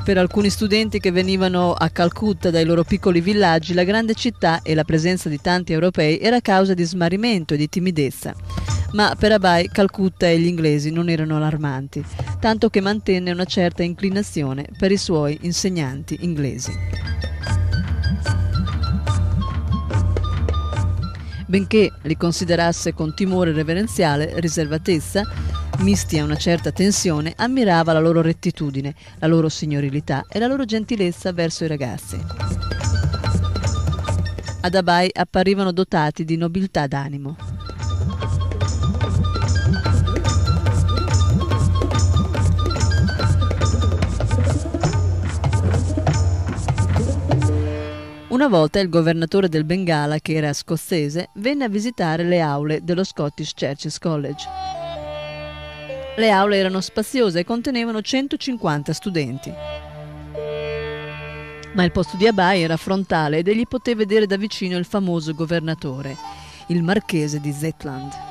Per 0.08 0.16
alcuni 0.16 0.48
studenti 0.48 1.00
che 1.00 1.10
venivano 1.10 1.74
a 1.74 1.90
Calcutta 1.90 2.48
dai 2.48 2.64
loro 2.64 2.82
piccoli 2.82 3.20
villaggi, 3.20 3.74
la 3.74 3.84
grande 3.84 4.14
città 4.14 4.62
e 4.62 4.74
la 4.74 4.82
presenza 4.82 5.28
di 5.28 5.38
tanti 5.38 5.74
europei 5.74 6.18
era 6.18 6.40
causa 6.40 6.72
di 6.72 6.82
smarrimento 6.82 7.52
e 7.52 7.58
di 7.58 7.68
timidezza. 7.68 8.34
Ma 8.92 9.14
per 9.18 9.32
Abai 9.32 9.68
Calcutta 9.68 10.26
e 10.26 10.38
gli 10.38 10.46
inglesi 10.46 10.90
non 10.90 11.10
erano 11.10 11.36
allarmanti, 11.36 12.02
tanto 12.40 12.70
che 12.70 12.80
mantenne 12.80 13.32
una 13.32 13.44
certa 13.44 13.82
inclinazione 13.82 14.64
per 14.78 14.92
i 14.92 14.96
suoi 14.96 15.36
insegnanti 15.42 16.16
inglesi. 16.20 16.72
Benché 21.46 21.92
li 22.00 22.16
considerasse 22.16 22.94
con 22.94 23.14
timore 23.14 23.52
reverenziale, 23.52 24.32
riservatezza, 24.36 25.22
misti 25.78 26.18
a 26.18 26.24
una 26.24 26.36
certa 26.36 26.72
tensione, 26.72 27.32
ammirava 27.36 27.92
la 27.92 28.00
loro 28.00 28.20
rettitudine, 28.20 28.94
la 29.18 29.26
loro 29.26 29.48
signorilità 29.48 30.24
e 30.28 30.38
la 30.38 30.46
loro 30.46 30.64
gentilezza 30.64 31.32
verso 31.32 31.64
i 31.64 31.68
ragazzi. 31.68 32.18
Ad 34.60 34.74
Abai 34.74 35.08
apparivano 35.12 35.72
dotati 35.72 36.24
di 36.24 36.36
nobiltà 36.36 36.86
d'animo. 36.86 37.36
Una 48.28 48.48
volta 48.48 48.78
il 48.78 48.88
governatore 48.88 49.48
del 49.48 49.64
Bengala, 49.64 50.18
che 50.18 50.34
era 50.34 50.52
scozzese, 50.52 51.30
venne 51.34 51.64
a 51.64 51.68
visitare 51.68 52.24
le 52.24 52.40
aule 52.40 52.84
dello 52.84 53.02
Scottish 53.02 53.52
Churches 53.54 53.98
College. 53.98 54.87
Le 56.18 56.30
aule 56.30 56.56
erano 56.56 56.80
spaziose 56.80 57.38
e 57.38 57.44
contenevano 57.44 58.02
150 58.02 58.92
studenti. 58.92 59.54
Ma 61.74 61.84
il 61.84 61.92
posto 61.92 62.16
di 62.16 62.26
Abai 62.26 62.60
era 62.60 62.76
frontale 62.76 63.38
ed 63.38 63.46
egli 63.46 63.68
poté 63.68 63.94
vedere 63.94 64.26
da 64.26 64.36
vicino 64.36 64.76
il 64.78 64.84
famoso 64.84 65.32
governatore, 65.32 66.16
il 66.68 66.82
marchese 66.82 67.38
di 67.38 67.52
Zetland. 67.52 68.27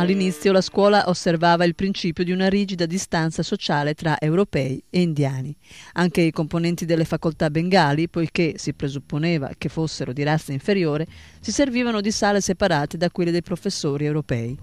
All'inizio 0.00 0.50
la 0.50 0.62
scuola 0.62 1.10
osservava 1.10 1.66
il 1.66 1.74
principio 1.74 2.24
di 2.24 2.32
una 2.32 2.48
rigida 2.48 2.86
distanza 2.86 3.42
sociale 3.42 3.92
tra 3.92 4.18
europei 4.18 4.82
e 4.88 5.02
indiani. 5.02 5.54
Anche 5.92 6.22
i 6.22 6.30
componenti 6.30 6.86
delle 6.86 7.04
facoltà 7.04 7.50
bengali, 7.50 8.08
poiché 8.08 8.54
si 8.56 8.72
presupponeva 8.72 9.50
che 9.58 9.68
fossero 9.68 10.14
di 10.14 10.22
razza 10.22 10.52
inferiore, 10.52 11.06
si 11.40 11.52
servivano 11.52 12.00
di 12.00 12.10
sale 12.10 12.40
separate 12.40 12.96
da 12.96 13.10
quelle 13.10 13.30
dei 13.30 13.42
professori 13.42 14.06
europei. 14.06 14.58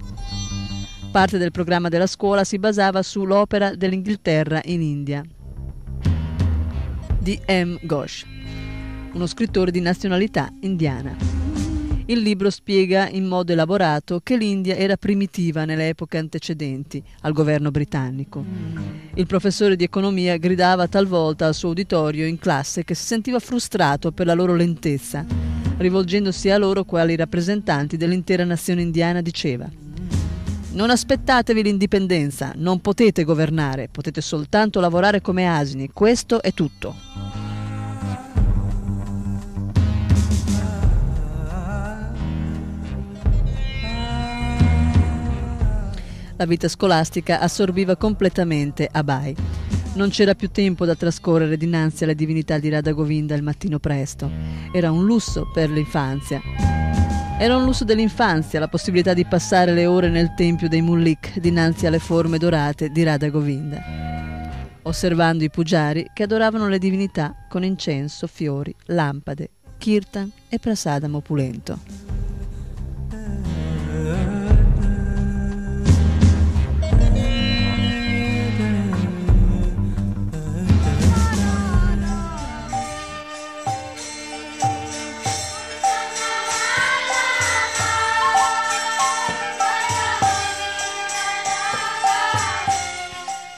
Parte 1.11 1.37
del 1.37 1.51
programma 1.51 1.87
della 1.87 2.07
scuola 2.07 2.43
si 2.43 2.57
basava 2.57 3.03
sull'opera 3.03 3.75
dell'Inghilterra 3.75 4.59
in 4.65 4.81
India 4.81 5.23
di 7.19 7.39
M. 7.47 7.77
Ghosh, 7.83 8.25
uno 9.13 9.27
scrittore 9.27 9.69
di 9.69 9.81
nazionalità 9.81 10.51
indiana. 10.61 11.46
Il 12.09 12.19
libro 12.19 12.49
spiega 12.49 13.09
in 13.09 13.25
modo 13.25 13.51
elaborato 13.51 14.21
che 14.23 14.37
l'India 14.37 14.77
era 14.77 14.95
primitiva 14.95 15.65
nelle 15.65 15.89
epoche 15.89 16.17
antecedenti 16.17 17.03
al 17.23 17.33
governo 17.33 17.69
britannico. 17.69 18.45
Il 19.15 19.25
professore 19.25 19.75
di 19.75 19.83
economia 19.83 20.37
gridava 20.37 20.87
talvolta 20.87 21.45
al 21.45 21.53
suo 21.53 21.71
uditorio 21.71 22.25
in 22.25 22.39
classe 22.39 22.85
che 22.85 22.95
si 22.95 23.03
sentiva 23.03 23.39
frustrato 23.39 24.13
per 24.13 24.25
la 24.25 24.33
loro 24.33 24.55
lentezza. 24.55 25.25
Rivolgendosi 25.75 26.49
a 26.49 26.57
loro 26.57 26.85
quali 26.85 27.13
rappresentanti 27.17 27.97
dell'intera 27.97 28.45
nazione 28.45 28.83
indiana 28.83 29.19
diceva 29.19 29.69
non 30.69 30.91
aspettatevi 30.91 31.63
l'indipendenza, 31.63 32.53
non 32.55 32.79
potete 32.81 33.23
governare, 33.23 33.89
potete 33.89 34.21
soltanto 34.21 34.79
lavorare 34.79 35.21
come 35.21 35.47
asini, 35.47 35.89
questo 35.91 36.41
è 36.41 36.53
tutto. 36.53 37.46
La 46.39 46.45
vita 46.45 46.67
scolastica 46.67 47.39
assorbiva 47.39 47.95
completamente 47.95 48.87
Abai. 48.91 49.35
Non 49.95 50.09
c'era 50.09 50.35
più 50.35 50.51
tempo 50.51 50.85
da 50.85 50.93
trascorrere 50.93 51.57
dinanzi 51.57 52.03
alle 52.03 52.13
divinità 52.13 52.59
di 52.59 52.69
Radha 52.69 52.91
Govinda 52.91 53.33
il 53.33 53.41
mattino 53.41 53.79
presto. 53.79 54.29
Era 54.71 54.91
un 54.91 55.03
lusso 55.03 55.49
per 55.51 55.71
l'infanzia. 55.71 56.39
Era 57.39 57.57
un 57.57 57.63
lusso 57.63 57.83
dell'infanzia 57.83 58.59
la 58.59 58.67
possibilità 58.67 59.15
di 59.15 59.25
passare 59.25 59.73
le 59.73 59.87
ore 59.87 60.09
nel 60.09 60.35
tempio 60.35 60.69
dei 60.69 60.83
Mullik 60.83 61.39
dinanzi 61.39 61.87
alle 61.87 61.99
forme 61.99 62.37
dorate 62.37 62.89
di 62.89 63.01
Radha 63.01 63.29
Govinda, 63.29 63.81
osservando 64.83 65.43
i 65.43 65.49
pugiari 65.49 66.11
che 66.13 66.23
adoravano 66.23 66.67
le 66.67 66.77
divinità 66.77 67.45
con 67.49 67.63
incenso, 67.63 68.27
fiori, 68.27 68.73
lampade, 68.85 69.49
kirtan 69.79 70.31
e 70.49 70.59
prasadam 70.59 71.15
opulento. 71.15 72.36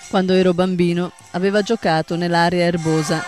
Quando 0.09 0.33
ero 0.33 0.55
bambino 0.55 1.11
aveva 1.31 1.61
giocato 1.61 2.15
nell'area 2.15 2.65
erbosa. 2.65 3.23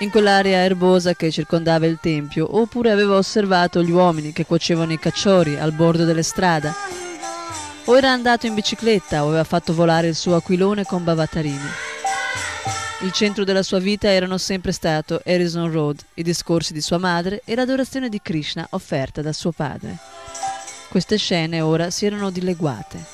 In 0.00 0.10
quell'area 0.10 0.58
erbosa 0.58 1.14
che 1.14 1.30
circondava 1.30 1.86
il 1.86 1.98
tempio, 2.00 2.58
oppure 2.58 2.90
aveva 2.90 3.14
osservato 3.14 3.80
gli 3.84 3.92
uomini 3.92 4.32
che 4.32 4.44
cuocevano 4.44 4.92
i 4.92 4.98
cacciori 4.98 5.56
al 5.56 5.70
bordo 5.70 6.04
delle 6.04 6.24
strade. 6.24 6.72
O 7.84 7.96
era 7.96 8.10
andato 8.10 8.46
in 8.46 8.54
bicicletta 8.54 9.22
o 9.22 9.28
aveva 9.28 9.44
fatto 9.44 9.72
volare 9.72 10.08
il 10.08 10.16
suo 10.16 10.34
aquilone 10.34 10.84
con 10.84 11.04
bavatarini. 11.04 11.70
Il 13.02 13.10
centro 13.10 13.42
della 13.42 13.64
sua 13.64 13.80
vita 13.80 14.08
erano 14.08 14.38
sempre 14.38 14.70
stato 14.70 15.20
Harrison 15.24 15.72
Road, 15.72 15.98
i 16.14 16.22
discorsi 16.22 16.72
di 16.72 16.80
sua 16.80 16.98
madre 16.98 17.42
e 17.44 17.56
l'adorazione 17.56 18.08
di 18.08 18.20
Krishna 18.22 18.64
offerta 18.70 19.20
da 19.22 19.32
suo 19.32 19.50
padre. 19.50 19.98
Queste 20.88 21.16
scene 21.18 21.60
ora 21.60 21.90
si 21.90 22.06
erano 22.06 22.30
dileguate. 22.30 23.04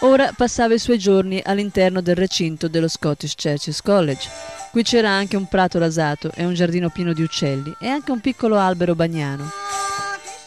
Ora 0.00 0.32
passava 0.32 0.74
i 0.74 0.78
suoi 0.78 0.98
giorni 0.98 1.40
all'interno 1.44 2.00
del 2.00 2.14
recinto 2.14 2.68
dello 2.68 2.88
Scottish 2.88 3.34
Churches 3.34 3.82
College. 3.82 4.51
Qui 4.72 4.82
c'era 4.84 5.10
anche 5.10 5.36
un 5.36 5.48
prato 5.48 5.78
rasato 5.78 6.30
e 6.34 6.46
un 6.46 6.54
giardino 6.54 6.88
pieno 6.88 7.12
di 7.12 7.20
uccelli 7.22 7.76
e 7.78 7.88
anche 7.88 8.10
un 8.10 8.20
piccolo 8.20 8.56
albero 8.56 8.94
bagnano. 8.94 9.50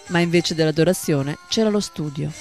Ma 0.08 0.18
invece 0.18 0.56
dell'adorazione 0.56 1.38
c'era 1.48 1.70
lo 1.70 1.80
studio. 1.80 2.32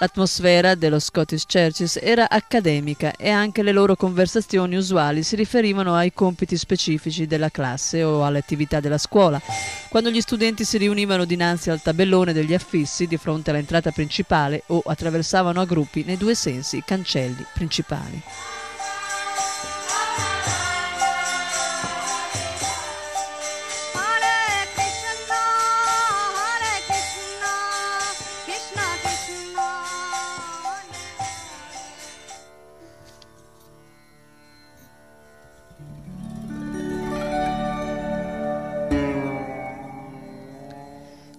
L'atmosfera 0.00 0.76
dello 0.76 1.00
Scottish 1.00 1.44
Churches 1.44 1.98
era 2.00 2.30
accademica 2.30 3.12
e 3.16 3.30
anche 3.30 3.64
le 3.64 3.72
loro 3.72 3.96
conversazioni 3.96 4.76
usuali 4.76 5.24
si 5.24 5.34
riferivano 5.34 5.96
ai 5.96 6.12
compiti 6.12 6.56
specifici 6.56 7.26
della 7.26 7.50
classe 7.50 8.04
o 8.04 8.24
alle 8.24 8.38
attività 8.38 8.78
della 8.78 8.96
scuola. 8.96 9.40
Quando 9.88 10.10
gli 10.10 10.20
studenti 10.20 10.64
si 10.64 10.78
riunivano 10.78 11.24
dinanzi 11.24 11.70
al 11.70 11.82
tabellone 11.82 12.32
degli 12.32 12.54
affissi 12.54 13.08
di 13.08 13.16
fronte 13.16 13.50
all'entrata 13.50 13.90
principale 13.90 14.62
o 14.66 14.82
attraversavano 14.86 15.60
a 15.60 15.66
gruppi 15.66 16.04
nei 16.04 16.16
due 16.16 16.36
sensi 16.36 16.76
i 16.76 16.84
cancelli 16.86 17.44
principali. 17.52 18.22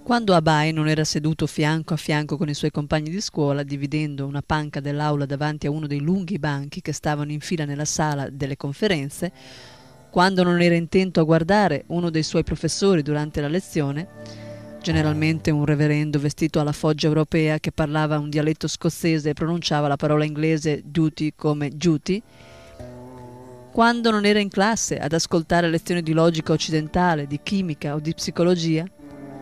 Quando 0.09 0.33
Abai 0.33 0.73
non 0.73 0.87
era 0.87 1.03
seduto 1.03 1.45
fianco 1.45 1.93
a 1.93 1.95
fianco 1.95 2.35
con 2.35 2.49
i 2.49 2.55
suoi 2.55 2.71
compagni 2.71 3.11
di 3.11 3.21
scuola, 3.21 3.61
dividendo 3.61 4.25
una 4.25 4.41
panca 4.43 4.79
dell'aula 4.79 5.27
davanti 5.27 5.67
a 5.67 5.69
uno 5.69 5.85
dei 5.85 5.99
lunghi 5.99 6.39
banchi 6.39 6.81
che 6.81 6.93
stavano 6.93 7.31
in 7.31 7.41
fila 7.41 7.63
nella 7.63 7.85
sala 7.85 8.27
delle 8.27 8.57
conferenze, 8.57 9.31
quando 10.09 10.41
non 10.41 10.61
era 10.61 10.73
intento 10.73 11.19
a 11.19 11.23
guardare 11.23 11.83
uno 11.89 12.09
dei 12.09 12.23
suoi 12.23 12.43
professori 12.43 13.03
durante 13.03 13.39
la 13.39 13.47
lezione, 13.47 14.07
generalmente 14.81 15.51
un 15.51 15.63
reverendo 15.63 16.17
vestito 16.17 16.59
alla 16.59 16.71
foggia 16.71 17.05
europea 17.05 17.59
che 17.59 17.71
parlava 17.71 18.17
un 18.17 18.31
dialetto 18.31 18.67
scozzese 18.67 19.29
e 19.29 19.33
pronunciava 19.33 19.87
la 19.87 19.95
parola 19.95 20.25
inglese 20.25 20.81
duty 20.85 21.33
come 21.35 21.69
duty, 21.69 22.19
quando 23.71 24.09
non 24.09 24.25
era 24.25 24.39
in 24.39 24.49
classe 24.49 24.97
ad 24.97 25.13
ascoltare 25.13 25.69
lezioni 25.69 26.01
di 26.01 26.13
logica 26.13 26.51
occidentale, 26.51 27.27
di 27.27 27.39
chimica 27.43 27.93
o 27.93 27.99
di 27.99 28.15
psicologia, 28.15 28.83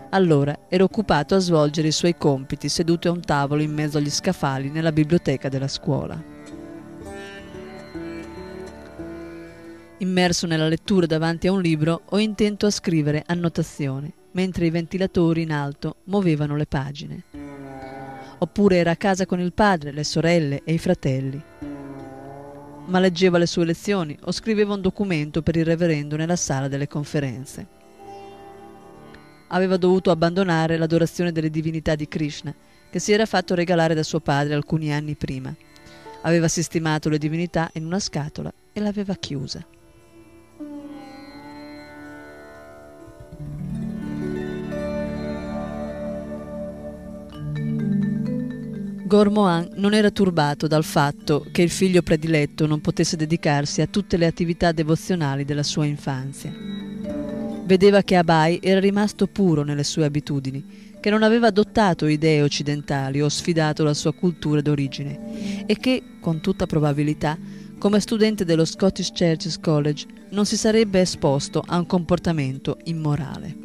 allora 0.09 0.57
era 0.69 0.83
occupato 0.83 1.35
a 1.35 1.39
svolgere 1.39 1.89
i 1.89 1.91
suoi 1.91 2.15
compiti 2.17 2.69
seduto 2.69 3.09
a 3.09 3.11
un 3.11 3.21
tavolo 3.21 3.61
in 3.61 3.73
mezzo 3.73 3.97
agli 3.97 4.09
scaffali 4.09 4.69
nella 4.69 4.91
biblioteca 4.91 5.49
della 5.49 5.67
scuola. 5.67 6.35
Immerso 9.99 10.45
nella 10.45 10.67
lettura 10.67 11.05
davanti 11.07 11.47
a 11.47 11.51
un 11.51 11.61
libro 11.61 12.01
o 12.09 12.19
intento 12.19 12.67
a 12.67 12.71
scrivere 12.71 13.23
annotazioni, 13.25 14.13
mentre 14.31 14.67
i 14.67 14.69
ventilatori 14.69 15.41
in 15.41 15.51
alto 15.51 15.97
muovevano 16.05 16.55
le 16.55 16.67
pagine. 16.67 17.23
Oppure 18.37 18.77
era 18.77 18.91
a 18.91 18.95
casa 18.95 19.25
con 19.25 19.39
il 19.39 19.53
padre, 19.53 19.91
le 19.91 20.03
sorelle 20.03 20.61
e 20.63 20.73
i 20.73 20.77
fratelli. 20.77 21.41
Ma 22.85 22.99
leggeva 22.99 23.39
le 23.39 23.47
sue 23.47 23.65
lezioni 23.65 24.17
o 24.25 24.31
scriveva 24.31 24.75
un 24.75 24.81
documento 24.81 25.41
per 25.41 25.55
il 25.55 25.65
reverendo 25.65 26.15
nella 26.15 26.35
sala 26.35 26.67
delle 26.67 26.87
conferenze. 26.87 27.76
Aveva 29.47 29.77
dovuto 29.77 30.11
abbandonare 30.11 30.77
l'adorazione 30.77 31.31
delle 31.31 31.49
divinità 31.49 31.95
di 31.95 32.07
Krishna, 32.07 32.53
che 32.89 32.99
si 32.99 33.11
era 33.11 33.25
fatto 33.25 33.55
regalare 33.55 33.93
da 33.93 34.03
suo 34.03 34.19
padre 34.19 34.53
alcuni 34.53 34.93
anni 34.93 35.15
prima. 35.15 35.53
Aveva 36.21 36.47
sistemato 36.47 37.09
le 37.09 37.17
divinità 37.17 37.69
in 37.73 37.85
una 37.85 37.99
scatola 37.99 38.51
e 38.73 38.79
l'aveva 38.79 39.15
chiusa. 39.15 39.65
Gormohan 49.07 49.69
non 49.75 49.93
era 49.93 50.11
turbato 50.11 50.67
dal 50.67 50.83
fatto 50.83 51.45
che 51.53 51.61
il 51.61 51.69
figlio 51.69 52.01
prediletto 52.01 52.67
non 52.67 52.81
potesse 52.81 53.15
dedicarsi 53.15 53.81
a 53.81 53.87
tutte 53.87 54.17
le 54.17 54.25
attività 54.25 54.73
devozionali 54.73 55.45
della 55.45 55.63
sua 55.63 55.85
infanzia. 55.85 57.36
Vedeva 57.67 58.01
che 58.01 58.15
Abai 58.15 58.59
era 58.63 58.79
rimasto 58.79 59.27
puro 59.27 59.61
nelle 59.61 59.83
sue 59.83 60.05
abitudini, 60.05 60.95
che 61.01 61.09
non 61.09 61.21
aveva 61.21 61.47
adottato 61.47 62.05
idee 62.05 62.41
occidentali 62.41 63.21
o 63.21 63.27
sfidato 63.27 63.83
la 63.83 63.93
sua 63.93 64.13
cultura 64.13 64.61
d'origine 64.61 65.65
e 65.65 65.75
che, 65.75 66.01
con 66.21 66.39
tutta 66.39 66.65
probabilità, 66.65 67.37
come 67.77 67.99
studente 67.99 68.45
dello 68.45 68.63
Scottish 68.63 69.11
Churches 69.11 69.59
College, 69.59 70.05
non 70.29 70.45
si 70.45 70.55
sarebbe 70.55 71.01
esposto 71.01 71.61
a 71.65 71.77
un 71.77 71.85
comportamento 71.85 72.77
immorale. 72.85 73.57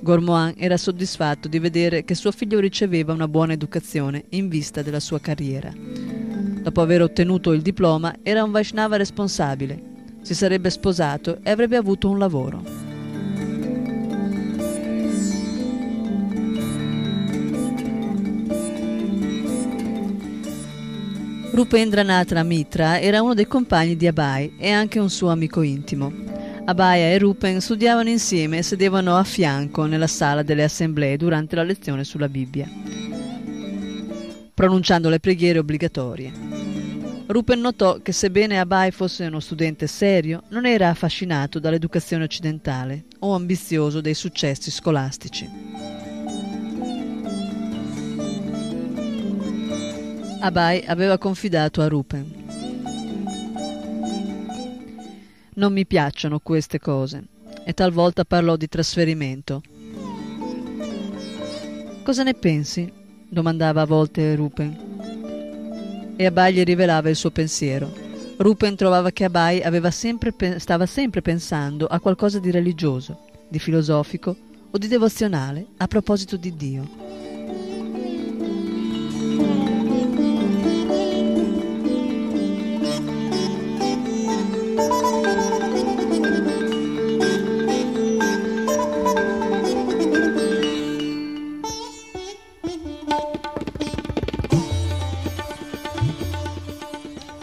Gormohan 0.00 0.54
era 0.56 0.76
soddisfatto 0.76 1.48
di 1.48 1.58
vedere 1.58 2.04
che 2.04 2.14
suo 2.14 2.30
figlio 2.30 2.60
riceveva 2.60 3.12
una 3.12 3.26
buona 3.26 3.54
educazione 3.54 4.26
in 4.28 4.46
vista 4.46 4.80
della 4.80 5.00
sua 5.00 5.18
carriera. 5.18 5.72
Dopo 5.74 6.80
aver 6.80 7.02
ottenuto 7.02 7.50
il 7.50 7.62
diploma, 7.62 8.14
era 8.22 8.44
un 8.44 8.52
Vaishnava 8.52 8.96
responsabile, 8.96 9.92
si 10.24 10.34
sarebbe 10.34 10.70
sposato 10.70 11.38
e 11.42 11.50
avrebbe 11.50 11.76
avuto 11.76 12.08
un 12.08 12.18
lavoro. 12.18 12.62
Rupendranath 21.52 22.32
Mitra 22.42 22.98
era 22.98 23.22
uno 23.22 23.34
dei 23.34 23.46
compagni 23.46 23.96
di 23.96 24.06
Abai 24.06 24.54
e 24.58 24.70
anche 24.70 24.98
un 24.98 25.10
suo 25.10 25.28
amico 25.28 25.60
intimo. 25.60 26.12
Abaya 26.64 27.10
e 27.10 27.18
Rupen 27.18 27.60
studiavano 27.60 28.08
insieme 28.08 28.58
e 28.58 28.62
sedevano 28.62 29.16
a 29.16 29.24
fianco 29.24 29.84
nella 29.84 30.06
sala 30.06 30.42
delle 30.42 30.64
assemblee 30.64 31.18
durante 31.18 31.54
la 31.54 31.62
lezione 31.62 32.02
sulla 32.02 32.30
Bibbia, 32.30 32.66
pronunciando 34.54 35.10
le 35.10 35.20
preghiere 35.20 35.58
obbligatorie. 35.58 36.73
Rupen 37.26 37.58
notò 37.58 38.00
che 38.02 38.12
sebbene 38.12 38.60
Abai 38.60 38.90
fosse 38.90 39.24
uno 39.24 39.40
studente 39.40 39.86
serio, 39.86 40.42
non 40.50 40.66
era 40.66 40.90
affascinato 40.90 41.58
dall'educazione 41.58 42.24
occidentale 42.24 43.04
o 43.20 43.34
ambizioso 43.34 44.02
dei 44.02 44.12
successi 44.12 44.70
scolastici. 44.70 45.48
Abai 50.40 50.84
aveva 50.86 51.16
confidato 51.16 51.80
a 51.80 51.88
Rupen. 51.88 52.42
Non 55.54 55.72
mi 55.72 55.86
piacciono 55.86 56.40
queste 56.40 56.78
cose 56.78 57.24
e 57.64 57.72
talvolta 57.72 58.26
parlò 58.26 58.56
di 58.56 58.68
trasferimento. 58.68 59.62
Cosa 62.02 62.22
ne 62.22 62.34
pensi? 62.34 62.92
domandava 63.26 63.80
a 63.80 63.86
volte 63.86 64.34
Rupen. 64.34 64.93
E 66.16 66.26
Abai 66.26 66.54
gli 66.54 66.62
rivelava 66.62 67.08
il 67.08 67.16
suo 67.16 67.30
pensiero. 67.30 67.92
Rupen 68.36 68.76
trovava 68.76 69.10
che 69.10 69.24
Abai 69.24 69.60
sempre 69.90 70.32
stava 70.58 70.86
sempre 70.86 71.22
pensando 71.22 71.86
a 71.86 71.98
qualcosa 71.98 72.38
di 72.38 72.50
religioso, 72.50 73.18
di 73.48 73.58
filosofico 73.58 74.36
o 74.70 74.78
di 74.78 74.86
devozionale 74.86 75.66
a 75.76 75.86
proposito 75.88 76.36
di 76.36 76.54
Dio. 76.54 77.23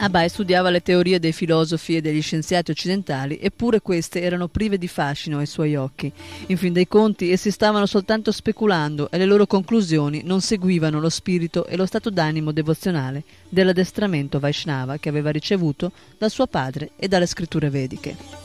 Abai 0.02 0.30
studiava 0.30 0.72
le 0.72 0.82
teorie 0.82 1.20
dei 1.20 1.32
filosofi 1.32 1.96
e 1.96 2.02
degli 2.02 2.24
scienziati 2.24 2.72
occidentali, 2.72 3.38
eppure 3.40 3.82
queste 3.82 4.20
erano 4.20 4.48
prive 4.48 4.80
di 4.80 4.88
fascino 4.88 5.38
ai 5.38 5.46
suoi 5.46 5.76
occhi. 5.76 6.12
In 6.48 6.58
fin 6.58 6.74
dei 6.74 6.88
conti, 6.88 7.32
essi 7.32 7.52
stavano 7.52 7.86
soltanto 7.86 8.32
speculando 8.32 9.12
e 9.12 9.20
le 9.20 9.26
loro 9.26 9.46
conclusioni 9.46 10.24
non 10.26 10.42
seguivano 10.42 11.00
lo 11.00 11.10
spirito 11.10 11.68
e 11.68 11.78
lo 11.78 11.86
stato 11.86 12.10
d'animo 12.10 12.52
devozionale 12.52 13.24
dell'addestramento 13.48 14.40
Vaishnava 14.40 14.98
che 14.98 15.10
aveva 15.10 15.30
ricevuto 15.30 15.92
dal 16.18 16.32
suo 16.32 16.48
padre 16.48 16.94
e 16.96 17.08
dalle 17.08 17.28
scritture 17.28 17.70
vediche. 17.70 18.41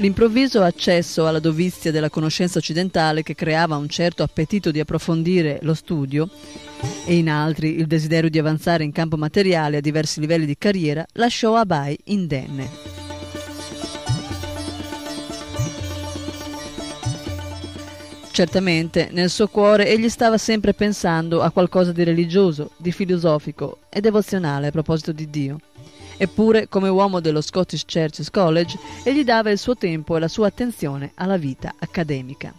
L'improvviso 0.00 0.62
accesso 0.62 1.26
alla 1.26 1.40
dovizia 1.40 1.90
della 1.90 2.08
conoscenza 2.08 2.58
occidentale 2.58 3.22
che 3.22 3.34
creava 3.34 3.76
un 3.76 3.86
certo 3.86 4.22
appetito 4.22 4.70
di 4.70 4.80
approfondire 4.80 5.58
lo 5.60 5.74
studio 5.74 6.26
e 7.04 7.16
in 7.16 7.28
altri 7.28 7.76
il 7.76 7.86
desiderio 7.86 8.30
di 8.30 8.38
avanzare 8.38 8.82
in 8.82 8.92
campo 8.92 9.18
materiale 9.18 9.76
a 9.76 9.80
diversi 9.82 10.18
livelli 10.18 10.46
di 10.46 10.56
carriera 10.56 11.04
lasciò 11.12 11.54
Abai 11.54 11.98
indenne. 12.04 12.70
Certamente 18.30 19.10
nel 19.12 19.28
suo 19.28 19.48
cuore 19.48 19.86
egli 19.86 20.08
stava 20.08 20.38
sempre 20.38 20.72
pensando 20.72 21.42
a 21.42 21.50
qualcosa 21.50 21.92
di 21.92 22.04
religioso, 22.04 22.70
di 22.78 22.90
filosofico 22.90 23.80
e 23.90 24.00
devozionale 24.00 24.68
a 24.68 24.70
proposito 24.70 25.12
di 25.12 25.28
Dio. 25.28 25.58
Eppure, 26.22 26.68
come 26.68 26.90
uomo 26.90 27.18
dello 27.20 27.40
Scottish 27.40 27.86
Churches 27.90 28.28
College, 28.28 28.78
egli 29.04 29.24
dava 29.24 29.48
il 29.50 29.56
suo 29.56 29.74
tempo 29.74 30.16
e 30.16 30.20
la 30.20 30.28
sua 30.28 30.48
attenzione 30.48 31.12
alla 31.14 31.38
vita 31.38 31.72
accademica. 31.78 32.52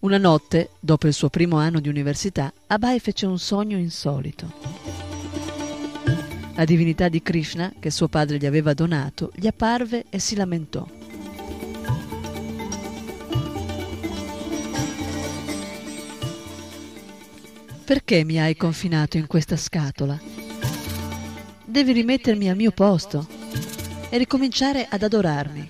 Una 0.00 0.18
notte, 0.18 0.70
dopo 0.78 1.06
il 1.06 1.14
suo 1.14 1.30
primo 1.30 1.56
anno 1.56 1.80
di 1.80 1.88
università, 1.88 2.52
Abai 2.66 3.00
fece 3.00 3.24
un 3.24 3.38
sogno 3.38 3.78
insolito. 3.78 5.09
La 6.54 6.64
divinità 6.66 7.08
di 7.08 7.22
Krishna, 7.22 7.72
che 7.78 7.90
suo 7.90 8.08
padre 8.08 8.36
gli 8.36 8.44
aveva 8.44 8.74
donato, 8.74 9.30
gli 9.34 9.46
apparve 9.46 10.04
e 10.10 10.18
si 10.18 10.34
lamentò. 10.34 10.86
Perché 17.84 18.24
mi 18.24 18.38
hai 18.38 18.56
confinato 18.56 19.16
in 19.16 19.26
questa 19.26 19.56
scatola? 19.56 20.20
Devi 21.64 21.92
rimettermi 21.92 22.50
al 22.50 22.56
mio 22.56 22.72
posto 22.72 23.26
e 24.10 24.18
ricominciare 24.18 24.86
ad 24.88 25.02
adorarmi. 25.02 25.68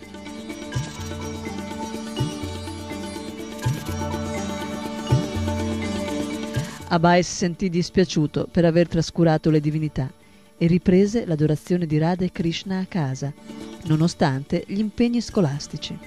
Abai 6.89 7.23
si 7.23 7.32
sentì 7.32 7.69
dispiaciuto 7.69 8.48
per 8.51 8.65
aver 8.65 8.89
trascurato 8.89 9.51
le 9.51 9.61
divinità 9.61 10.11
e 10.62 10.66
riprese 10.66 11.24
l'adorazione 11.24 11.87
di 11.87 11.97
Radha 11.97 12.27
e 12.27 12.31
Krishna 12.31 12.81
a 12.81 12.85
casa, 12.85 13.32
nonostante 13.85 14.62
gli 14.66 14.78
impegni 14.78 15.23
scolastici. 15.23 15.99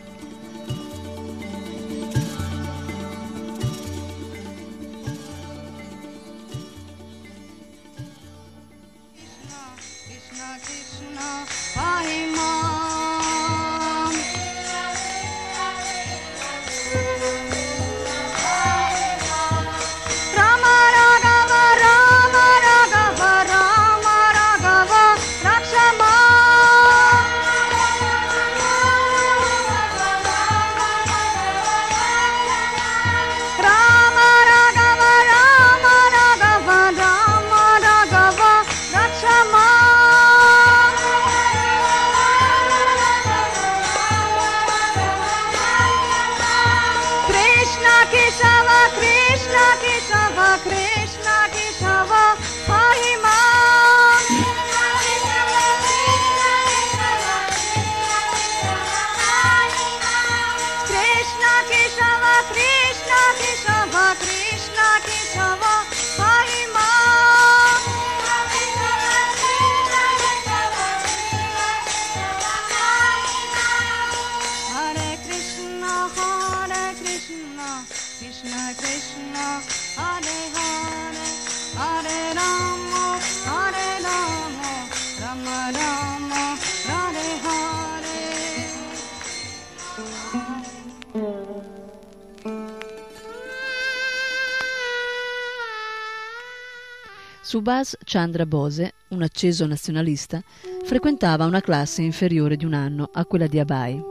Subhas 97.54 97.96
Chandra 98.04 98.48
Bose, 98.48 98.94
un 99.10 99.22
acceso 99.22 99.68
nazionalista, 99.68 100.42
frequentava 100.86 101.46
una 101.46 101.62
classe 101.62 102.02
inferiore 102.02 102.56
di 102.58 102.66
un 102.66 102.74
anno 102.74 103.12
a 103.14 103.28
quella 103.28 103.46
di 103.46 103.60
Abai. 103.60 104.02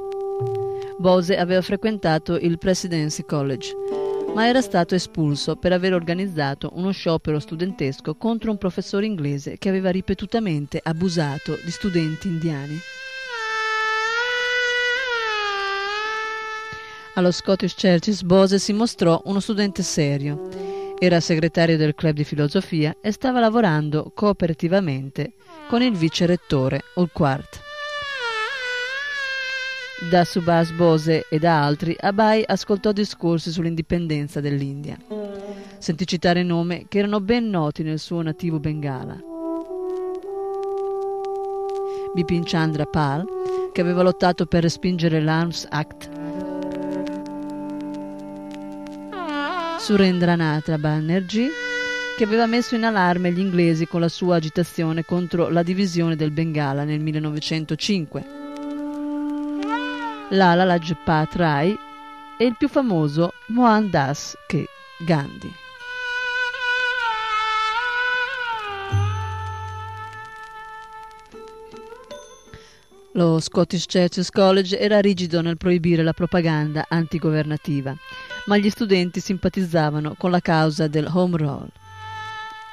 Bose 0.96 1.36
aveva 1.36 1.60
frequentato 1.60 2.36
il 2.36 2.56
Presidency 2.58 3.24
College, 3.24 3.74
ma 4.32 4.46
era 4.46 4.60
stato 4.60 4.94
espulso 4.94 5.56
per 5.56 5.72
aver 5.72 5.92
organizzato 5.92 6.70
uno 6.74 6.92
sciopero 6.92 7.40
studentesco 7.40 8.14
contro 8.14 8.52
un 8.52 8.58
professore 8.58 9.06
inglese 9.06 9.58
che 9.58 9.68
aveva 9.68 9.90
ripetutamente 9.90 10.80
abusato 10.80 11.58
di 11.64 11.70
studenti 11.72 12.28
indiani. 12.28 12.78
Allo 17.14 17.32
Scottish 17.32 17.74
Churches 17.74 18.22
Bose 18.22 18.60
si 18.60 18.72
mostrò 18.72 19.20
uno 19.24 19.40
studente 19.40 19.82
serio. 19.82 20.81
Era 21.04 21.18
segretario 21.18 21.76
del 21.76 21.96
club 21.96 22.14
di 22.14 22.22
filosofia 22.22 22.94
e 23.00 23.10
stava 23.10 23.40
lavorando 23.40 24.12
cooperativamente 24.14 25.32
con 25.68 25.82
il 25.82 25.96
vice 25.96 26.26
rettore 26.26 26.80
Urquhart. 26.94 27.60
Da 30.08 30.24
Subhas 30.24 30.70
Bose 30.70 31.26
e 31.28 31.40
da 31.40 31.60
altri, 31.60 31.96
Abai 31.98 32.44
ascoltò 32.46 32.92
discorsi 32.92 33.50
sull'indipendenza 33.50 34.40
dell'India. 34.40 34.96
Sentì 35.78 36.06
citare 36.06 36.44
nomi 36.44 36.86
che 36.88 37.00
erano 37.00 37.18
ben 37.18 37.50
noti 37.50 37.82
nel 37.82 37.98
suo 37.98 38.22
nativo 38.22 38.60
Bengala. 38.60 39.18
Bipin 42.14 42.44
Chandra 42.44 42.84
Pal, 42.84 43.24
che 43.72 43.80
aveva 43.80 44.02
lottato 44.02 44.46
per 44.46 44.62
respingere 44.62 45.20
l'Arms 45.20 45.66
Act. 45.68 46.21
Surendranath 49.82 50.76
Banerjee, 50.76 51.50
che 52.16 52.22
aveva 52.22 52.46
messo 52.46 52.76
in 52.76 52.84
allarme 52.84 53.32
gli 53.32 53.40
inglesi 53.40 53.88
con 53.88 53.98
la 53.98 54.08
sua 54.08 54.36
agitazione 54.36 55.04
contro 55.04 55.48
la 55.48 55.64
divisione 55.64 56.14
del 56.14 56.30
Bengala 56.30 56.84
nel 56.84 57.00
1905. 57.00 58.24
Lala 60.30 60.62
Lajpat 60.62 61.34
Rai 61.34 61.76
e 62.38 62.44
il 62.44 62.54
più 62.56 62.68
famoso 62.68 63.32
Mohandas 63.46 64.36
K. 64.46 64.62
Gandhi. 64.98 65.52
Lo 73.14 73.40
Scottish 73.40 73.86
Churches 73.86 74.30
College 74.30 74.78
era 74.78 75.00
rigido 75.00 75.42
nel 75.42 75.56
proibire 75.56 76.04
la 76.04 76.12
propaganda 76.12 76.86
antigovernativa, 76.88 77.94
ma 78.46 78.56
gli 78.56 78.70
studenti 78.70 79.20
simpatizzavano 79.20 80.14
con 80.18 80.30
la 80.30 80.40
causa 80.40 80.88
del 80.88 81.08
Home 81.12 81.36
Rule, 81.36 81.70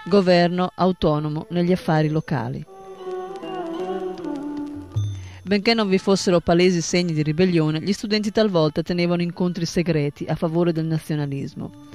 governo 0.05 0.71
autonomo 0.75 1.45
negli 1.49 1.71
affari 1.71 2.09
locali. 2.09 2.65
Benché 5.43 5.73
non 5.73 5.89
vi 5.89 5.97
fossero 5.97 6.39
palesi 6.39 6.79
segni 6.81 7.13
di 7.13 7.23
ribellione, 7.23 7.81
gli 7.81 7.93
studenti 7.93 8.31
talvolta 8.31 8.83
tenevano 8.83 9.21
incontri 9.21 9.65
segreti 9.65 10.25
a 10.25 10.35
favore 10.35 10.71
del 10.71 10.85
nazionalismo. 10.85 11.87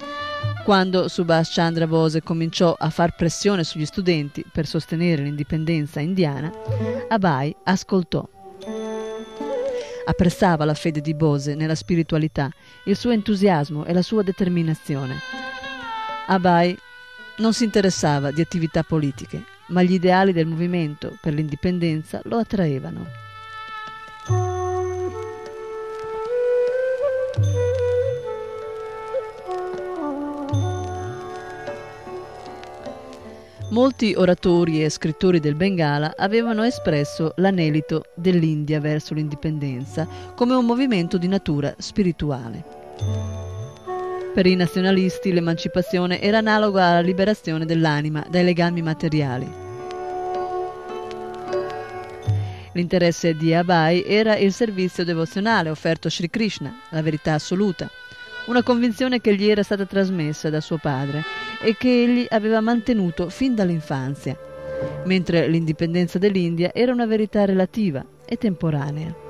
Quando 0.64 1.08
Subhash 1.08 1.54
Chandra 1.54 1.86
Bose 1.86 2.22
cominciò 2.22 2.74
a 2.76 2.90
far 2.90 3.14
pressione 3.14 3.64
sugli 3.64 3.86
studenti 3.86 4.44
per 4.50 4.66
sostenere 4.66 5.22
l'indipendenza 5.22 6.00
indiana, 6.00 6.50
Abai 7.08 7.54
ascoltò. 7.64 8.26
Apprezzava 10.06 10.64
la 10.64 10.74
fede 10.74 11.00
di 11.00 11.14
Bose 11.14 11.54
nella 11.54 11.74
spiritualità, 11.74 12.50
il 12.84 12.96
suo 12.96 13.10
entusiasmo 13.10 13.84
e 13.84 13.92
la 13.92 14.02
sua 14.02 14.22
determinazione. 14.22 15.16
Abai 16.26 16.76
non 17.38 17.52
si 17.52 17.64
interessava 17.64 18.30
di 18.30 18.40
attività 18.40 18.82
politiche, 18.82 19.44
ma 19.68 19.82
gli 19.82 19.92
ideali 19.92 20.32
del 20.32 20.46
movimento 20.46 21.16
per 21.20 21.32
l'indipendenza 21.32 22.20
lo 22.24 22.36
attraevano. 22.36 23.23
Molti 33.74 34.14
oratori 34.16 34.84
e 34.84 34.88
scrittori 34.88 35.40
del 35.40 35.56
Bengala 35.56 36.14
avevano 36.16 36.62
espresso 36.62 37.32
l'anelito 37.38 38.04
dell'India 38.14 38.78
verso 38.78 39.14
l'indipendenza 39.14 40.06
come 40.36 40.54
un 40.54 40.64
movimento 40.64 41.18
di 41.18 41.26
natura 41.26 41.74
spirituale. 41.76 42.62
Per 44.32 44.46
i 44.46 44.54
nazionalisti 44.54 45.32
l'emancipazione 45.32 46.20
era 46.20 46.38
analoga 46.38 46.84
alla 46.84 47.00
liberazione 47.00 47.66
dell'anima 47.66 48.24
dai 48.30 48.44
legami 48.44 48.80
materiali. 48.80 49.52
L'interesse 52.74 53.34
di 53.34 53.52
Abai 53.54 54.04
era 54.04 54.36
il 54.36 54.52
servizio 54.52 55.02
devozionale 55.02 55.68
offerto 55.68 56.06
a 56.06 56.12
Sri 56.12 56.30
Krishna, 56.30 56.72
la 56.90 57.02
verità 57.02 57.34
assoluta, 57.34 57.90
una 58.46 58.62
convinzione 58.62 59.20
che 59.20 59.34
gli 59.34 59.48
era 59.48 59.62
stata 59.62 59.86
trasmessa 59.86 60.50
da 60.50 60.60
suo 60.60 60.76
padre 60.76 61.22
e 61.62 61.76
che 61.76 62.02
egli 62.02 62.26
aveva 62.28 62.60
mantenuto 62.60 63.30
fin 63.30 63.54
dall'infanzia, 63.54 64.36
mentre 65.04 65.48
l'indipendenza 65.48 66.18
dell'India 66.18 66.72
era 66.74 66.92
una 66.92 67.06
verità 67.06 67.44
relativa 67.44 68.04
e 68.24 68.36
temporanea. 68.36 69.22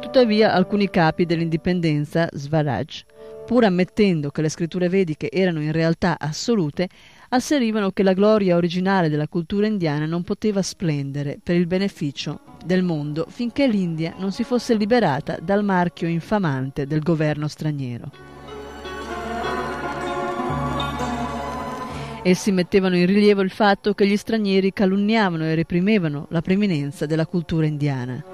Tuttavia 0.00 0.52
alcuni 0.52 0.90
capi 0.90 1.24
dell'indipendenza, 1.24 2.28
Swaraj, 2.30 3.02
pur 3.46 3.64
ammettendo 3.64 4.30
che 4.30 4.42
le 4.42 4.48
scritture 4.48 4.88
vediche 4.88 5.30
erano 5.30 5.60
in 5.60 5.72
realtà 5.72 6.16
assolute, 6.18 6.88
asserivano 7.34 7.90
che 7.90 8.04
la 8.04 8.12
gloria 8.12 8.54
originale 8.54 9.08
della 9.08 9.26
cultura 9.26 9.66
indiana 9.66 10.06
non 10.06 10.22
poteva 10.22 10.62
splendere 10.62 11.38
per 11.42 11.56
il 11.56 11.66
beneficio 11.66 12.40
del 12.64 12.84
mondo 12.84 13.26
finché 13.28 13.66
l'India 13.66 14.14
non 14.18 14.30
si 14.30 14.44
fosse 14.44 14.74
liberata 14.74 15.38
dal 15.42 15.64
marchio 15.64 16.06
infamante 16.06 16.86
del 16.86 17.00
governo 17.00 17.48
straniero. 17.48 18.10
Essi 22.22 22.52
mettevano 22.52 22.96
in 22.96 23.06
rilievo 23.06 23.42
il 23.42 23.50
fatto 23.50 23.92
che 23.92 24.06
gli 24.06 24.16
stranieri 24.16 24.72
calunniavano 24.72 25.44
e 25.44 25.54
reprimevano 25.54 26.26
la 26.30 26.40
preminenza 26.40 27.04
della 27.04 27.26
cultura 27.26 27.66
indiana. 27.66 28.33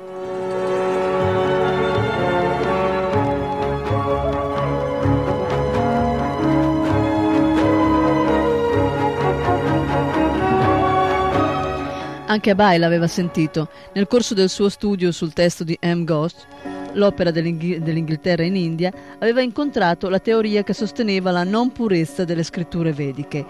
Anche 12.30 12.50
Abai 12.50 12.78
l'aveva 12.78 13.08
sentito 13.08 13.70
nel 13.92 14.06
corso 14.06 14.34
del 14.34 14.48
suo 14.48 14.68
studio 14.68 15.10
sul 15.10 15.32
testo 15.32 15.64
di 15.64 15.76
M. 15.82 16.04
Ghost, 16.04 16.46
l'opera 16.92 17.32
dell'Inghi- 17.32 17.82
dell'Inghilterra 17.82 18.44
in 18.44 18.54
India, 18.54 18.92
aveva 19.18 19.40
incontrato 19.40 20.08
la 20.08 20.20
teoria 20.20 20.62
che 20.62 20.72
sosteneva 20.72 21.32
la 21.32 21.42
non 21.42 21.72
purezza 21.72 22.24
delle 22.24 22.44
scritture 22.44 22.92
vediche, 22.92 23.44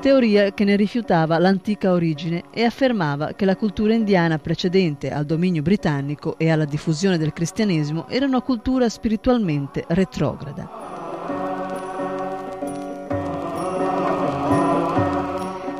teoria 0.00 0.54
che 0.54 0.64
ne 0.64 0.74
rifiutava 0.74 1.36
l'antica 1.36 1.92
origine 1.92 2.44
e 2.50 2.64
affermava 2.64 3.34
che 3.34 3.44
la 3.44 3.56
cultura 3.56 3.92
indiana 3.92 4.38
precedente 4.38 5.10
al 5.10 5.26
dominio 5.26 5.60
britannico 5.60 6.38
e 6.38 6.50
alla 6.50 6.64
diffusione 6.64 7.18
del 7.18 7.34
cristianesimo 7.34 8.08
era 8.08 8.24
una 8.24 8.40
cultura 8.40 8.88
spiritualmente 8.88 9.84
retrograda. 9.88 10.93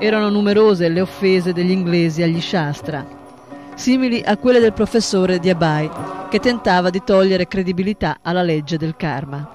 Erano 0.05 0.29
numerose 0.29 0.91
le 0.91 1.01
offese 1.01 1.55
degli 1.55 1.71
inglesi 1.71 2.23
agli 2.23 2.39
Shastra, 2.39 3.07
simili 3.75 4.21
a 4.23 4.37
quelle 4.37 4.61
del 4.61 4.75
professore 4.75 5.39
di 5.39 5.49
Abai, 5.49 5.91
che 6.29 6.41
tentava 6.41 6.91
di 6.91 7.03
togliere 7.03 7.49
credibilità 7.49 8.19
alla 8.21 8.43
legge 8.43 8.77
del 8.77 8.97
karma. 8.97 9.49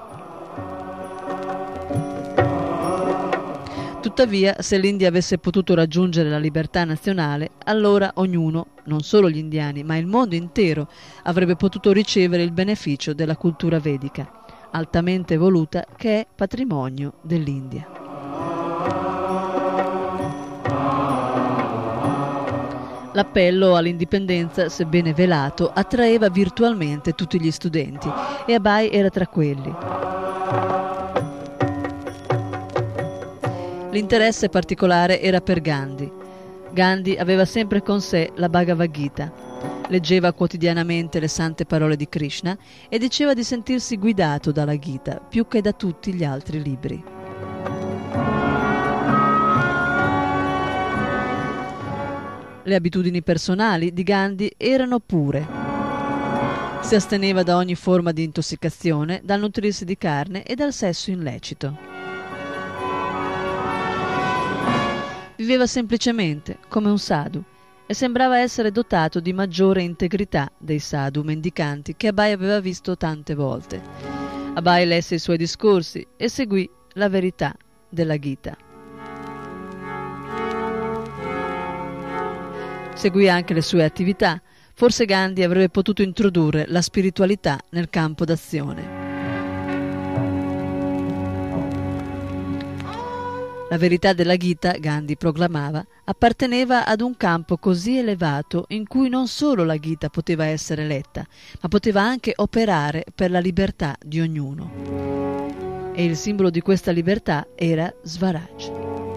Tuttavia, 4.02 4.56
se 4.58 4.80
l'India 4.80 5.10
avesse 5.10 5.38
potuto 5.38 5.76
raggiungere 5.76 6.30
la 6.30 6.40
libertà 6.40 6.84
nazionale, 6.84 7.52
allora 7.66 8.14
ognuno, 8.16 8.70
non 8.86 9.02
solo 9.02 9.30
gli 9.30 9.38
indiani, 9.38 9.84
ma 9.84 9.98
il 9.98 10.08
mondo 10.08 10.34
intero, 10.34 10.90
avrebbe 11.26 11.58
potuto 11.58 11.92
ricevere 11.92 12.42
il 12.42 12.54
beneficio 12.54 13.14
della 13.14 13.38
cultura 13.38 13.78
vedica, 13.78 14.28
altamente 14.72 15.36
evoluta, 15.36 15.86
che 15.96 16.22
è 16.22 16.28
patrimonio 16.36 17.20
dell'India. 17.22 17.99
L'appello 23.20 23.76
all'indipendenza, 23.76 24.70
sebbene 24.70 25.14
velato, 25.14 25.70
attraeva 25.70 26.30
virtualmente 26.30 27.12
tutti 27.12 27.38
gli 27.38 27.52
studenti 27.52 28.10
e 28.46 28.54
Abai 28.54 28.90
era 28.92 29.10
tra 29.10 29.28
quelli. 29.28 29.76
L'interesse 33.92 34.48
particolare 34.48 35.20
era 35.20 35.42
per 35.42 35.60
Gandhi. 35.60 36.10
Gandhi 36.72 37.18
aveva 37.18 37.44
sempre 37.44 37.84
con 37.84 38.00
sé 38.00 38.32
la 38.36 38.48
Bhagavad 38.48 38.90
Gita, 38.90 39.34
leggeva 39.90 40.32
quotidianamente 40.32 41.20
le 41.20 41.28
sante 41.28 41.66
parole 41.66 41.98
di 41.98 42.08
Krishna 42.08 42.58
e 42.88 42.98
diceva 43.00 43.34
di 43.34 43.44
sentirsi 43.44 43.98
guidato 43.98 44.54
dalla 44.54 44.80
Gita 44.80 45.20
più 45.20 45.46
che 45.46 45.60
da 45.60 45.74
tutti 45.74 46.14
gli 46.14 46.24
altri 46.24 46.64
libri. 46.64 47.19
Le 52.70 52.76
abitudini 52.76 53.24
personali 53.24 53.92
di 53.94 54.04
Gandhi 54.04 54.54
erano 54.56 55.00
pure. 55.00 55.44
Si 56.82 56.94
asteneva 56.94 57.42
da 57.42 57.56
ogni 57.56 57.74
forma 57.74 58.12
di 58.12 58.22
intossicazione, 58.24 59.22
dal 59.24 59.40
nutrirsi 59.40 59.86
di 59.86 59.98
carne 59.98 60.44
e 60.44 60.54
dal 60.54 60.72
sesso 60.72 61.10
illecito. 61.10 61.76
Viveva 65.36 65.66
semplicemente, 65.66 66.60
come 66.68 66.92
un 66.92 67.00
sadhu, 67.00 67.44
e 67.88 67.94
sembrava 67.96 68.38
essere 68.38 68.72
dotato 68.72 69.20
di 69.20 69.34
maggiore 69.34 69.82
integrità 69.82 70.52
dei 70.56 70.78
sadhu 70.78 71.24
mendicanti 71.24 71.96
che 71.98 72.10
Abai 72.10 72.34
aveva 72.34 72.60
visto 72.60 72.96
tante 72.96 73.34
volte. 73.34 73.82
Abai 74.54 74.86
lesse 74.86 75.16
i 75.16 75.20
suoi 75.20 75.38
discorsi 75.38 76.06
e 76.16 76.30
seguì 76.30 76.70
la 76.94 77.10
verità 77.10 77.52
della 77.90 78.20
Gita. 78.20 78.56
Seguì 83.00 83.30
anche 83.30 83.54
le 83.54 83.62
sue 83.62 83.86
attività. 83.86 84.42
Forse 84.74 85.06
Gandhi 85.06 85.42
avrebbe 85.42 85.70
potuto 85.70 86.02
introdurre 86.02 86.66
la 86.68 86.82
spiritualità 86.82 87.58
nel 87.70 87.90
campo 87.90 88.26
d'azione. 88.26 88.98
La 93.70 93.78
verità 93.78 94.12
della 94.12 94.36
Gita, 94.36 94.74
Gandhi 94.74 95.16
proclamava, 95.16 95.82
apparteneva 96.04 96.86
ad 96.86 97.00
un 97.00 97.16
campo 97.16 97.56
così 97.56 97.98
elevato 98.00 98.66
in 98.70 98.86
cui 98.86 99.08
non 99.08 99.30
solo 99.30 99.64
la 99.64 99.78
Gita 99.78 100.10
poteva 100.10 100.44
essere 100.44 100.86
letta, 100.86 101.26
ma 101.62 101.70
poteva 101.70 102.02
anche 102.02 102.34
operare 102.36 103.06
per 103.16 103.32
la 103.32 103.40
libertà 103.40 103.96
di 103.98 104.20
ognuno. 104.20 105.94
E 105.94 106.04
il 106.04 106.18
simbolo 106.18 106.50
di 106.50 106.60
questa 106.60 106.92
libertà 106.92 107.48
era 107.56 107.90
Swaraj. 108.04 109.09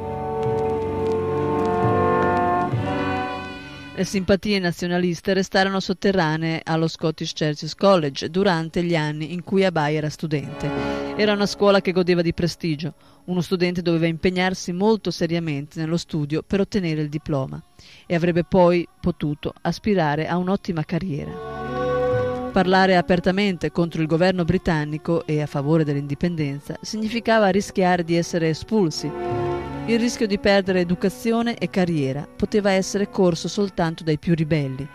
Le 3.95 4.05
simpatie 4.05 4.59
nazionaliste 4.59 5.35
restarono 5.35 5.79
sotterranee 5.79 6.63
allo 6.65 6.89
Scottish 6.89 7.35
Churches 7.35 7.75
College 7.75 8.31
durante 8.31 8.83
gli 8.83 8.97
anni 8.97 9.35
in 9.35 9.45
cui 9.45 9.67
Abai 9.67 9.97
era 9.97 10.09
studente. 10.09 10.67
Era 11.15 11.35
una 11.35 11.45
scuola 11.45 11.83
che 11.83 11.93
godeva 11.93 12.23
di 12.23 12.33
prestigio. 12.33 12.95
Uno 13.25 13.43
studente 13.43 13.83
doveva 13.83 14.07
impegnarsi 14.07 14.73
molto 14.73 15.11
seriamente 15.11 15.79
nello 15.79 15.99
studio 15.99 16.43
per 16.43 16.61
ottenere 16.61 17.03
il 17.03 17.11
diploma 17.11 17.63
e 18.07 18.15
avrebbe 18.15 18.45
poi 18.45 18.89
potuto 18.99 19.53
aspirare 19.61 20.27
a 20.27 20.39
un'ottima 20.39 20.85
carriera. 20.85 22.51
Parlare 22.51 22.97
apertamente 22.97 23.71
contro 23.71 24.01
il 24.01 24.07
governo 24.07 24.45
britannico 24.45 25.27
e 25.27 25.43
a 25.43 25.47
favore 25.47 25.85
dell'indipendenza 25.85 26.79
significava 26.81 27.49
rischiare 27.51 28.05
di 28.05 28.17
essere 28.17 28.49
espulsi 28.49 29.52
il 29.87 29.99
rischio 29.99 30.29
di 30.29 30.39
perdere 30.39 30.79
educazione 30.79 31.57
e 31.57 31.69
carriera 31.69 32.27
poteva 32.37 32.71
essere 32.71 33.11
corso 33.11 33.49
soltanto 33.49 34.05
dai 34.05 34.17
più 34.17 34.33
ribelli. 34.35 34.87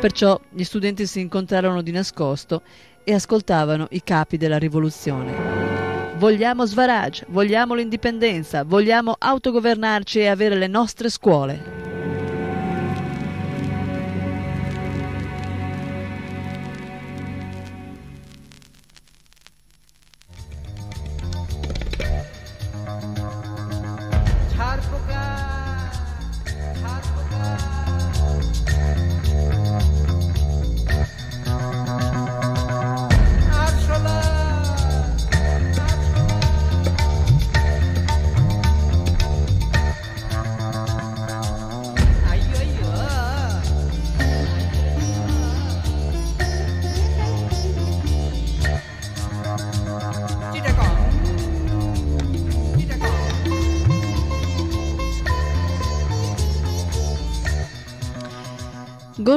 Perciò 0.00 0.38
gli 0.50 0.64
studenti 0.64 1.06
si 1.06 1.20
incontrarono 1.20 1.80
di 1.80 1.92
nascosto 1.92 2.62
e 3.04 3.14
ascoltavano 3.14 3.86
i 3.90 4.02
capi 4.02 4.36
della 4.36 4.58
rivoluzione. 4.58 5.60
Vogliamo 6.16 6.66
Swaraj, 6.66 7.24
vogliamo 7.28 7.74
l'indipendenza, 7.74 8.64
vogliamo 8.64 9.14
autogovernarci 9.16 10.18
e 10.18 10.26
avere 10.26 10.56
le 10.56 10.66
nostre 10.66 11.08
scuole. 11.08 11.91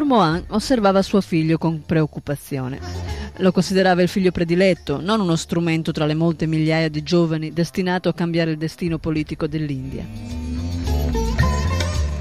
Gormoan 0.05 0.45
osservava 0.49 1.01
suo 1.01 1.19
figlio 1.19 1.57
con 1.57 1.81
preoccupazione. 1.83 2.79
Lo 3.37 3.51
considerava 3.51 4.03
il 4.03 4.07
figlio 4.07 4.29
prediletto, 4.29 5.01
non 5.01 5.19
uno 5.19 5.35
strumento 5.35 5.91
tra 5.91 6.05
le 6.05 6.13
molte 6.13 6.45
migliaia 6.45 6.89
di 6.89 7.01
giovani 7.01 7.51
destinato 7.51 8.07
a 8.07 8.13
cambiare 8.13 8.51
il 8.51 8.57
destino 8.57 8.99
politico 8.99 9.47
dell'India. 9.47 10.05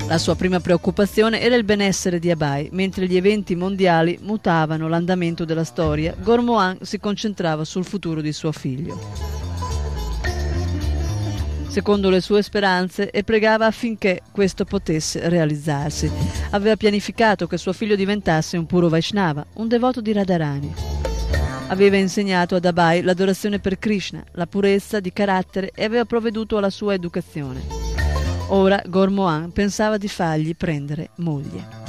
La 0.09 0.17
sua 0.17 0.35
prima 0.35 0.61
preoccupazione 0.61 1.41
era 1.43 1.57
il 1.57 1.65
benessere 1.65 2.19
di 2.19 2.31
Abai, 2.31 2.71
mentre 2.73 3.07
gli 3.07 3.17
eventi 3.17 3.55
mondiali 3.55 4.19
mutavano 4.23 4.89
l'andamento 4.89 5.45
della 5.45 5.65
storia, 5.65 6.15
Gormoan 6.19 6.79
si 6.81 6.99
concentrava 6.99 7.67
sul 7.67 7.85
futuro 7.85 8.23
di 8.23 8.33
suo 8.33 8.51
figlio 8.51 9.35
secondo 11.75 12.09
le 12.09 12.21
sue 12.21 12.41
speranze 12.41 13.11
e 13.11 13.25
pregava 13.25 13.67
affinché 13.67 14.21
questo 14.31 14.65
potesse 14.65 15.29
realizzarsi. 15.29 16.09
Aveva 16.51 16.77
pianificato 16.77 17.49
che 17.49 17.59
suo 17.59 17.73
figlio 17.73 17.97
diventasse 17.97 18.57
un 18.57 18.65
puro 18.65 18.89
Vaishnava, 18.89 19.45
un 19.55 19.67
devoto 19.67 20.01
di 20.01 20.13
Radharani. 20.13 20.73
Aveva 21.67 21.97
insegnato 21.97 22.55
ad 22.55 22.65
Abai 22.65 23.03
l'adorazione 23.03 23.59
per 23.59 23.81
Krishna, 23.81 24.23
la 24.35 24.47
purezza 24.47 25.01
di 25.01 25.13
carattere 25.13 25.73
e 25.75 25.83
aveva 25.83 26.05
provveduto 26.05 26.57
alla 26.57 26.71
sua 26.71 26.95
educazione. 26.95 27.63
Ora 28.51 28.81
Gormohan 28.87 29.51
pensava 29.51 29.97
di 29.97 30.07
fargli 30.07 30.55
prendere 30.55 31.11
moglie. 31.17 31.84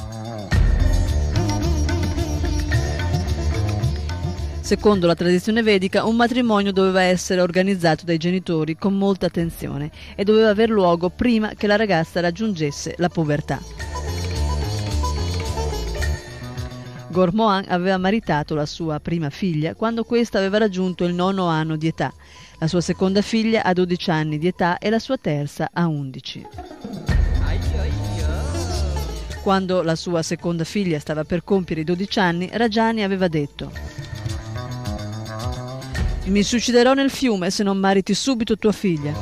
Secondo 4.66 5.06
la 5.06 5.14
tradizione 5.14 5.62
vedica, 5.62 6.06
un 6.06 6.16
matrimonio 6.16 6.74
doveva 6.74 7.04
essere 7.04 7.40
organizzato 7.40 8.04
dai 8.04 8.18
genitori 8.18 8.76
con 8.76 8.98
molta 8.98 9.28
attenzione 9.28 9.92
e 10.16 10.24
doveva 10.24 10.50
aver 10.50 10.72
luogo 10.72 11.10
prima 11.10 11.50
che 11.50 11.68
la 11.68 11.76
ragazza 11.76 12.20
raggiungesse 12.20 12.96
la 12.98 13.08
povertà. 13.10 13.62
Gormohan 17.10 17.66
aveva 17.68 18.00
maritato 18.00 18.56
la 18.56 18.66
sua 18.66 19.00
prima 19.00 19.30
figlia 19.30 19.76
quando 19.76 20.04
questa 20.04 20.40
aveva 20.40 20.58
raggiunto 20.58 21.04
il 21.04 21.14
nono 21.14 21.46
anno 21.46 21.76
di 21.76 21.86
età, 21.86 22.12
la 22.58 22.68
sua 22.68 22.82
seconda 22.82 23.22
figlia 23.22 23.62
a 23.64 23.72
12 23.72 24.10
anni 24.10 24.40
di 24.40 24.48
età 24.48 24.80
e 24.80 24.90
la 24.90 24.98
sua 24.98 25.18
terza 25.18 25.70
a 25.72 25.86
11. 25.86 26.48
Quando 29.44 29.84
la 29.84 29.96
sua 29.96 30.24
seconda 30.24 30.64
figlia 30.64 30.98
stava 30.98 31.24
per 31.24 31.44
compiere 31.44 31.82
i 31.82 31.86
12 31.86 32.20
anni, 32.20 32.50
Rajani 32.52 33.04
aveva 33.04 33.28
detto 33.28 34.05
mi 36.26 36.44
suiciderò 36.44 36.94
nel 36.94 37.10
fiume 37.10 37.50
se 37.50 37.64
non 37.64 37.78
mariti 37.78 38.14
subito 38.14 38.58
tua 38.58 38.72
figlia. 38.72 39.14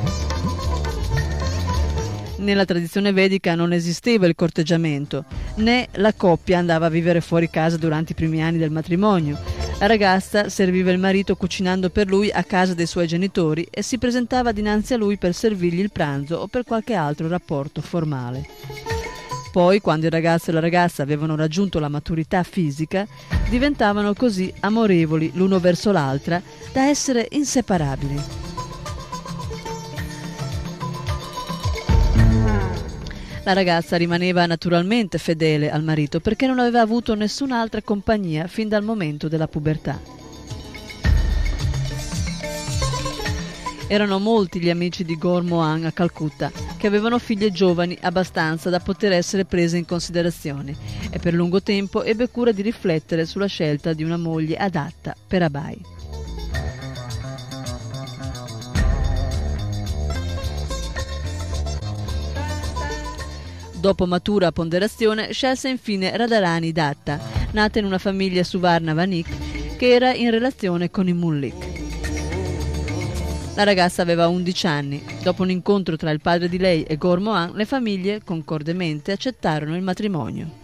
Nella 2.38 2.64
tradizione 2.64 3.12
vedica 3.12 3.54
non 3.54 3.72
esisteva 3.72 4.26
il 4.26 4.34
corteggiamento, 4.34 5.24
né 5.56 5.88
la 5.92 6.12
coppia 6.12 6.58
andava 6.58 6.86
a 6.86 6.90
vivere 6.90 7.20
fuori 7.20 7.48
casa 7.48 7.76
durante 7.76 8.12
i 8.12 8.14
primi 8.14 8.42
anni 8.42 8.58
del 8.58 8.70
matrimonio. 8.70 9.38
La 9.78 9.86
ragazza 9.86 10.48
serviva 10.48 10.90
il 10.90 10.98
marito 10.98 11.36
cucinando 11.36 11.90
per 11.90 12.06
lui 12.06 12.30
a 12.30 12.44
casa 12.44 12.74
dei 12.74 12.86
suoi 12.86 13.06
genitori 13.06 13.66
e 13.70 13.82
si 13.82 13.98
presentava 13.98 14.52
dinanzi 14.52 14.94
a 14.94 14.98
lui 14.98 15.16
per 15.16 15.34
servirgli 15.34 15.80
il 15.80 15.90
pranzo 15.90 16.36
o 16.36 16.46
per 16.46 16.64
qualche 16.64 16.94
altro 16.94 17.28
rapporto 17.28 17.80
formale. 17.80 19.03
Poi, 19.54 19.80
quando 19.80 20.06
il 20.06 20.10
ragazzo 20.10 20.50
e 20.50 20.52
la 20.52 20.58
ragazza 20.58 21.04
avevano 21.04 21.36
raggiunto 21.36 21.78
la 21.78 21.88
maturità 21.88 22.42
fisica, 22.42 23.06
diventavano 23.48 24.12
così 24.12 24.52
amorevoli 24.58 25.30
l'uno 25.34 25.60
verso 25.60 25.92
l'altra 25.92 26.42
da 26.72 26.88
essere 26.88 27.28
inseparabili. 27.30 28.20
La 33.44 33.52
ragazza 33.52 33.96
rimaneva 33.96 34.44
naturalmente 34.44 35.18
fedele 35.18 35.70
al 35.70 35.84
marito 35.84 36.18
perché 36.18 36.48
non 36.48 36.58
aveva 36.58 36.80
avuto 36.80 37.14
nessun'altra 37.14 37.80
compagnia 37.80 38.48
fin 38.48 38.68
dal 38.68 38.82
momento 38.82 39.28
della 39.28 39.46
pubertà. 39.46 40.13
Erano 43.86 44.18
molti 44.18 44.60
gli 44.60 44.70
amici 44.70 45.04
di 45.04 45.16
Gormohan 45.16 45.84
a 45.84 45.92
Calcutta 45.92 46.50
che 46.78 46.86
avevano 46.86 47.18
figlie 47.18 47.50
giovani 47.50 47.96
abbastanza 48.00 48.70
da 48.70 48.80
poter 48.80 49.12
essere 49.12 49.44
prese 49.44 49.76
in 49.76 49.84
considerazione 49.84 50.74
e 51.10 51.18
per 51.18 51.34
lungo 51.34 51.62
tempo 51.62 52.02
ebbe 52.02 52.30
cura 52.30 52.50
di 52.52 52.62
riflettere 52.62 53.26
sulla 53.26 53.46
scelta 53.46 53.92
di 53.92 54.02
una 54.02 54.16
moglie 54.16 54.56
adatta 54.56 55.14
per 55.26 55.42
Abai. 55.42 55.80
Dopo 63.84 64.06
matura 64.06 64.50
ponderazione 64.50 65.30
scelse 65.34 65.68
infine 65.68 66.16
Radharani 66.16 66.72
Datta, 66.72 67.20
nata 67.50 67.78
in 67.78 67.84
una 67.84 67.98
famiglia 67.98 68.42
Suvarna 68.42 68.94
Vanik 68.94 69.76
che 69.76 69.92
era 69.92 70.14
in 70.14 70.30
relazione 70.30 70.90
con 70.90 71.06
i 71.06 71.12
Mullik. 71.12 71.83
La 73.56 73.62
ragazza 73.62 74.02
aveva 74.02 74.26
11 74.26 74.66
anni. 74.66 75.04
Dopo 75.22 75.42
un 75.42 75.50
incontro 75.50 75.96
tra 75.96 76.10
il 76.10 76.20
padre 76.20 76.48
di 76.48 76.58
lei 76.58 76.82
e 76.82 76.96
Gormohan, 76.96 77.52
le 77.54 77.64
famiglie 77.64 78.20
concordemente 78.24 79.12
accettarono 79.12 79.76
il 79.76 79.82
matrimonio. 79.82 80.63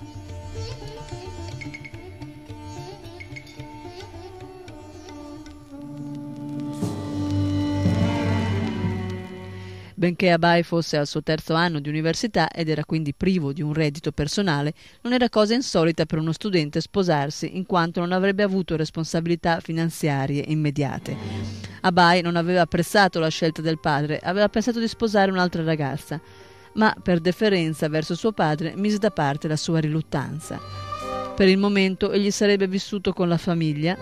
Benché 10.01 10.31
Abai 10.31 10.63
fosse 10.63 10.97
al 10.97 11.07
suo 11.07 11.23
terzo 11.23 11.53
anno 11.53 11.79
di 11.79 11.91
università 11.91 12.49
ed 12.49 12.71
era 12.71 12.87
quindi 12.87 13.13
privo 13.13 13.53
di 13.53 13.61
un 13.61 13.75
reddito 13.75 14.13
personale, 14.13 14.73
non 15.03 15.13
era 15.13 15.29
cosa 15.29 15.53
insolita 15.53 16.07
per 16.07 16.19
uno 16.19 16.33
studente 16.33 16.81
sposarsi 16.81 17.55
in 17.59 17.67
quanto 17.67 18.01
non 18.01 18.13
avrebbe 18.13 18.43
avuto 18.43 18.77
responsabilità 18.77 19.61
finanziarie 19.61 20.43
immediate. 20.47 21.15
Abai 21.83 22.23
non 22.23 22.37
aveva 22.37 22.63
apprezzato 22.63 23.21
la 23.21 23.29
scelta 23.29 23.61
del 23.61 23.79
padre, 23.79 24.21
aveva 24.23 24.49
pensato 24.49 24.79
di 24.79 24.89
sposare 24.89 25.31
un'altra 25.31 25.63
ragazza, 25.63 26.19
ma 26.77 26.97
per 27.03 27.21
deferenza 27.21 27.87
verso 27.91 28.15
suo 28.15 28.33
padre 28.33 28.73
mise 28.77 28.97
da 28.97 29.11
parte 29.11 29.49
la 29.49 29.57
sua 29.57 29.81
riluttanza. 29.81 30.59
Per 31.37 31.47
il 31.47 31.59
momento 31.59 32.11
egli 32.11 32.31
sarebbe 32.31 32.67
vissuto 32.67 33.13
con 33.13 33.29
la 33.29 33.37
famiglia 33.37 33.99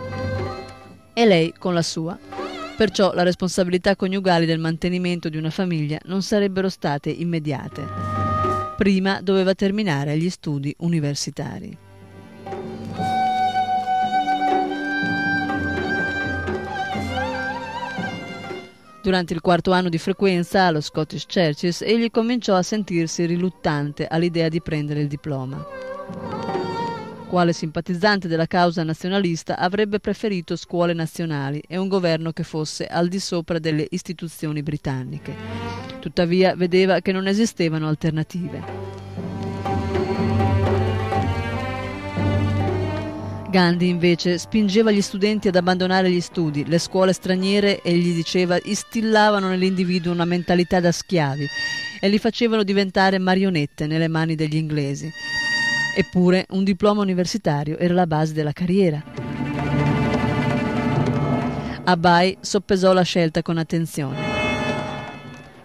e 1.12 1.27
lei 1.27 1.53
con 1.59 1.75
la 1.75 1.83
sua. 1.83 2.48
Perciò 2.79 3.13
le 3.13 3.25
responsabilità 3.25 3.97
coniugali 3.97 4.47
del 4.47 4.61
mantenimento 4.61 5.29
di 5.29 5.37
una 5.37 5.51
famiglia 5.51 5.99
non 6.05 6.23
sarebbero 6.23 6.69
state 6.69 7.11
immediate. 7.11 7.85
Prima 8.77 9.21
doveva 9.21 9.53
terminare 9.57 10.17
gli 10.17 10.31
studi 10.31 10.73
universitari. 10.79 11.77
Durante 19.03 19.35
il 19.35 19.41
quarto 19.41 19.73
anno 19.73 19.89
di 19.89 19.99
frequenza 19.99 20.67
allo 20.67 20.81
Scottish 20.81 21.27
Churches 21.27 21.83
egli 21.83 22.13
cominciò 22.13 22.55
a 22.55 22.63
sentirsi 22.63 23.25
riluttante 23.27 24.07
all'idea 24.07 24.49
di 24.49 24.63
prendere 24.63 25.01
il 25.01 25.09
diploma. 25.09 25.67
Quale 27.29 27.53
simpatizzante 27.53 28.27
della 28.27 28.47
causa 28.47 28.83
nazionalista 28.83 29.59
avrebbe 29.59 30.01
preferito 30.01 30.57
scuole 30.57 30.95
nazionali 30.95 31.63
e 31.69 31.77
un 31.77 31.87
governo 31.87 32.33
che 32.33 32.43
fosse 32.43 32.87
al 32.87 33.09
di 33.09 33.21
sopra 33.21 33.59
delle 33.59 33.87
istituzioni 33.91 34.63
britanniche. 34.63 35.35
Tuttavia 36.01 36.57
vedeva 36.57 37.01
che 37.01 37.13
non 37.13 37.27
esistevano 37.27 37.87
alternative. 37.87 38.65
Gandhi 43.51 43.89
invece 43.89 44.39
spingeva 44.39 44.91
gli 44.91 45.03
studenti 45.03 45.49
ad 45.49 45.57
abbandonare 45.57 46.11
gli 46.11 46.21
studi, 46.21 46.67
le 46.67 46.79
scuole 46.79 47.13
straniere, 47.13 47.83
egli 47.83 48.15
diceva, 48.15 48.59
instillavano 48.63 49.49
nell'individuo 49.49 50.13
una 50.13 50.25
mentalità 50.25 50.81
da 50.81 50.93
schiavi 50.93 51.47
e 52.01 52.09
li 52.09 52.19
facevano 52.19 52.63
diventare 52.63 53.19
marionette 53.19 53.87
nelle 53.87 54.09
mani 54.09 54.35
degli 54.35 54.57
inglesi. 54.57 55.11
Eppure 55.97 56.47
un 56.51 56.65
diploma 56.65 57.02
universitario 57.02 57.77
era 57.78 57.94
la 57.94 58.06
base 58.06 58.32
della 58.32 58.52
carriera. 58.52 59.02
Abai 61.85 62.36
soppesò 62.40 62.93
la 62.93 63.02
scelta 63.02 63.43
con 63.43 63.56
attenzione. 63.56 64.36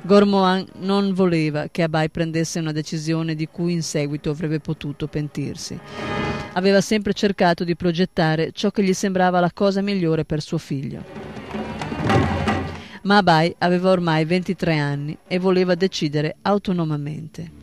Gormohan 0.06 0.66
non 0.80 1.14
voleva 1.14 1.68
che 1.70 1.84
Abai 1.84 2.10
prendesse 2.10 2.60
una 2.60 2.72
decisione 2.72 3.36
di 3.36 3.48
cui 3.48 3.74
in 3.74 3.84
seguito 3.84 4.30
avrebbe 4.30 4.60
potuto 4.60 5.08
pentirsi. 5.08 5.80
Aveva 6.54 6.82
sempre 6.82 7.14
cercato 7.14 7.64
di 7.64 7.76
progettare 7.76 8.52
ciò 8.52 8.70
che 8.70 8.84
gli 8.84 8.94
sembrava 8.94 9.40
la 9.40 9.52
cosa 9.54 9.82
migliore 9.82 10.26
per 10.26 10.42
suo 10.42 10.58
figlio. 10.58 11.04
Ma 13.04 13.18
Abai 13.18 13.54
aveva 13.60 13.92
ormai 13.92 14.24
23 14.26 14.78
anni 14.78 15.18
e 15.28 15.40
voleva 15.40 15.76
decidere 15.76 16.36
autonomamente. 16.42 17.63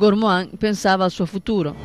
Gormohan 0.00 0.52
pensava 0.56 1.04
al 1.04 1.10
suo 1.10 1.26
futuro. 1.26 1.76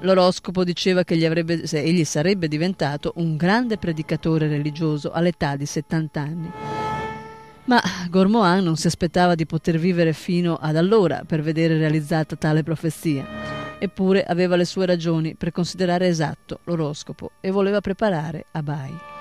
L'oroscopo 0.00 0.64
diceva 0.64 1.04
che 1.04 1.24
avrebbe, 1.24 1.62
egli 1.62 2.04
sarebbe 2.04 2.48
diventato 2.48 3.12
un 3.18 3.36
grande 3.36 3.76
predicatore 3.76 4.48
religioso 4.48 5.12
all'età 5.12 5.54
di 5.54 5.66
70 5.66 6.20
anni. 6.20 6.50
Ma 7.66 7.80
Gormohan 8.08 8.64
non 8.64 8.74
si 8.74 8.88
aspettava 8.88 9.36
di 9.36 9.46
poter 9.46 9.78
vivere 9.78 10.12
fino 10.12 10.56
ad 10.60 10.74
allora 10.74 11.22
per 11.24 11.42
vedere 11.42 11.78
realizzata 11.78 12.34
tale 12.34 12.64
profezia. 12.64 13.24
Eppure 13.78 14.24
aveva 14.24 14.56
le 14.56 14.64
sue 14.64 14.84
ragioni 14.84 15.36
per 15.36 15.52
considerare 15.52 16.08
esatto 16.08 16.58
l'oroscopo 16.64 17.30
e 17.40 17.52
voleva 17.52 17.80
preparare 17.80 18.46
Abai. 18.50 19.19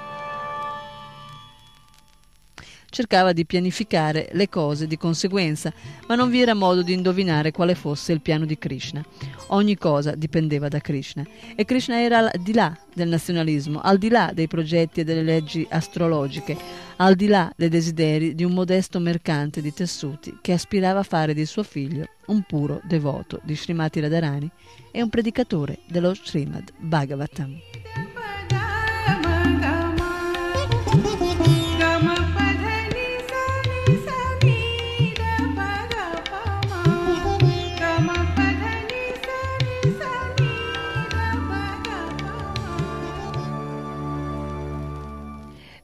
Cercava 2.89 3.33
di 3.33 3.45
pianificare 3.45 4.29
le 4.33 4.49
cose 4.49 4.87
di 4.87 4.97
conseguenza, 4.97 5.71
ma 6.07 6.15
non 6.15 6.29
vi 6.29 6.41
era 6.41 6.53
modo 6.53 6.81
di 6.81 6.93
indovinare 6.93 7.51
quale 7.51 7.75
fosse 7.75 8.13
il 8.13 8.21
piano 8.21 8.45
di 8.45 8.57
Krishna. 8.57 9.03
Ogni 9.47 9.77
cosa 9.77 10.15
dipendeva 10.15 10.67
da 10.67 10.79
Krishna 10.79 11.23
e 11.55 11.65
Krishna 11.65 12.01
era 12.01 12.17
al 12.17 12.31
di 12.41 12.53
là 12.53 12.75
del 12.93 13.07
nazionalismo, 13.07 13.79
al 13.79 13.97
di 13.97 14.09
là 14.09 14.31
dei 14.33 14.47
progetti 14.47 15.01
e 15.01 15.03
delle 15.03 15.23
leggi 15.23 15.65
astrologiche, 15.69 16.57
al 16.97 17.15
di 17.15 17.27
là 17.27 17.51
dei 17.55 17.69
desideri 17.69 18.35
di 18.35 18.43
un 18.43 18.53
modesto 18.53 18.99
mercante 18.99 19.61
di 19.61 19.73
tessuti 19.73 20.37
che 20.41 20.53
aspirava 20.53 20.99
a 20.99 21.03
fare 21.03 21.33
di 21.33 21.45
suo 21.45 21.63
figlio 21.63 22.05
un 22.27 22.43
puro 22.43 22.81
devoto 22.83 23.39
di 23.43 23.55
Srimati 23.55 23.99
Radharani 23.99 24.49
e 24.91 25.01
un 25.01 25.09
predicatore 25.09 25.79
dello 25.87 26.13
Srimad 26.13 26.71
Bhagavatam. 26.77 27.68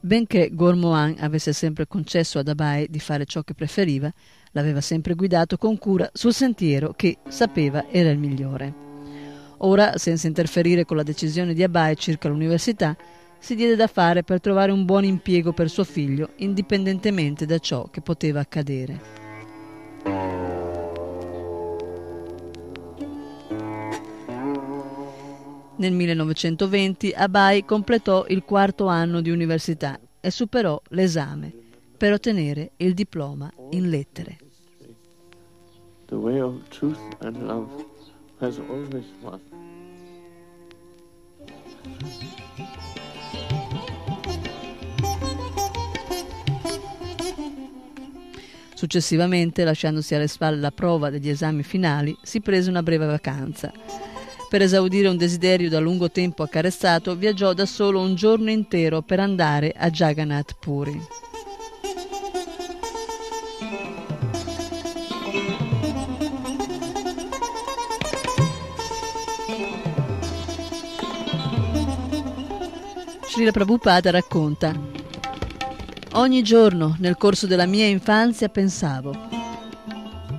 Benché 0.06 0.50
Gormohan 0.52 1.16
avesse 1.18 1.52
sempre 1.52 1.88
concesso 1.88 2.38
ad 2.38 2.46
Abai 2.46 2.86
di 2.88 3.00
fare 3.00 3.24
ciò 3.24 3.42
che 3.42 3.54
preferiva, 3.54 4.08
l'aveva 4.52 4.80
sempre 4.80 5.14
guidato 5.14 5.56
con 5.56 5.78
cura 5.78 6.08
sul 6.12 6.32
sentiero 6.32 6.92
che 6.94 7.18
sapeva 7.26 7.88
era 7.90 8.10
il 8.10 8.18
migliore. 8.18 8.72
Ora, 9.58 9.98
senza 9.98 10.28
interferire 10.28 10.84
con 10.84 10.96
la 10.96 11.02
decisione 11.02 11.54
di 11.54 11.64
Abai 11.64 11.96
circa 11.96 12.28
l'università, 12.28 12.96
si 13.40 13.56
diede 13.56 13.74
da 13.74 13.88
fare 13.88 14.22
per 14.22 14.40
trovare 14.40 14.70
un 14.70 14.84
buon 14.84 15.02
impiego 15.02 15.52
per 15.52 15.68
suo 15.68 15.82
figlio, 15.82 16.34
indipendentemente 16.36 17.44
da 17.44 17.58
ciò 17.58 17.88
che 17.90 18.00
poteva 18.00 18.38
accadere. 18.38 19.25
Nel 25.78 25.92
1920 25.92 27.12
Abai 27.12 27.64
completò 27.64 28.24
il 28.28 28.42
quarto 28.42 28.86
anno 28.86 29.20
di 29.20 29.30
università 29.30 29.98
e 30.20 30.30
superò 30.30 30.80
l'esame. 30.88 31.64
per 31.96 32.12
ottenere 32.12 32.72
il 32.76 32.94
diploma 32.94 33.50
in 33.70 33.88
lettere. 33.88 34.38
The 36.06 36.14
way 36.14 36.38
of 36.38 36.68
truth 36.68 36.98
and 37.20 37.42
love 37.42 37.84
has 38.38 38.58
always 38.58 39.04
won. 39.22 39.40
Successivamente, 48.74 49.64
lasciandosi 49.64 50.14
alle 50.14 50.28
spalle 50.28 50.60
la 50.60 50.70
prova 50.70 51.08
degli 51.08 51.30
esami 51.30 51.62
finali, 51.62 52.14
si 52.22 52.40
prese 52.40 52.68
una 52.68 52.82
breve 52.82 53.06
vacanza. 53.06 53.72
Per 54.48 54.62
esaudire 54.62 55.08
un 55.08 55.16
desiderio 55.16 55.68
da 55.68 55.80
lungo 55.80 56.10
tempo 56.10 56.42
accarezzato, 56.42 57.14
viaggiò 57.16 57.52
da 57.52 57.66
solo 57.66 58.00
un 58.00 58.14
giorno 58.14 58.50
intero 58.50 59.02
per 59.02 59.20
andare 59.20 59.72
a 59.76 59.90
Jagannath 59.90 60.56
Puri. 60.58 61.00
Srila 73.28 73.50
Prabhupada 73.50 74.10
racconta 74.10 74.72
Ogni 76.12 76.42
giorno 76.42 76.96
nel 77.00 77.16
corso 77.18 77.46
della 77.46 77.66
mia 77.66 77.86
infanzia 77.86 78.48
pensavo 78.48 79.36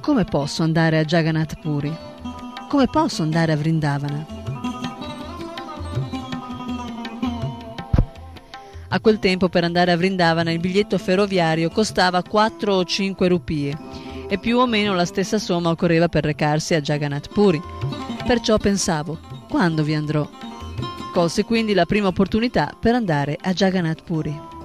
come 0.08 0.24
posso 0.24 0.64
andare 0.64 1.00
a 1.00 1.04
Jagannath 1.04 1.60
Puri? 1.60 2.07
Come 2.68 2.88
posso 2.88 3.24
andare 3.24 3.54
a 3.54 3.56
Vrindavana? 3.56 4.26
A 8.90 9.00
quel 9.00 9.20
tempo 9.20 9.48
per 9.48 9.64
andare 9.64 9.92
a 9.92 9.98
Vrindavana 9.98 10.52
il 10.52 10.60
biglietto 10.60 10.98
ferroviario 10.98 11.70
costava 11.70 12.22
4 12.22 12.74
o 12.74 12.84
5 12.84 13.28
rupie 13.30 13.78
e 14.28 14.38
più 14.38 14.58
o 14.58 14.66
meno 14.66 14.94
la 14.94 15.06
stessa 15.06 15.40
somma 15.40 15.70
occorreva 15.70 16.10
per 16.10 16.26
recarsi 16.26 16.74
a 16.74 16.82
Jagannath 16.82 17.30
Puri. 17.30 17.62
Perciò 18.26 18.58
pensavo, 18.58 19.18
quando 19.50 19.84
vi 19.84 19.96
andrò? 19.96 20.30
Colse 21.14 21.46
quindi 21.46 21.74
la 21.74 21.86
prima 21.86 22.10
opportunità 22.10 22.76
per 22.78 22.96
andare 22.96 23.38
a 23.42 23.54
Jagannath 23.54 24.04
Puri. 24.04 24.57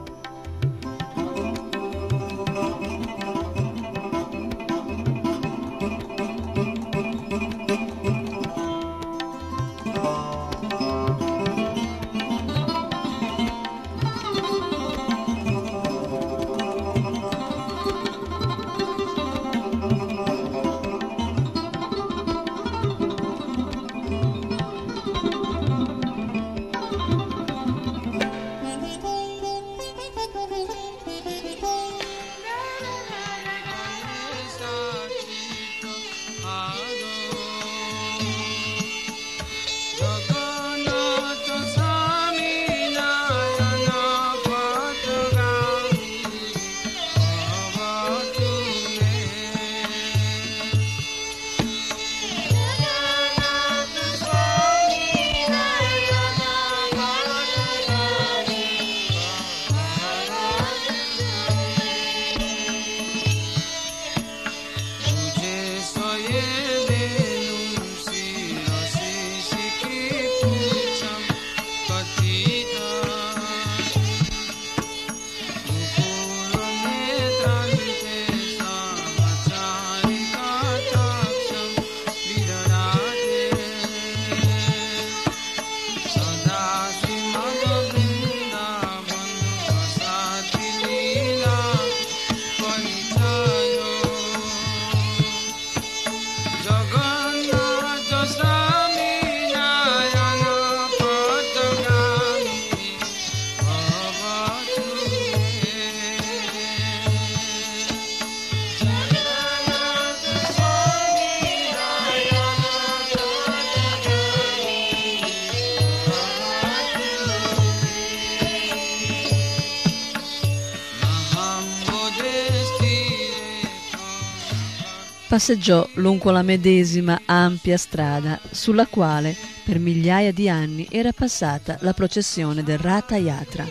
Passeggiò 125.32 125.88
lungo 125.94 126.30
la 126.30 126.42
medesima 126.42 127.22
ampia 127.24 127.78
strada 127.78 128.38
sulla 128.50 128.86
quale 128.86 129.34
per 129.64 129.78
migliaia 129.78 130.30
di 130.30 130.46
anni 130.46 130.86
era 130.90 131.10
passata 131.10 131.78
la 131.80 131.94
processione 131.94 132.62
del 132.62 132.76
Ratha 132.76 133.16
Yatra. 133.16 133.66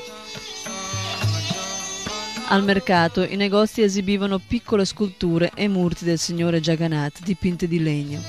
Al 2.48 2.64
mercato 2.64 3.22
i 3.22 3.36
negozi 3.36 3.84
esibivano 3.84 4.40
piccole 4.40 4.86
sculture 4.86 5.52
e 5.54 5.68
murti 5.68 6.04
del 6.04 6.18
signore 6.18 6.62
Jagannath 6.62 7.22
dipinte 7.22 7.68
di 7.68 7.80
legno. 7.80 8.20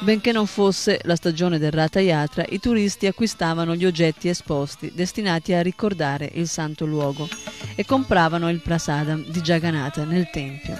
Benché 0.00 0.32
non 0.32 0.46
fosse 0.46 1.00
la 1.04 1.16
stagione 1.16 1.58
del 1.58 1.72
Ratha 1.72 2.00
Yatra, 2.00 2.44
i 2.46 2.60
turisti 2.60 3.06
acquistavano 3.06 3.74
gli 3.74 3.86
oggetti 3.86 4.28
esposti 4.28 4.92
destinati 4.94 5.54
a 5.54 5.62
ricordare 5.62 6.30
il 6.34 6.46
santo 6.46 6.84
luogo 6.84 7.26
e 7.74 7.84
compravano 7.84 8.50
il 8.50 8.60
prasadam 8.60 9.24
di 9.26 9.40
Jagannatha 9.40 10.04
nel 10.04 10.28
tempio. 10.30 10.76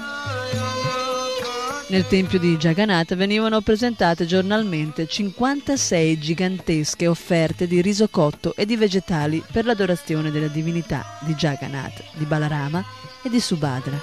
Nel 1.90 2.06
tempio 2.06 2.38
di 2.38 2.56
Jagannatha 2.56 3.16
venivano 3.16 3.60
presentate 3.62 4.24
giornalmente 4.24 5.08
56 5.08 6.18
gigantesche 6.20 7.08
offerte 7.08 7.66
di 7.66 7.82
riso 7.82 8.06
cotto 8.08 8.54
e 8.54 8.64
di 8.64 8.76
vegetali 8.76 9.42
per 9.50 9.64
l'adorazione 9.64 10.30
della 10.30 10.46
divinità 10.46 11.18
di 11.22 11.34
Jagannath, 11.34 12.04
di 12.14 12.24
Balarama 12.26 12.84
e 13.24 13.28
di 13.28 13.40
Subhadra. 13.40 13.98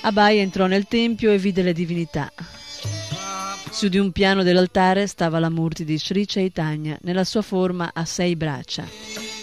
Abai 0.00 0.38
entrò 0.38 0.66
nel 0.66 0.86
tempio 0.86 1.30
e 1.30 1.36
vide 1.36 1.60
le 1.60 1.74
divinità. 1.74 2.32
Su 3.70 3.88
di 3.88 3.98
un 3.98 4.12
piano 4.12 4.42
dell'altare 4.42 5.06
stava 5.06 5.38
la 5.38 5.50
murti 5.50 5.84
di 5.84 5.98
Sri 5.98 6.26
Chaitanya 6.26 6.98
nella 7.02 7.24
sua 7.24 7.42
forma 7.42 7.90
a 7.92 8.04
sei 8.04 8.34
braccia, 8.34 8.84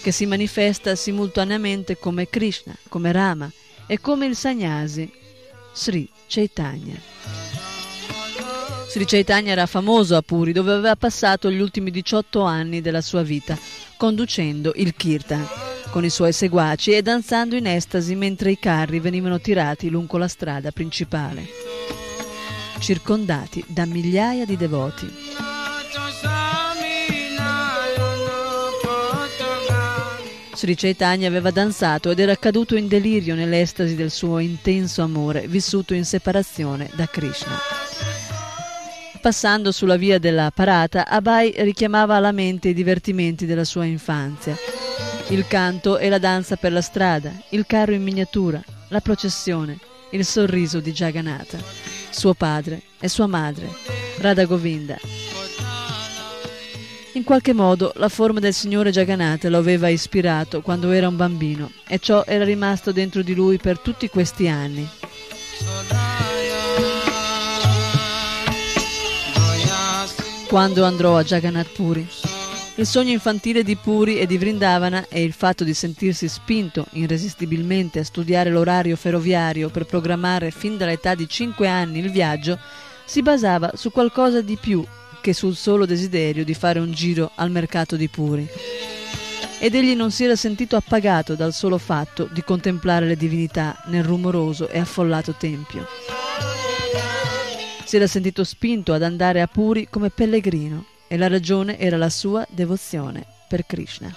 che 0.02 0.10
si 0.12 0.26
manifesta 0.26 0.94
simultaneamente 0.94 1.98
come 1.98 2.28
Krishna, 2.28 2.76
come 2.88 3.12
Rama 3.12 3.50
e 3.86 4.00
come 4.00 4.26
il 4.26 4.36
Sannyasi 4.36 5.10
Sri 5.72 6.08
Chaitanya. 6.26 7.00
Sri 8.88 9.04
Chaitanya 9.04 9.52
era 9.52 9.66
famoso 9.66 10.16
a 10.16 10.22
Puri, 10.22 10.52
dove 10.52 10.72
aveva 10.72 10.96
passato 10.96 11.50
gli 11.50 11.60
ultimi 11.60 11.90
18 11.90 12.42
anni 12.42 12.80
della 12.80 13.00
sua 13.00 13.22
vita, 13.22 13.58
conducendo 13.96 14.72
il 14.76 14.94
Kirtan 14.94 15.46
con 15.90 16.04
i 16.04 16.10
suoi 16.10 16.32
seguaci 16.32 16.92
e 16.92 17.02
danzando 17.02 17.56
in 17.56 17.66
estasi 17.66 18.14
mentre 18.14 18.50
i 18.50 18.58
carri 18.58 19.00
venivano 19.00 19.40
tirati 19.40 19.88
lungo 19.88 20.18
la 20.18 20.28
strada 20.28 20.70
principale, 20.70 21.46
circondati 22.78 23.64
da 23.66 23.84
migliaia 23.84 24.44
di 24.44 24.56
devoti. 24.56 25.12
Sri 30.54 30.74
Chaitanya 30.74 31.28
aveva 31.28 31.50
danzato 31.50 32.10
ed 32.10 32.18
era 32.18 32.34
caduto 32.36 32.76
in 32.76 32.88
delirio 32.88 33.34
nell'estasi 33.34 33.94
del 33.94 34.10
suo 34.10 34.38
intenso 34.38 35.02
amore, 35.02 35.46
vissuto 35.48 35.92
in 35.92 36.04
separazione 36.04 36.90
da 36.94 37.06
Krishna. 37.06 37.58
Passando 39.20 39.70
sulla 39.72 39.96
via 39.96 40.18
della 40.18 40.50
parata, 40.54 41.06
Abai 41.06 41.52
richiamava 41.58 42.16
alla 42.16 42.32
mente 42.32 42.68
i 42.68 42.74
divertimenti 42.74 43.44
della 43.44 43.64
sua 43.64 43.84
infanzia. 43.84 44.56
Il 45.28 45.46
canto 45.46 45.98
e 45.98 46.08
la 46.08 46.18
danza 46.18 46.56
per 46.56 46.72
la 46.72 46.80
strada, 46.80 47.32
il 47.50 47.66
carro 47.66 47.92
in 47.92 48.02
miniatura, 48.02 48.62
la 48.88 49.00
processione, 49.00 49.78
il 50.12 50.24
sorriso 50.24 50.80
di 50.80 50.92
Jagannatha, 50.92 51.58
suo 52.16 52.34
padre 52.34 52.80
e 52.98 53.08
sua 53.08 53.26
madre, 53.26 53.68
Radha 54.18 54.44
Govinda. 54.46 54.98
In 57.12 57.24
qualche 57.24 57.52
modo 57.52 57.92
la 57.96 58.08
forma 58.08 58.40
del 58.40 58.52
signore 58.52 58.90
Jagannatha 58.90 59.48
lo 59.48 59.58
aveva 59.58 59.88
ispirato 59.88 60.60
quando 60.60 60.90
era 60.90 61.08
un 61.08 61.16
bambino 61.16 61.70
e 61.86 61.98
ciò 61.98 62.24
era 62.26 62.44
rimasto 62.44 62.92
dentro 62.92 63.22
di 63.22 63.34
lui 63.34 63.58
per 63.58 63.78
tutti 63.78 64.08
questi 64.08 64.48
anni. 64.48 64.88
Quando 70.46 70.84
andrò 70.84 71.16
a 71.16 71.24
Jagannath 71.24 71.72
Puri, 71.72 72.06
il 72.78 72.86
sogno 72.86 73.10
infantile 73.10 73.62
di 73.62 73.74
Puri 73.76 74.18
e 74.18 74.26
di 74.26 74.36
Vrindavana 74.36 75.06
e 75.08 75.22
il 75.22 75.32
fatto 75.32 75.64
di 75.64 75.72
sentirsi 75.72 76.28
spinto 76.28 76.86
irresistibilmente 76.92 78.00
a 78.00 78.04
studiare 78.04 78.50
l'orario 78.50 78.96
ferroviario 78.96 79.70
per 79.70 79.86
programmare 79.86 80.50
fin 80.50 80.76
dall'età 80.76 81.14
di 81.14 81.26
5 81.26 81.66
anni 81.66 82.00
il 82.00 82.10
viaggio 82.10 82.58
si 83.06 83.22
basava 83.22 83.72
su 83.74 83.90
qualcosa 83.90 84.42
di 84.42 84.56
più 84.56 84.84
che 85.22 85.32
sul 85.32 85.56
solo 85.56 85.86
desiderio 85.86 86.44
di 86.44 86.52
fare 86.52 86.78
un 86.78 86.92
giro 86.92 87.30
al 87.36 87.50
mercato 87.50 87.96
di 87.96 88.08
Puri. 88.08 88.46
Ed 89.58 89.74
egli 89.74 89.94
non 89.94 90.10
si 90.10 90.24
era 90.24 90.36
sentito 90.36 90.76
appagato 90.76 91.34
dal 91.34 91.54
solo 91.54 91.78
fatto 91.78 92.28
di 92.30 92.44
contemplare 92.44 93.06
le 93.06 93.16
divinità 93.16 93.82
nel 93.86 94.04
rumoroso 94.04 94.68
e 94.68 94.78
affollato 94.78 95.32
tempio. 95.32 95.86
Si 97.84 97.96
era 97.96 98.06
sentito 98.06 98.44
spinto 98.44 98.92
ad 98.92 99.02
andare 99.02 99.40
a 99.40 99.46
Puri 99.46 99.88
come 99.88 100.10
pellegrino 100.10 100.94
e 101.08 101.16
la 101.16 101.28
ragione 101.28 101.78
era 101.78 101.96
la 101.96 102.10
sua 102.10 102.46
devozione 102.50 103.24
per 103.48 103.64
Krishna. 103.66 104.14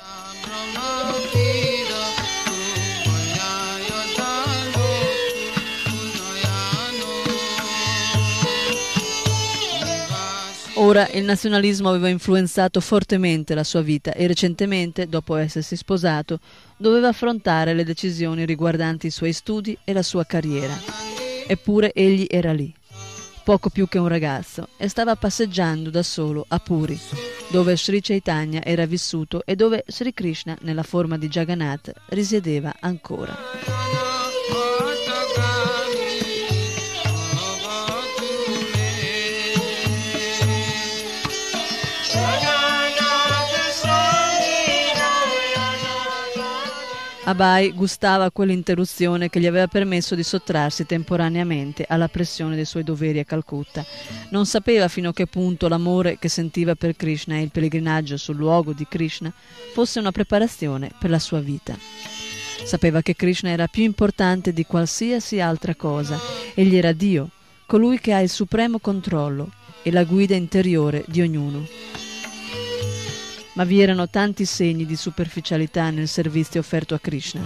Ora 10.81 11.09
il 11.11 11.25
nazionalismo 11.25 11.89
aveva 11.89 12.07
influenzato 12.07 12.79
fortemente 12.79 13.53
la 13.53 13.65
sua 13.65 13.81
vita 13.81 14.13
e 14.13 14.27
recentemente, 14.27 15.07
dopo 15.07 15.35
essersi 15.35 15.75
sposato, 15.75 16.39
doveva 16.77 17.09
affrontare 17.09 17.73
le 17.73 17.83
decisioni 17.83 18.45
riguardanti 18.45 19.07
i 19.07 19.11
suoi 19.11 19.33
studi 19.33 19.77
e 19.83 19.91
la 19.91 20.01
sua 20.01 20.23
carriera. 20.23 20.73
Eppure 21.45 21.91
egli 21.93 22.25
era 22.29 22.53
lì, 22.53 22.73
poco 23.49 23.71
più 23.71 23.87
che 23.87 23.97
un 23.97 24.07
ragazzo, 24.07 24.67
e 24.77 24.87
stava 24.87 25.15
passeggiando 25.15 25.89
da 25.89 26.03
solo 26.03 26.45
a 26.49 26.59
Puri, 26.59 26.99
dove 27.49 27.75
Sri 27.75 27.99
Chaitanya 27.99 28.63
era 28.63 28.85
vissuto 28.85 29.43
e 29.43 29.55
dove 29.55 29.83
Sri 29.87 30.13
Krishna, 30.13 30.55
nella 30.61 30.83
forma 30.83 31.17
di 31.17 31.27
Jagannath, 31.27 31.91
risiedeva 32.09 32.75
ancora. 32.79 33.35
Abai 47.29 47.73
gustava 47.73 48.31
quell'interruzione 48.31 49.29
che 49.29 49.39
gli 49.39 49.45
aveva 49.45 49.67
permesso 49.67 50.15
di 50.15 50.23
sottrarsi 50.23 50.87
temporaneamente 50.87 51.85
alla 51.87 52.07
pressione 52.07 52.55
dei 52.55 52.65
suoi 52.65 52.83
doveri 52.83 53.19
a 53.19 53.23
Calcutta. 53.23 53.85
Non 54.31 54.47
sapeva 54.47 54.87
fino 54.87 55.09
a 55.09 55.13
che 55.13 55.27
punto 55.27 55.67
l'amore 55.67 56.17
che 56.17 56.27
sentiva 56.27 56.73
per 56.73 56.95
Krishna 56.95 57.35
e 57.35 57.43
il 57.43 57.51
pellegrinaggio 57.51 58.17
sul 58.17 58.35
luogo 58.35 58.73
di 58.73 58.87
Krishna 58.89 59.31
fosse 59.73 59.99
una 59.99 60.11
preparazione 60.11 60.89
per 60.97 61.11
la 61.11 61.19
sua 61.19 61.39
vita. 61.39 61.77
Sapeva 62.65 63.03
che 63.03 63.15
Krishna 63.15 63.51
era 63.51 63.67
più 63.67 63.83
importante 63.83 64.51
di 64.51 64.65
qualsiasi 64.65 65.39
altra 65.39 65.75
cosa. 65.75 66.19
Egli 66.55 66.77
era 66.77 66.93
Dio, 66.93 67.29
colui 67.67 67.99
che 67.99 68.11
ha 68.11 68.21
il 68.21 68.29
supremo 68.29 68.79
controllo 68.79 69.51
e 69.83 69.91
la 69.91 70.03
guida 70.03 70.33
interiore 70.33 71.03
di 71.07 71.21
ognuno 71.21 72.08
ma 73.59 73.65
vi 73.65 73.81
erano 73.81 74.07
tanti 74.07 74.45
segni 74.45 74.85
di 74.85 74.95
superficialità 74.95 75.89
nel 75.89 76.07
servizio 76.07 76.61
offerto 76.61 76.95
a 76.95 76.99
Krishna. 76.99 77.41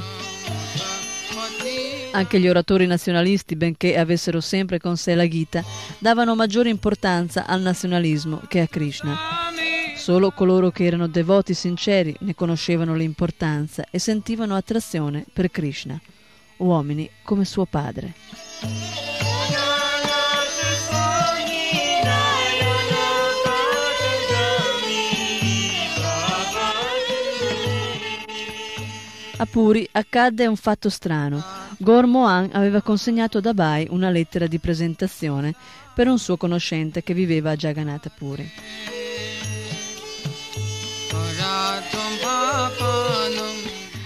Anche 2.11 2.40
gli 2.40 2.48
oratori 2.48 2.85
nazionalisti, 2.85 3.56
benché 3.56 3.98
avessero 3.98 4.40
sempre 4.40 4.77
con 4.77 4.95
sé 4.95 5.15
la 5.15 5.27
Gita, 5.27 5.64
davano 5.98 6.35
maggiore 6.35 6.69
importanza 6.69 7.48
al 7.48 7.61
nazionalismo 7.61 8.41
che 8.48 8.60
a 8.60 8.68
Krishna. 8.68 9.18
Solo 9.98 10.30
coloro 10.30 10.69
che 10.69 10.85
erano 10.85 11.07
devoti 11.07 11.56
sinceri 11.56 12.15
ne 12.19 12.35
conoscevano 12.35 12.94
l'importanza 12.94 13.84
e 13.90 13.98
sentivano 13.98 14.56
attrazione 14.56 15.26
per 15.34 15.49
Krishna, 15.49 15.99
uomini 16.57 17.10
come 17.23 17.44
suo 17.44 17.65
padre. 17.65 19.12
A 29.43 29.45
Puri 29.45 29.85
accadde 29.91 30.47
un 30.47 30.55
fatto 30.55 30.89
strano. 30.89 31.43
Gor 31.77 32.05
Mohan 32.05 32.51
aveva 32.53 32.81
consegnato 32.81 33.39
ad 33.39 33.45
Abai 33.45 33.87
una 33.89 34.09
lettera 34.09 34.47
di 34.47 34.57
presentazione 34.57 35.53
per 35.93 36.07
un 36.07 36.17
suo 36.17 36.37
conoscente 36.37 37.03
che 37.03 37.13
viveva 37.13 37.51
a 37.51 37.55
Jagannath 37.57 38.09
Puri. 38.17 38.49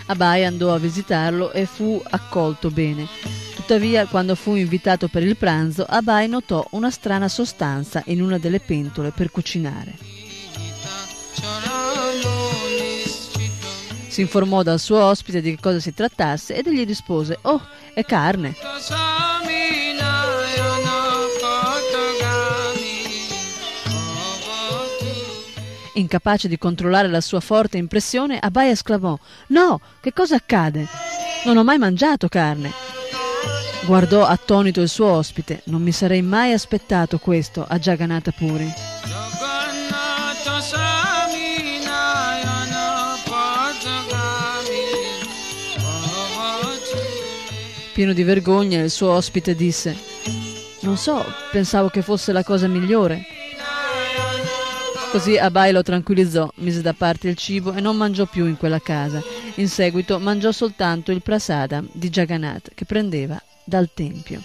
Abai 0.07 0.43
andò 0.43 0.73
a 0.73 0.79
visitarlo 0.79 1.51
e 1.51 1.67
fu 1.67 2.01
accolto 2.03 2.71
bene. 2.71 3.05
Tuttavia, 3.53 4.07
quando 4.07 4.33
fu 4.33 4.55
invitato 4.55 5.07
per 5.07 5.21
il 5.21 5.37
pranzo, 5.37 5.85
Abai 5.87 6.27
notò 6.27 6.65
una 6.71 6.89
strana 6.89 7.27
sostanza 7.27 8.01
in 8.07 8.23
una 8.23 8.39
delle 8.39 8.59
pentole 8.59 9.11
per 9.11 9.29
cucinare. 9.29 9.93
Si 14.17 14.23
informò 14.23 14.63
dal 14.63 14.79
suo 14.79 15.03
ospite 15.03 15.41
di 15.41 15.51
che 15.51 15.61
cosa 15.61 15.79
si 15.79 15.93
trattasse 15.93 16.55
ed 16.55 16.65
egli 16.65 16.83
rispose: 16.87 17.37
Oh, 17.43 17.61
è 17.93 18.03
carne. 18.03 18.55
Incapace 25.93 26.47
di 26.47 26.57
controllare 26.57 27.09
la 27.09 27.21
sua 27.21 27.41
forte 27.41 27.77
impressione, 27.77 28.39
Abai 28.39 28.71
esclamò: 28.71 29.15
No, 29.49 29.79
che 30.01 30.11
cosa 30.13 30.37
accade? 30.37 30.87
Non 31.45 31.57
ho 31.57 31.63
mai 31.63 31.77
mangiato 31.77 32.27
carne. 32.27 32.71
Guardò 33.85 34.25
attonito 34.25 34.81
il 34.81 34.89
suo 34.89 35.11
ospite. 35.11 35.61
Non 35.65 35.83
mi 35.83 35.91
sarei 35.91 36.23
mai 36.23 36.53
aspettato 36.53 37.19
questo 37.19 37.63
a 37.69 37.77
Jagannath 37.77 38.31
Puri. 38.31 38.73
Pieno 47.97 48.13
di 48.13 48.21
vergogna, 48.21 48.79
il 48.79 48.91
suo 48.91 49.09
ospite 49.09 49.55
disse: 49.55 49.97
Non 50.81 50.97
so, 50.97 51.25
pensavo 51.51 51.89
che 51.89 52.03
fosse 52.03 52.31
la 52.31 52.43
cosa 52.43 52.67
migliore. 52.67 53.25
Così 55.09 55.35
Abai 55.35 55.71
lo 55.71 55.81
tranquillizzò, 55.81 56.47
mise 56.57 56.83
da 56.83 56.93
parte 56.93 57.27
il 57.27 57.35
cibo 57.35 57.73
e 57.73 57.81
non 57.81 57.97
mangiò 57.97 58.27
più 58.27 58.45
in 58.45 58.55
quella 58.55 58.77
casa. 58.79 59.19
In 59.55 59.67
seguito 59.67 60.19
mangiò 60.19 60.51
soltanto 60.51 61.11
il 61.11 61.23
prasada 61.23 61.83
di 61.91 62.11
Jagannath 62.11 62.69
che 62.75 62.85
prendeva 62.85 63.41
dal 63.63 63.89
tempio. 63.91 64.43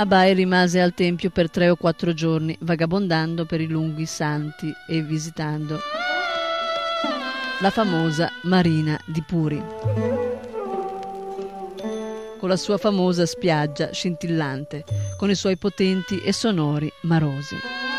Abai 0.00 0.32
rimase 0.32 0.80
al 0.80 0.94
tempio 0.94 1.28
per 1.28 1.50
tre 1.50 1.68
o 1.68 1.76
quattro 1.76 2.14
giorni, 2.14 2.56
vagabondando 2.60 3.44
per 3.44 3.60
i 3.60 3.66
lunghi 3.66 4.06
santi 4.06 4.72
e 4.88 5.02
visitando 5.02 5.78
la 7.60 7.68
famosa 7.68 8.32
marina 8.44 8.98
di 9.04 9.22
Puri, 9.22 9.62
con 12.38 12.48
la 12.48 12.56
sua 12.56 12.78
famosa 12.78 13.26
spiaggia 13.26 13.92
scintillante, 13.92 14.84
con 15.18 15.28
i 15.28 15.34
suoi 15.34 15.58
potenti 15.58 16.18
e 16.22 16.32
sonori 16.32 16.90
marosi. 17.02 17.89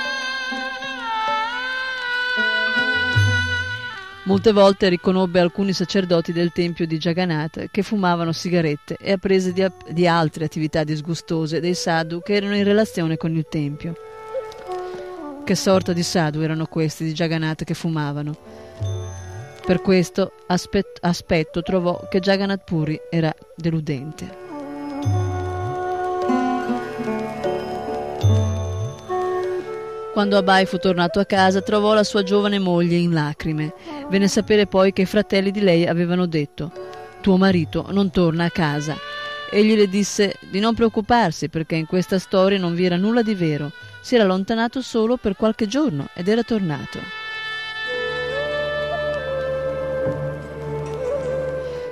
Molte 4.23 4.51
volte 4.51 4.87
riconobbe 4.87 5.39
alcuni 5.39 5.73
sacerdoti 5.73 6.31
del 6.31 6.51
tempio 6.51 6.85
di 6.85 6.97
Jagannath 6.97 7.69
che 7.71 7.81
fumavano 7.81 8.31
sigarette 8.31 8.95
e 8.99 9.13
apprese 9.13 9.51
di, 9.51 9.65
di 9.89 10.07
altre 10.07 10.45
attività 10.45 10.83
disgustose 10.83 11.59
dei 11.59 11.73
sadhu 11.73 12.21
che 12.21 12.35
erano 12.35 12.55
in 12.55 12.63
relazione 12.63 13.17
con 13.17 13.35
il 13.35 13.47
tempio. 13.49 13.95
Che 15.43 15.55
sorta 15.55 15.91
di 15.91 16.03
sadhu 16.03 16.41
erano 16.41 16.67
questi 16.67 17.03
di 17.03 17.13
Jagannath 17.13 17.63
che 17.63 17.73
fumavano? 17.73 18.37
Per 19.65 19.81
questo 19.81 20.33
aspet- 20.45 20.99
aspetto 21.01 21.63
trovò 21.63 22.07
che 22.07 22.19
Jagannath 22.19 22.63
Puri 22.63 22.99
era 23.09 23.33
deludente. 23.55 25.40
Quando 30.21 30.37
Abai 30.37 30.67
fu 30.67 30.77
tornato 30.77 31.19
a 31.19 31.25
casa 31.25 31.61
trovò 31.61 31.95
la 31.95 32.03
sua 32.03 32.21
giovane 32.21 32.59
moglie 32.59 32.95
in 32.95 33.11
lacrime. 33.11 33.73
Venne 34.07 34.25
a 34.25 34.27
sapere 34.27 34.67
poi 34.67 34.93
che 34.93 35.01
i 35.01 35.07
fratelli 35.07 35.49
di 35.49 35.61
lei 35.61 35.87
avevano 35.87 36.27
detto 36.27 36.71
Tuo 37.21 37.37
marito 37.37 37.87
non 37.89 38.11
torna 38.11 38.43
a 38.43 38.51
casa. 38.51 38.95
Egli 39.49 39.75
le 39.75 39.87
disse 39.87 40.35
di 40.51 40.59
non 40.59 40.75
preoccuparsi 40.75 41.49
perché 41.49 41.73
in 41.73 41.87
questa 41.87 42.19
storia 42.19 42.59
non 42.59 42.75
vi 42.75 42.85
era 42.85 42.97
nulla 42.97 43.23
di 43.23 43.33
vero. 43.33 43.71
Si 43.99 44.13
era 44.13 44.25
allontanato 44.25 44.83
solo 44.83 45.17
per 45.17 45.35
qualche 45.35 45.65
giorno 45.65 46.09
ed 46.13 46.27
era 46.27 46.43
tornato. 46.43 47.20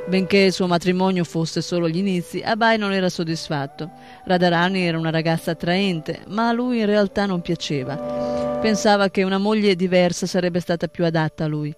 Benché 0.09 0.37
il 0.37 0.53
suo 0.53 0.65
matrimonio 0.65 1.23
fosse 1.23 1.61
solo 1.61 1.87
gli 1.87 1.97
inizi, 1.97 2.41
Abai 2.41 2.79
non 2.79 2.93
era 2.93 3.09
soddisfatto. 3.09 3.91
Radharani 4.25 4.81
era 4.81 4.97
una 4.97 5.11
ragazza 5.11 5.51
attraente, 5.51 6.23
ma 6.29 6.47
a 6.47 6.51
lui 6.51 6.79
in 6.79 6.87
realtà 6.87 7.27
non 7.27 7.41
piaceva. 7.41 8.57
Pensava 8.59 9.11
che 9.11 9.21
una 9.21 9.37
moglie 9.37 9.75
diversa 9.75 10.25
sarebbe 10.25 10.61
stata 10.61 10.87
più 10.87 11.05
adatta 11.05 11.43
a 11.43 11.47
lui. 11.47 11.71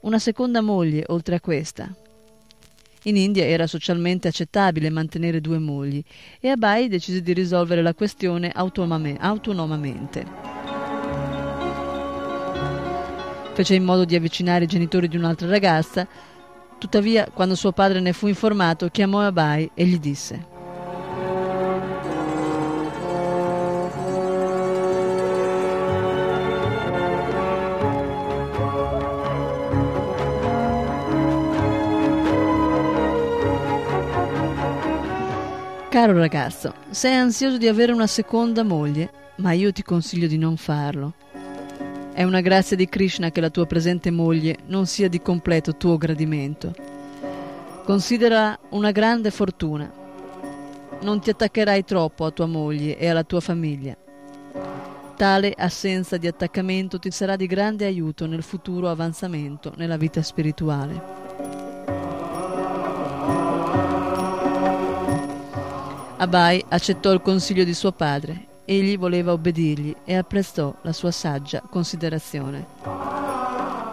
Una 0.00 0.18
seconda 0.18 0.60
moglie, 0.62 1.04
oltre 1.06 1.36
a 1.36 1.40
questa. 1.40 1.88
In 3.04 3.16
India 3.16 3.44
era 3.44 3.68
socialmente 3.68 4.26
accettabile 4.26 4.90
mantenere 4.90 5.40
due 5.40 5.60
mogli 5.60 6.02
e 6.40 6.48
Abai 6.48 6.88
decise 6.88 7.22
di 7.22 7.32
risolvere 7.32 7.82
la 7.82 7.94
questione 7.94 8.50
autonomamente. 8.50 10.26
Fece 13.56 13.74
in 13.74 13.84
modo 13.84 14.04
di 14.04 14.16
avvicinare 14.16 14.64
i 14.64 14.66
genitori 14.66 15.06
di 15.06 15.16
un'altra 15.16 15.48
ragazza 15.48 16.06
Tuttavia, 16.78 17.28
quando 17.32 17.54
suo 17.54 17.72
padre 17.72 18.00
ne 18.00 18.12
fu 18.12 18.26
informato, 18.26 18.88
chiamò 18.88 19.20
Abai 19.20 19.70
e 19.74 19.84
gli 19.86 19.98
disse 19.98 20.54
Caro 35.96 36.12
ragazzo, 36.12 36.74
sei 36.90 37.14
ansioso 37.14 37.56
di 37.56 37.68
avere 37.68 37.90
una 37.90 38.06
seconda 38.06 38.62
moglie, 38.62 39.10
ma 39.36 39.52
io 39.52 39.72
ti 39.72 39.82
consiglio 39.82 40.26
di 40.26 40.36
non 40.36 40.58
farlo. 40.58 41.14
È 42.16 42.22
una 42.22 42.40
grazia 42.40 42.76
di 42.76 42.88
Krishna 42.88 43.30
che 43.30 43.42
la 43.42 43.50
tua 43.50 43.66
presente 43.66 44.10
moglie 44.10 44.56
non 44.68 44.86
sia 44.86 45.06
di 45.06 45.20
completo 45.20 45.76
tuo 45.76 45.98
gradimento. 45.98 46.74
Considera 47.84 48.58
una 48.70 48.90
grande 48.90 49.30
fortuna. 49.30 49.92
Non 51.02 51.20
ti 51.20 51.28
attaccherai 51.28 51.84
troppo 51.84 52.24
a 52.24 52.30
tua 52.30 52.46
moglie 52.46 52.96
e 52.96 53.06
alla 53.08 53.22
tua 53.22 53.40
famiglia. 53.40 53.94
Tale 55.14 55.52
assenza 55.54 56.16
di 56.16 56.26
attaccamento 56.26 56.98
ti 56.98 57.10
sarà 57.10 57.36
di 57.36 57.46
grande 57.46 57.84
aiuto 57.84 58.26
nel 58.26 58.42
futuro 58.42 58.88
avanzamento 58.88 59.74
nella 59.76 59.98
vita 59.98 60.22
spirituale. 60.22 61.02
Abai 66.16 66.64
accettò 66.66 67.12
il 67.12 67.20
consiglio 67.20 67.64
di 67.64 67.74
suo 67.74 67.92
padre 67.92 68.45
Egli 68.68 68.98
voleva 68.98 69.30
obbedirgli 69.30 69.94
e 70.04 70.16
apprezzò 70.16 70.74
la 70.82 70.92
sua 70.92 71.12
saggia 71.12 71.62
considerazione. 71.62 72.66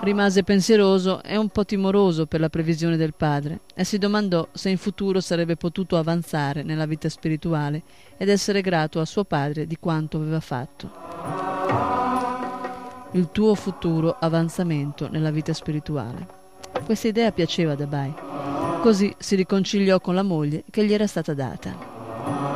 Rimase 0.01 0.43
pensieroso 0.43 1.21
e 1.21 1.37
un 1.37 1.47
po' 1.47 1.63
timoroso 1.63 2.25
per 2.25 2.39
la 2.39 2.49
previsione 2.49 2.97
del 2.97 3.13
padre 3.13 3.61
e 3.75 3.83
si 3.83 3.99
domandò 3.99 4.47
se 4.51 4.69
in 4.69 4.77
futuro 4.77 5.21
sarebbe 5.21 5.55
potuto 5.55 5.95
avanzare 5.95 6.63
nella 6.63 6.87
vita 6.87 7.07
spirituale 7.07 7.83
ed 8.17 8.29
essere 8.29 8.61
grato 8.61 8.99
a 8.99 9.05
suo 9.05 9.23
padre 9.23 9.67
di 9.67 9.77
quanto 9.79 10.17
aveva 10.17 10.39
fatto. 10.39 10.91
Il 13.11 13.29
tuo 13.31 13.53
futuro 13.53 14.17
avanzamento 14.19 15.07
nella 15.07 15.29
vita 15.29 15.53
spirituale. 15.53 16.25
Questa 16.83 17.07
idea 17.07 17.31
piaceva 17.31 17.73
ad 17.73 17.81
Abai. 17.81 18.13
Così 18.81 19.13
si 19.19 19.35
riconciliò 19.35 20.01
con 20.01 20.15
la 20.15 20.23
moglie 20.23 20.63
che 20.69 20.83
gli 20.83 20.93
era 20.93 21.05
stata 21.05 21.35
data. 21.35 22.52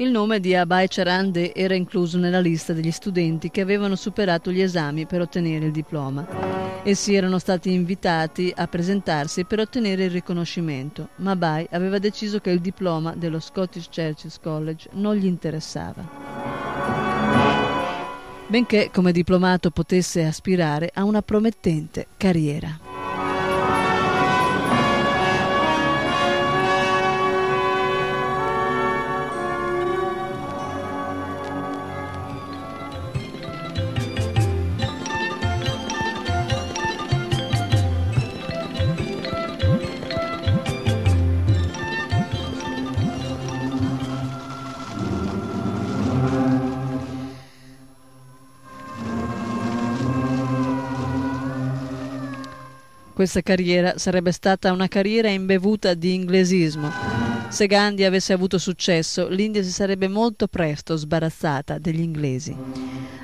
Il 0.00 0.10
nome 0.10 0.40
di 0.40 0.54
Abai 0.54 0.88
Charande 0.88 1.54
era 1.54 1.74
incluso 1.74 2.16
nella 2.16 2.40
lista 2.40 2.72
degli 2.72 2.90
studenti 2.90 3.50
che 3.50 3.60
avevano 3.60 3.96
superato 3.96 4.50
gli 4.50 4.62
esami 4.62 5.04
per 5.04 5.20
ottenere 5.20 5.66
il 5.66 5.72
diploma. 5.72 6.26
Essi 6.82 7.14
erano 7.14 7.38
stati 7.38 7.70
invitati 7.70 8.50
a 8.56 8.66
presentarsi 8.66 9.44
per 9.44 9.58
ottenere 9.58 10.04
il 10.04 10.10
riconoscimento, 10.10 11.10
ma 11.16 11.32
Abai 11.32 11.66
aveva 11.72 11.98
deciso 11.98 12.38
che 12.38 12.48
il 12.48 12.60
diploma 12.60 13.14
dello 13.14 13.40
Scottish 13.40 13.90
Churches 13.94 14.38
College 14.40 14.88
non 14.92 15.16
gli 15.16 15.26
interessava. 15.26 16.08
Benché 18.46 18.88
come 18.90 19.12
diplomato 19.12 19.70
potesse 19.70 20.24
aspirare 20.24 20.90
a 20.94 21.04
una 21.04 21.20
promettente 21.20 22.06
carriera. 22.16 22.89
Questa 53.20 53.42
carriera 53.42 53.98
sarebbe 53.98 54.32
stata 54.32 54.72
una 54.72 54.88
carriera 54.88 55.28
imbevuta 55.28 55.92
di 55.92 56.14
inglesismo. 56.14 56.90
Se 57.50 57.66
Gandhi 57.66 58.04
avesse 58.04 58.32
avuto 58.32 58.56
successo, 58.56 59.28
l'India 59.28 59.62
si 59.62 59.70
sarebbe 59.70 60.08
molto 60.08 60.46
presto 60.46 60.96
sbarazzata 60.96 61.76
degli 61.76 62.00
inglesi. 62.00 62.56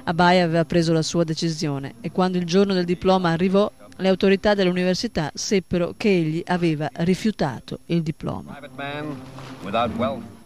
Abai 0.05 0.40
aveva 0.43 0.66
preso 0.66 0.93
la 0.93 1.01
sua 1.01 1.24
decisione 1.24 1.94
e 2.02 2.12
quando 2.12 2.36
il 2.36 2.44
giorno 2.44 2.74
del 2.74 2.85
diploma 2.85 3.31
arrivò, 3.31 3.73
le 3.97 4.09
autorità 4.09 4.52
dell'università 4.52 5.31
seppero 5.32 5.94
che 5.97 6.10
egli 6.10 6.43
aveva 6.44 6.90
rifiutato 6.97 7.78
il 7.86 8.02
diploma. 8.02 8.59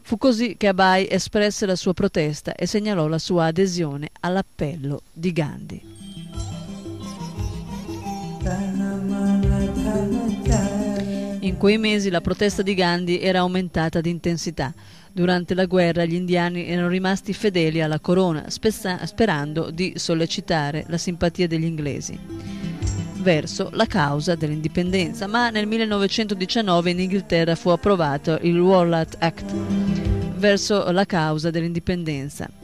Fu 0.03 0.17
così 0.17 0.55
che 0.57 0.69
Abai 0.69 1.09
espresse 1.11 1.67
la 1.67 1.75
sua 1.75 1.93
protesta 1.93 2.55
e 2.55 2.67
segnalò 2.67 3.09
la 3.09 3.19
sua 3.19 3.47
adesione 3.47 4.11
all'appello 4.21 5.03
di 5.13 5.33
Gandhi. 5.33 5.83
In 11.41 11.57
quei 11.57 11.79
mesi 11.79 12.11
la 12.11 12.21
protesta 12.21 12.63
di 12.63 12.75
Gandhi 12.75 13.21
era 13.21 13.41
aumentata 13.41 14.01
di 14.01 14.11
intensità. 14.11 14.73
Durante 15.13 15.55
la 15.55 15.67
guerra 15.67 16.05
gli 16.05 16.15
indiani 16.15 16.67
erano 16.67 16.89
rimasti 16.89 17.33
fedeli 17.33 17.83
alla 17.83 17.99
corona, 17.99 18.45
sperando 18.49 19.71
di 19.71 19.95
sollecitare 19.97 20.85
la 20.89 20.99
simpatia 20.99 21.47
degli 21.47 21.65
inglesi 21.65 22.19
verso 23.21 23.69
la 23.73 23.87
causa 23.87 24.35
dell'indipendenza, 24.35 25.27
ma 25.27 25.51
nel 25.51 25.67
1919 25.67 26.91
in 26.91 27.01
Inghilterra 27.01 27.55
fu 27.55 27.69
approvato 27.69 28.39
il 28.43 28.59
Warlord 28.59 29.17
Act 29.19 29.53
verso 30.37 30.91
la 30.91 31.05
causa 31.05 31.51
dell'indipendenza. 31.51 32.60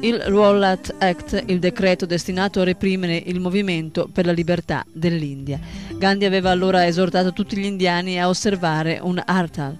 Il 0.00 0.18
Rowlatt 0.18 0.94
Act, 0.98 1.42
il 1.46 1.58
decreto 1.58 2.06
destinato 2.06 2.60
a 2.60 2.64
reprimere 2.64 3.22
il 3.26 3.38
movimento 3.38 4.08
per 4.10 4.24
la 4.24 4.32
libertà 4.32 4.84
dell'India. 4.90 5.60
Gandhi 5.96 6.24
aveva 6.24 6.50
allora 6.50 6.86
esortato 6.86 7.32
tutti 7.32 7.56
gli 7.56 7.64
indiani 7.64 8.18
a 8.18 8.28
osservare 8.28 8.98
un 9.02 9.22
Hartal, 9.24 9.76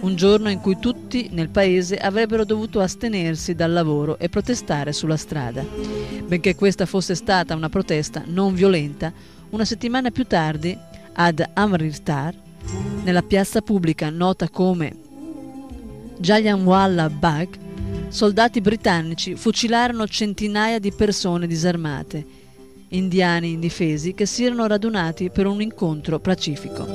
un 0.00 0.14
giorno 0.14 0.48
in 0.48 0.60
cui 0.60 0.78
tutti 0.78 1.28
nel 1.32 1.48
paese 1.48 1.96
avrebbero 1.96 2.44
dovuto 2.44 2.80
astenersi 2.80 3.54
dal 3.54 3.72
lavoro 3.72 4.18
e 4.18 4.28
protestare 4.28 4.92
sulla 4.92 5.16
strada. 5.16 5.64
Benché 6.24 6.54
questa 6.54 6.86
fosse 6.86 7.16
stata 7.16 7.56
una 7.56 7.68
protesta 7.68 8.22
non 8.26 8.54
violenta, 8.54 9.12
una 9.50 9.64
settimana 9.64 10.10
più 10.10 10.24
tardi, 10.24 10.76
ad 11.14 11.44
Amritsar, 11.52 12.34
nella 13.02 13.22
piazza 13.22 13.60
pubblica 13.60 14.08
nota 14.08 14.48
come 14.48 14.94
Jallianwala 16.18 17.10
Bagh, 17.10 17.58
soldati 18.14 18.60
britannici 18.60 19.34
fucilarono 19.34 20.06
centinaia 20.06 20.78
di 20.78 20.92
persone 20.92 21.48
disarmate, 21.48 22.24
indiani 22.90 23.50
indifesi 23.50 24.14
che 24.14 24.24
si 24.24 24.44
erano 24.44 24.68
radunati 24.68 25.30
per 25.30 25.46
un 25.46 25.60
incontro 25.60 26.20
pacifico. 26.20 26.86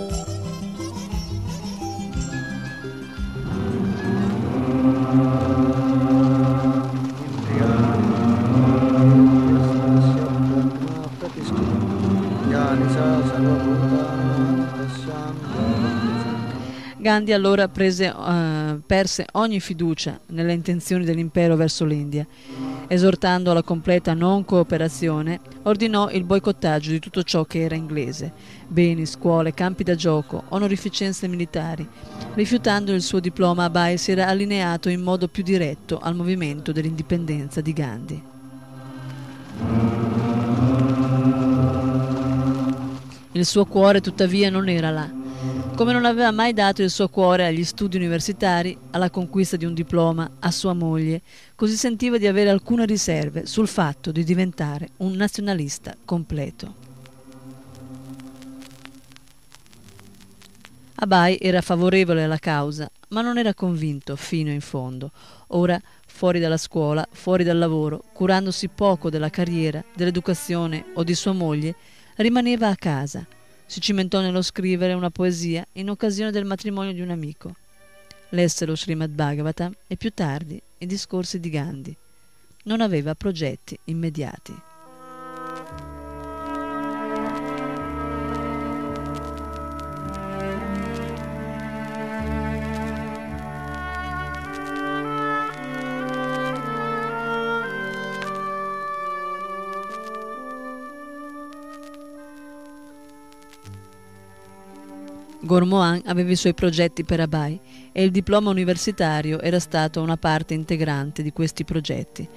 Gandhi 17.01 17.31
allora 17.31 17.69
prese, 17.69 18.09
uh, 18.09 18.81
perse 18.85 19.25
ogni 19.31 19.61
fiducia 19.61 20.19
nelle 20.27 20.51
intenzioni 20.51 21.05
dell'impero 21.05 21.55
verso 21.55 21.85
l'India. 21.85 22.27
Esortando 22.89 23.51
alla 23.51 23.63
completa 23.63 24.13
non 24.13 24.43
cooperazione, 24.43 25.39
ordinò 25.63 26.09
il 26.09 26.25
boicottaggio 26.25 26.91
di 26.91 26.99
tutto 26.99 27.23
ciò 27.23 27.45
che 27.45 27.61
era 27.61 27.75
inglese, 27.75 28.33
beni, 28.67 29.05
scuole, 29.05 29.53
campi 29.53 29.83
da 29.83 29.95
gioco, 29.95 30.43
onorificenze 30.49 31.29
militari. 31.29 31.87
Rifiutando 32.33 32.91
il 32.91 33.01
suo 33.01 33.21
diploma, 33.21 33.63
Abai 33.63 33.97
si 33.97 34.11
era 34.11 34.27
allineato 34.27 34.89
in 34.89 34.99
modo 34.99 35.29
più 35.29 35.41
diretto 35.41 35.99
al 35.99 36.15
movimento 36.15 36.73
dell'indipendenza 36.73 37.61
di 37.61 37.71
Gandhi. 37.71 38.23
Il 43.31 43.45
suo 43.45 43.63
cuore 43.63 44.01
tuttavia 44.01 44.49
non 44.49 44.67
era 44.67 44.89
là 44.89 45.18
come 45.75 45.93
non 45.93 46.03
aveva 46.03 46.31
mai 46.31 46.51
dato 46.51 46.81
il 46.81 46.89
suo 46.89 47.07
cuore 47.07 47.45
agli 47.45 47.63
studi 47.63 47.95
universitari, 47.95 48.77
alla 48.91 49.09
conquista 49.09 49.55
di 49.55 49.63
un 49.63 49.73
diploma, 49.73 50.29
a 50.39 50.51
sua 50.51 50.73
moglie, 50.73 51.21
così 51.55 51.77
sentiva 51.77 52.17
di 52.17 52.27
avere 52.27 52.49
alcune 52.49 52.85
riserve 52.85 53.45
sul 53.45 53.69
fatto 53.69 54.11
di 54.11 54.25
diventare 54.25 54.89
un 54.97 55.13
nazionalista 55.13 55.95
completo. 56.03 56.87
Abai 60.95 61.37
era 61.39 61.61
favorevole 61.61 62.25
alla 62.25 62.39
causa, 62.39 62.91
ma 63.09 63.21
non 63.21 63.37
era 63.37 63.53
convinto 63.53 64.17
fino 64.17 64.51
in 64.51 64.59
fondo. 64.59 65.11
Ora, 65.47 65.81
fuori 66.05 66.41
dalla 66.41 66.57
scuola, 66.57 67.07
fuori 67.09 67.45
dal 67.45 67.57
lavoro, 67.57 68.03
curandosi 68.11 68.67
poco 68.67 69.09
della 69.09 69.29
carriera, 69.29 69.81
dell'educazione 69.95 70.87
o 70.95 71.03
di 71.03 71.15
sua 71.15 71.31
moglie, 71.31 71.75
rimaneva 72.17 72.67
a 72.67 72.75
casa– 72.75 73.25
si 73.69 73.81
cimentò 73.81 74.19
nello 74.19 74.41
scrivere 74.41 74.93
una 74.93 75.11
poesia 75.11 75.63
in 75.73 75.91
occasione 75.91 76.31
del 76.31 76.43
matrimonio 76.43 76.91
di 76.91 77.01
un 77.01 77.11
amico. 77.11 77.53
Lesse 78.29 78.65
lo 78.65 78.75
Srimad 78.75 79.11
Bhagavatam 79.11 79.71
e 79.85 79.95
più 79.95 80.11
tardi 80.11 80.59
i 80.79 80.87
discorsi 80.87 81.39
di 81.39 81.51
Gandhi. 81.51 81.95
Non 82.63 82.81
aveva 82.81 83.13
progetti 83.13 83.77
immediati. 83.85 84.68
Gormohan 105.41 106.01
aveva 106.05 106.31
i 106.31 106.35
suoi 106.35 106.53
progetti 106.53 107.03
per 107.03 107.21
Abai 107.21 107.59
e 107.91 108.03
il 108.03 108.11
diploma 108.11 108.49
universitario 108.49 109.39
era 109.39 109.59
stato 109.59 110.01
una 110.01 110.17
parte 110.17 110.53
integrante 110.53 111.23
di 111.23 111.31
questi 111.31 111.63
progetti. 111.63 112.27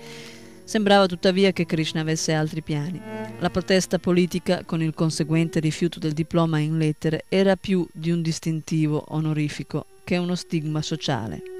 Sembrava 0.64 1.06
tuttavia 1.06 1.52
che 1.52 1.66
Krishna 1.66 2.00
avesse 2.00 2.32
altri 2.32 2.62
piani. 2.62 3.00
La 3.40 3.50
protesta 3.50 3.98
politica, 3.98 4.62
con 4.64 4.80
il 4.80 4.94
conseguente 4.94 5.60
rifiuto 5.60 5.98
del 5.98 6.12
diploma 6.12 6.58
in 6.60 6.78
lettere, 6.78 7.24
era 7.28 7.56
più 7.56 7.86
di 7.92 8.10
un 8.10 8.22
distintivo 8.22 9.04
onorifico 9.08 9.86
che 10.04 10.16
uno 10.16 10.36
stigma 10.36 10.80
sociale 10.80 11.51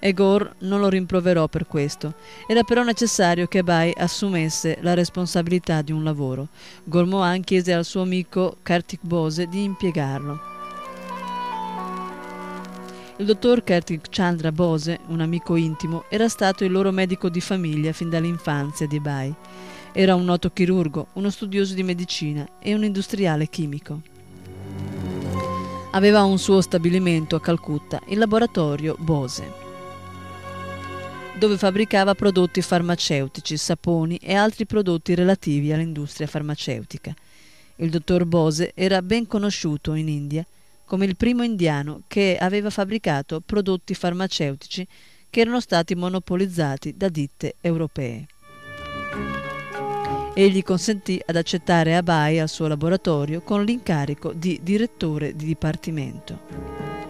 e 0.00 0.12
Gore 0.14 0.54
non 0.60 0.80
lo 0.80 0.88
rimproverò 0.88 1.46
per 1.46 1.66
questo. 1.66 2.14
Era 2.48 2.64
però 2.64 2.82
necessario 2.82 3.46
che 3.46 3.62
Bai 3.62 3.92
assumesse 3.96 4.78
la 4.80 4.94
responsabilità 4.94 5.82
di 5.82 5.92
un 5.92 6.02
lavoro. 6.02 6.48
Gormohan 6.84 7.44
chiese 7.44 7.72
al 7.72 7.84
suo 7.84 8.02
amico 8.02 8.56
Kartik 8.62 9.00
Bose 9.02 9.46
di 9.46 9.62
impiegarlo. 9.62 10.48
Il 13.18 13.26
dottor 13.26 13.62
Kartik 13.62 14.06
Chandra 14.08 14.50
Bose, 14.50 15.00
un 15.08 15.20
amico 15.20 15.54
intimo, 15.54 16.04
era 16.08 16.26
stato 16.28 16.64
il 16.64 16.72
loro 16.72 16.90
medico 16.90 17.28
di 17.28 17.42
famiglia 17.42 17.92
fin 17.92 18.08
dall'infanzia 18.08 18.86
di 18.86 18.98
Bai. 18.98 19.32
Era 19.92 20.14
un 20.14 20.24
noto 20.24 20.50
chirurgo, 20.50 21.08
uno 21.14 21.28
studioso 21.28 21.74
di 21.74 21.82
medicina 21.82 22.48
e 22.58 22.72
un 22.72 22.82
industriale 22.82 23.48
chimico. 23.48 24.00
Aveva 25.90 26.22
un 26.22 26.38
suo 26.38 26.62
stabilimento 26.62 27.36
a 27.36 27.40
Calcutta, 27.40 28.00
il 28.06 28.16
laboratorio 28.16 28.96
Bose 28.98 29.68
dove 31.40 31.56
fabbricava 31.56 32.14
prodotti 32.14 32.60
farmaceutici, 32.60 33.56
saponi 33.56 34.18
e 34.18 34.34
altri 34.34 34.66
prodotti 34.66 35.14
relativi 35.14 35.72
all'industria 35.72 36.26
farmaceutica. 36.26 37.14
Il 37.76 37.88
dottor 37.88 38.26
Bose 38.26 38.72
era 38.74 39.00
ben 39.00 39.26
conosciuto 39.26 39.94
in 39.94 40.08
India 40.08 40.44
come 40.84 41.06
il 41.06 41.16
primo 41.16 41.42
indiano 41.42 42.02
che 42.08 42.36
aveva 42.38 42.68
fabbricato 42.68 43.40
prodotti 43.40 43.94
farmaceutici 43.94 44.86
che 45.30 45.40
erano 45.40 45.60
stati 45.60 45.94
monopolizzati 45.94 46.94
da 46.94 47.08
ditte 47.08 47.54
europee. 47.62 48.26
Egli 50.34 50.62
consentì 50.62 51.18
ad 51.24 51.36
accettare 51.36 51.96
Abai 51.96 52.38
al 52.38 52.50
suo 52.50 52.66
laboratorio 52.66 53.40
con 53.40 53.64
l'incarico 53.64 54.34
di 54.34 54.60
direttore 54.62 55.34
di 55.34 55.46
dipartimento. 55.46 57.09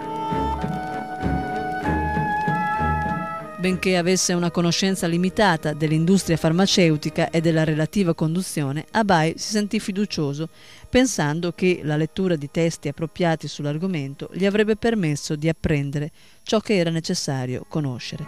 Benché 3.61 3.99
avesse 3.99 4.33
una 4.33 4.51
conoscenza 4.51 5.07
limitata 5.07 5.75
dell'industria 5.75 6.39
farmaceutica 6.39 7.29
e 7.29 7.43
della 7.43 7.63
relativa 7.63 8.15
conduzione, 8.15 8.87
Abai 8.93 9.35
si 9.37 9.51
sentì 9.51 9.79
fiducioso, 9.79 10.49
pensando 10.89 11.53
che 11.55 11.83
la 11.85 11.99
lettura 11.99 12.37
di 12.37 12.51
testi 12.51 12.89
appropriati 12.89 13.49
sull'argomento 13.49 14.31
gli 14.33 14.47
avrebbe 14.47 14.77
permesso 14.77 15.37
di 15.37 15.47
apprendere 15.47 16.11
ciò 16.43 16.61
che 16.61 16.77
era 16.77 16.89
necessario 16.89 17.67
conoscere. 17.69 18.25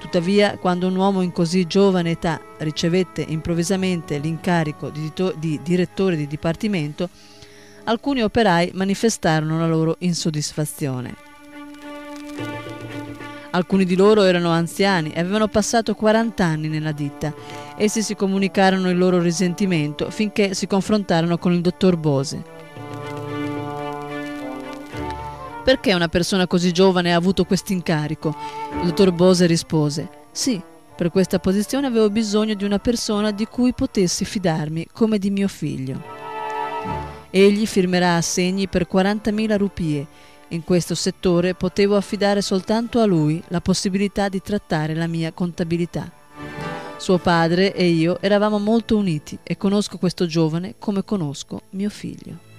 Tuttavia, 0.00 0.58
quando 0.58 0.86
un 0.86 0.96
uomo 0.96 1.22
in 1.22 1.32
così 1.32 1.66
giovane 1.66 2.10
età 2.10 2.38
ricevette 2.58 3.24
improvvisamente 3.26 4.18
l'incarico 4.18 4.90
di, 4.90 5.10
di 5.38 5.60
direttore 5.62 6.14
di 6.14 6.26
dipartimento, 6.26 7.08
alcuni 7.84 8.22
operai 8.22 8.72
manifestarono 8.74 9.58
la 9.58 9.66
loro 9.66 9.96
insoddisfazione. 10.00 12.73
Alcuni 13.54 13.84
di 13.84 13.94
loro 13.94 14.22
erano 14.22 14.50
anziani 14.50 15.12
e 15.12 15.20
avevano 15.20 15.46
passato 15.46 15.94
40 15.94 16.44
anni 16.44 16.66
nella 16.66 16.90
ditta. 16.90 17.32
Essi 17.76 18.02
si 18.02 18.16
comunicarono 18.16 18.90
il 18.90 18.98
loro 18.98 19.20
risentimento 19.20 20.10
finché 20.10 20.54
si 20.54 20.66
confrontarono 20.66 21.38
con 21.38 21.52
il 21.52 21.60
dottor 21.60 21.96
Bose. 21.96 22.42
Perché 25.62 25.94
una 25.94 26.08
persona 26.08 26.48
così 26.48 26.72
giovane 26.72 27.14
ha 27.14 27.16
avuto 27.16 27.44
questo 27.44 27.72
incarico? 27.72 28.34
Il 28.80 28.88
dottor 28.88 29.12
Bose 29.12 29.46
rispose: 29.46 30.08
Sì, 30.32 30.60
per 30.96 31.10
questa 31.10 31.38
posizione 31.38 31.86
avevo 31.86 32.10
bisogno 32.10 32.54
di 32.54 32.64
una 32.64 32.80
persona 32.80 33.30
di 33.30 33.46
cui 33.46 33.72
potessi 33.72 34.24
fidarmi 34.24 34.88
come 34.92 35.18
di 35.18 35.30
mio 35.30 35.46
figlio. 35.46 36.02
Egli 37.30 37.66
firmerà 37.66 38.16
assegni 38.16 38.66
per 38.66 38.88
40.000 38.92 39.56
rupie 39.56 40.06
in 40.54 40.64
questo 40.64 40.94
settore 40.94 41.54
potevo 41.54 41.96
affidare 41.96 42.40
soltanto 42.40 43.00
a 43.00 43.04
lui 43.04 43.42
la 43.48 43.60
possibilità 43.60 44.28
di 44.28 44.40
trattare 44.40 44.94
la 44.94 45.06
mia 45.06 45.32
contabilità. 45.32 46.10
Suo 46.96 47.18
padre 47.18 47.74
e 47.74 47.86
io 47.86 48.18
eravamo 48.20 48.58
molto 48.58 48.96
uniti 48.96 49.38
e 49.42 49.56
conosco 49.56 49.98
questo 49.98 50.26
giovane 50.26 50.76
come 50.78 51.04
conosco 51.04 51.62
mio 51.70 51.90
figlio. 51.90 52.52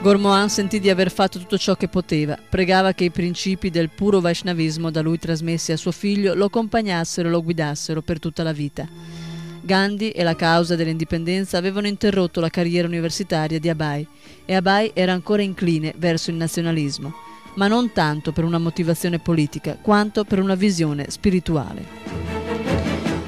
Gormohan 0.00 0.48
sentì 0.48 0.78
di 0.78 0.90
aver 0.90 1.10
fatto 1.10 1.40
tutto 1.40 1.58
ciò 1.58 1.74
che 1.74 1.88
poteva, 1.88 2.38
pregava 2.48 2.92
che 2.92 3.04
i 3.04 3.10
principi 3.10 3.68
del 3.68 3.90
puro 3.90 4.20
Vaishnavismo 4.20 4.90
da 4.90 5.00
lui 5.00 5.18
trasmessi 5.18 5.72
a 5.72 5.76
suo 5.76 5.90
figlio 5.90 6.34
lo 6.34 6.44
accompagnassero 6.44 7.28
e 7.28 7.30
lo 7.32 7.42
guidassero 7.42 8.00
per 8.00 8.20
tutta 8.20 8.44
la 8.44 8.52
vita. 8.52 9.27
Gandhi 9.68 10.12
e 10.12 10.22
la 10.22 10.34
causa 10.34 10.76
dell'indipendenza 10.76 11.58
avevano 11.58 11.86
interrotto 11.86 12.40
la 12.40 12.48
carriera 12.48 12.88
universitaria 12.88 13.60
di 13.60 13.68
Abai 13.68 14.06
e 14.46 14.54
Abai 14.54 14.92
era 14.94 15.12
ancora 15.12 15.42
incline 15.42 15.92
verso 15.98 16.30
il 16.30 16.36
nazionalismo, 16.36 17.12
ma 17.56 17.68
non 17.68 17.92
tanto 17.92 18.32
per 18.32 18.44
una 18.44 18.56
motivazione 18.56 19.18
politica 19.18 19.76
quanto 19.78 20.24
per 20.24 20.40
una 20.40 20.54
visione 20.54 21.10
spirituale. 21.10 21.84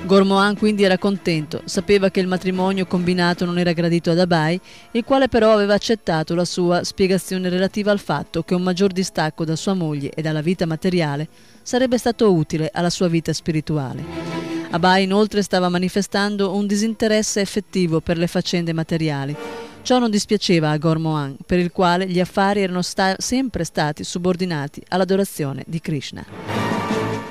Gormohan 0.07 0.57
quindi 0.57 0.83
era 0.83 0.97
contento, 0.97 1.61
sapeva 1.67 2.11
che 2.11 2.21
il 2.21 2.27
matrimonio 2.27 2.87
combinato 2.87 3.45
non 3.45 3.59
era 3.59 3.75
gradito 3.75 4.11
ad 4.11 4.19
Abai, 4.19 4.59
il 4.93 5.05
quale 5.05 5.29
però 5.29 5.53
aveva 5.53 5.75
accettato 5.75 6.35
la 6.35 6.47
sua 6.47 6.85
spiegazione 6.85 7.51
relativa 7.51 7.93
al 7.93 8.01
fatto 8.01 8.43
che 8.43 8.55
un 8.55 8.63
maggior 8.63 8.93
distacco 8.93 9.45
da 9.45 9.57
sua 9.57 9.75
moglie 9.75 10.11
e 10.15 10.23
dalla 10.23 10.41
vita 10.41 10.65
materiale 10.65 11.29
sarebbe 11.61 11.99
stato 11.99 12.33
utile 12.33 12.71
alla 12.73 12.91
sua 12.91 13.09
vita 13.09 13.31
spirituale. 13.35 14.50
Abai 14.73 15.03
inoltre 15.03 15.43
stava 15.43 15.69
manifestando 15.69 16.55
un 16.55 16.67
disinteresse 16.67 17.41
effettivo 17.41 18.01
per 18.01 18.17
le 18.17 18.29
faccende 18.29 18.73
materiali. 18.73 19.35
Ciò 19.83 19.99
non 19.99 20.11
dispiaceva 20.11 20.71
a 20.71 20.77
Gormohan, 20.77 21.37
per 21.45 21.59
il 21.59 21.73
quale 21.73 22.07
gli 22.07 22.21
affari 22.21 22.63
erano 22.63 22.81
sta- 22.81 23.17
sempre 23.19 23.65
stati 23.65 24.05
subordinati 24.05 24.81
all'adorazione 24.89 25.65
di 25.67 25.81
Krishna. 25.81 26.25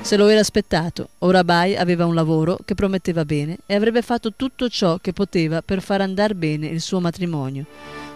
Se 0.02 0.16
lo 0.18 0.28
era 0.28 0.40
aspettato, 0.40 1.10
ora 1.18 1.42
Bai 1.42 1.76
aveva 1.76 2.04
un 2.04 2.14
lavoro 2.14 2.58
che 2.62 2.74
prometteva 2.74 3.24
bene 3.24 3.58
e 3.64 3.74
avrebbe 3.74 4.02
fatto 4.02 4.34
tutto 4.34 4.68
ciò 4.68 4.98
che 4.98 5.14
poteva 5.14 5.62
per 5.62 5.80
far 5.80 6.02
andare 6.02 6.34
bene 6.34 6.66
il 6.66 6.82
suo 6.82 7.00
matrimonio. 7.00 7.64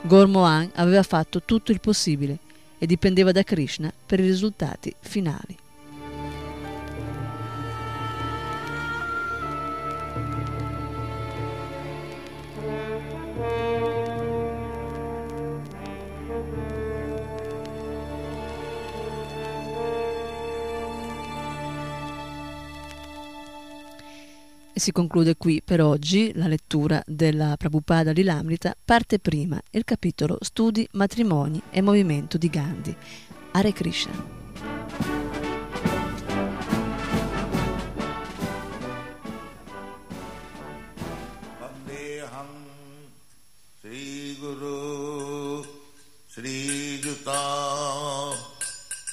Gormohan 0.02 0.70
aveva 0.74 1.02
fatto 1.02 1.40
tutto 1.42 1.72
il 1.72 1.80
possibile 1.80 2.38
e 2.78 2.84
dipendeva 2.84 3.32
da 3.32 3.42
Krishna 3.42 3.90
per 4.04 4.20
i 4.20 4.26
risultati 4.26 4.94
finali. 5.00 5.56
E 24.73 24.79
si 24.79 24.91
conclude 24.91 25.35
qui 25.35 25.61
per 25.63 25.81
oggi 25.81 26.31
la 26.35 26.47
lettura 26.47 27.01
della 27.05 27.55
Prabhupada 27.57 28.11
Lilamrita, 28.11 28.75
parte 28.83 29.19
prima, 29.19 29.59
il 29.71 29.83
capitolo 29.83 30.37
Studi, 30.41 30.87
matrimoni 30.93 31.61
e 31.69 31.81
movimento 31.81 32.37
di 32.37 32.49
Gandhi. 32.49 32.95
Hare 33.51 33.73
Krishna. 33.73 34.37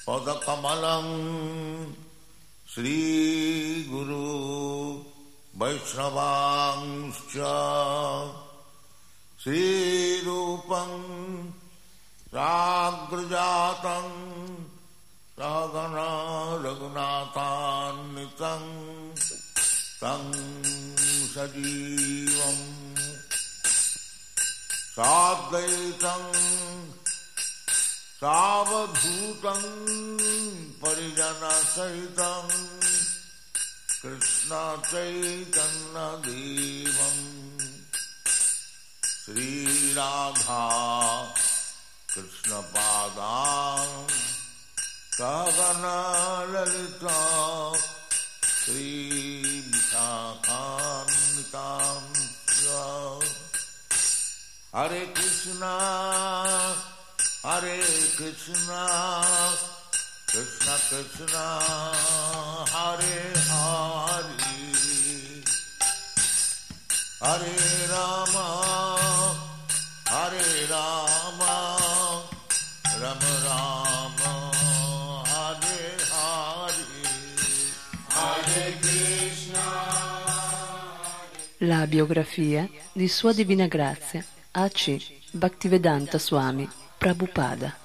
पदकमलं 0.07 1.07
श्रीगुरु 2.73 4.60
वैष्णवांश्च 5.62 7.36
श्रीरूपम् 9.44 11.02
साग्रजातं 12.34 14.08
सघना 15.38 16.08
रघुनाथान्वितम् 16.64 18.70
तम् 20.02 20.34
सजीवम् 21.34 22.66
साद्वैतम् 24.96 26.30
सावधूतम् 28.22 29.70
परिजनसहितम् 30.84 32.56
कृष्ण 34.02 34.31
कृष्णचैतन्यदेवम् 34.52 35.60
श्रीराधा 39.12 40.66
कृष्णपादां 42.14 43.86
सहगनललिता 45.18 47.16
श्रीविशाखान्वितां 48.42 49.62
हरे 54.76 55.04
कृष्णा 55.16 55.76
हरे 57.46 57.78
कृष्णा 58.18 58.84
Krishna 60.32 60.76
Krishna 60.88 61.46
हरे 62.72 63.18
Hare 63.50 64.11
Hare 67.24 67.46
Rama 67.88 69.38
Hare 70.06 70.66
Rama 70.68 71.78
Rama 73.00 73.32
Rama 73.44 74.52
Hare 75.30 75.98
Hare 76.10 76.86
Hare 78.08 78.80
Krishna 78.80 79.62
La 81.58 81.86
biografia 81.86 82.68
di 82.92 83.08
Sua 83.08 83.34
Divina 83.34 83.68
Grazia 83.68 84.26
A.C. 84.54 84.98
Bhaktivedanta 85.30 86.18
Swami 86.18 86.68
Prabhupada 86.98 87.76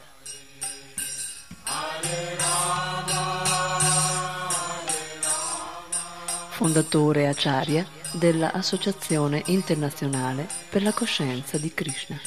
fondatore 6.49 7.29
acharya 7.29 7.96
della 8.17 8.53
Associazione 8.53 9.43
internazionale 9.47 10.47
per 10.69 10.83
la 10.83 10.93
coscienza 10.93 11.59
di 11.59 11.73
Krishna. 11.73 12.19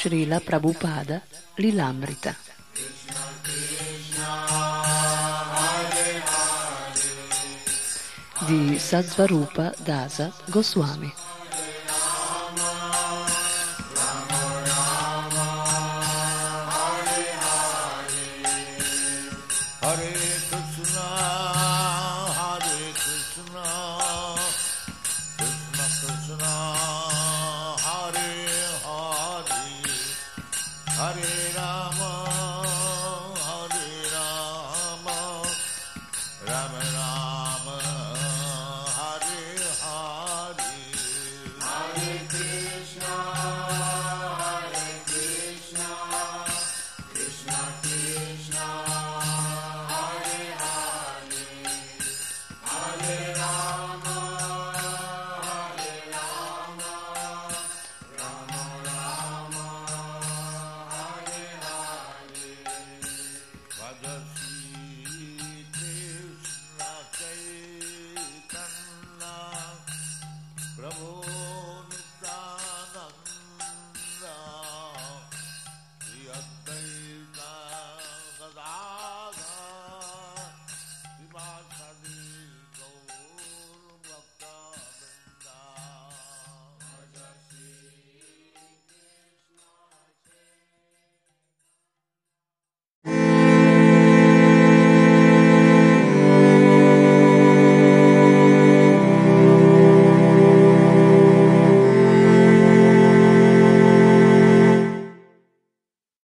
Srila 0.00 0.40
Prabhupada 0.40 1.20
Lilamrita. 1.56 2.34
Di 8.48 8.78
Sazvarupa 8.78 9.76
Dasa 9.84 10.32
Goswami. 10.48 11.19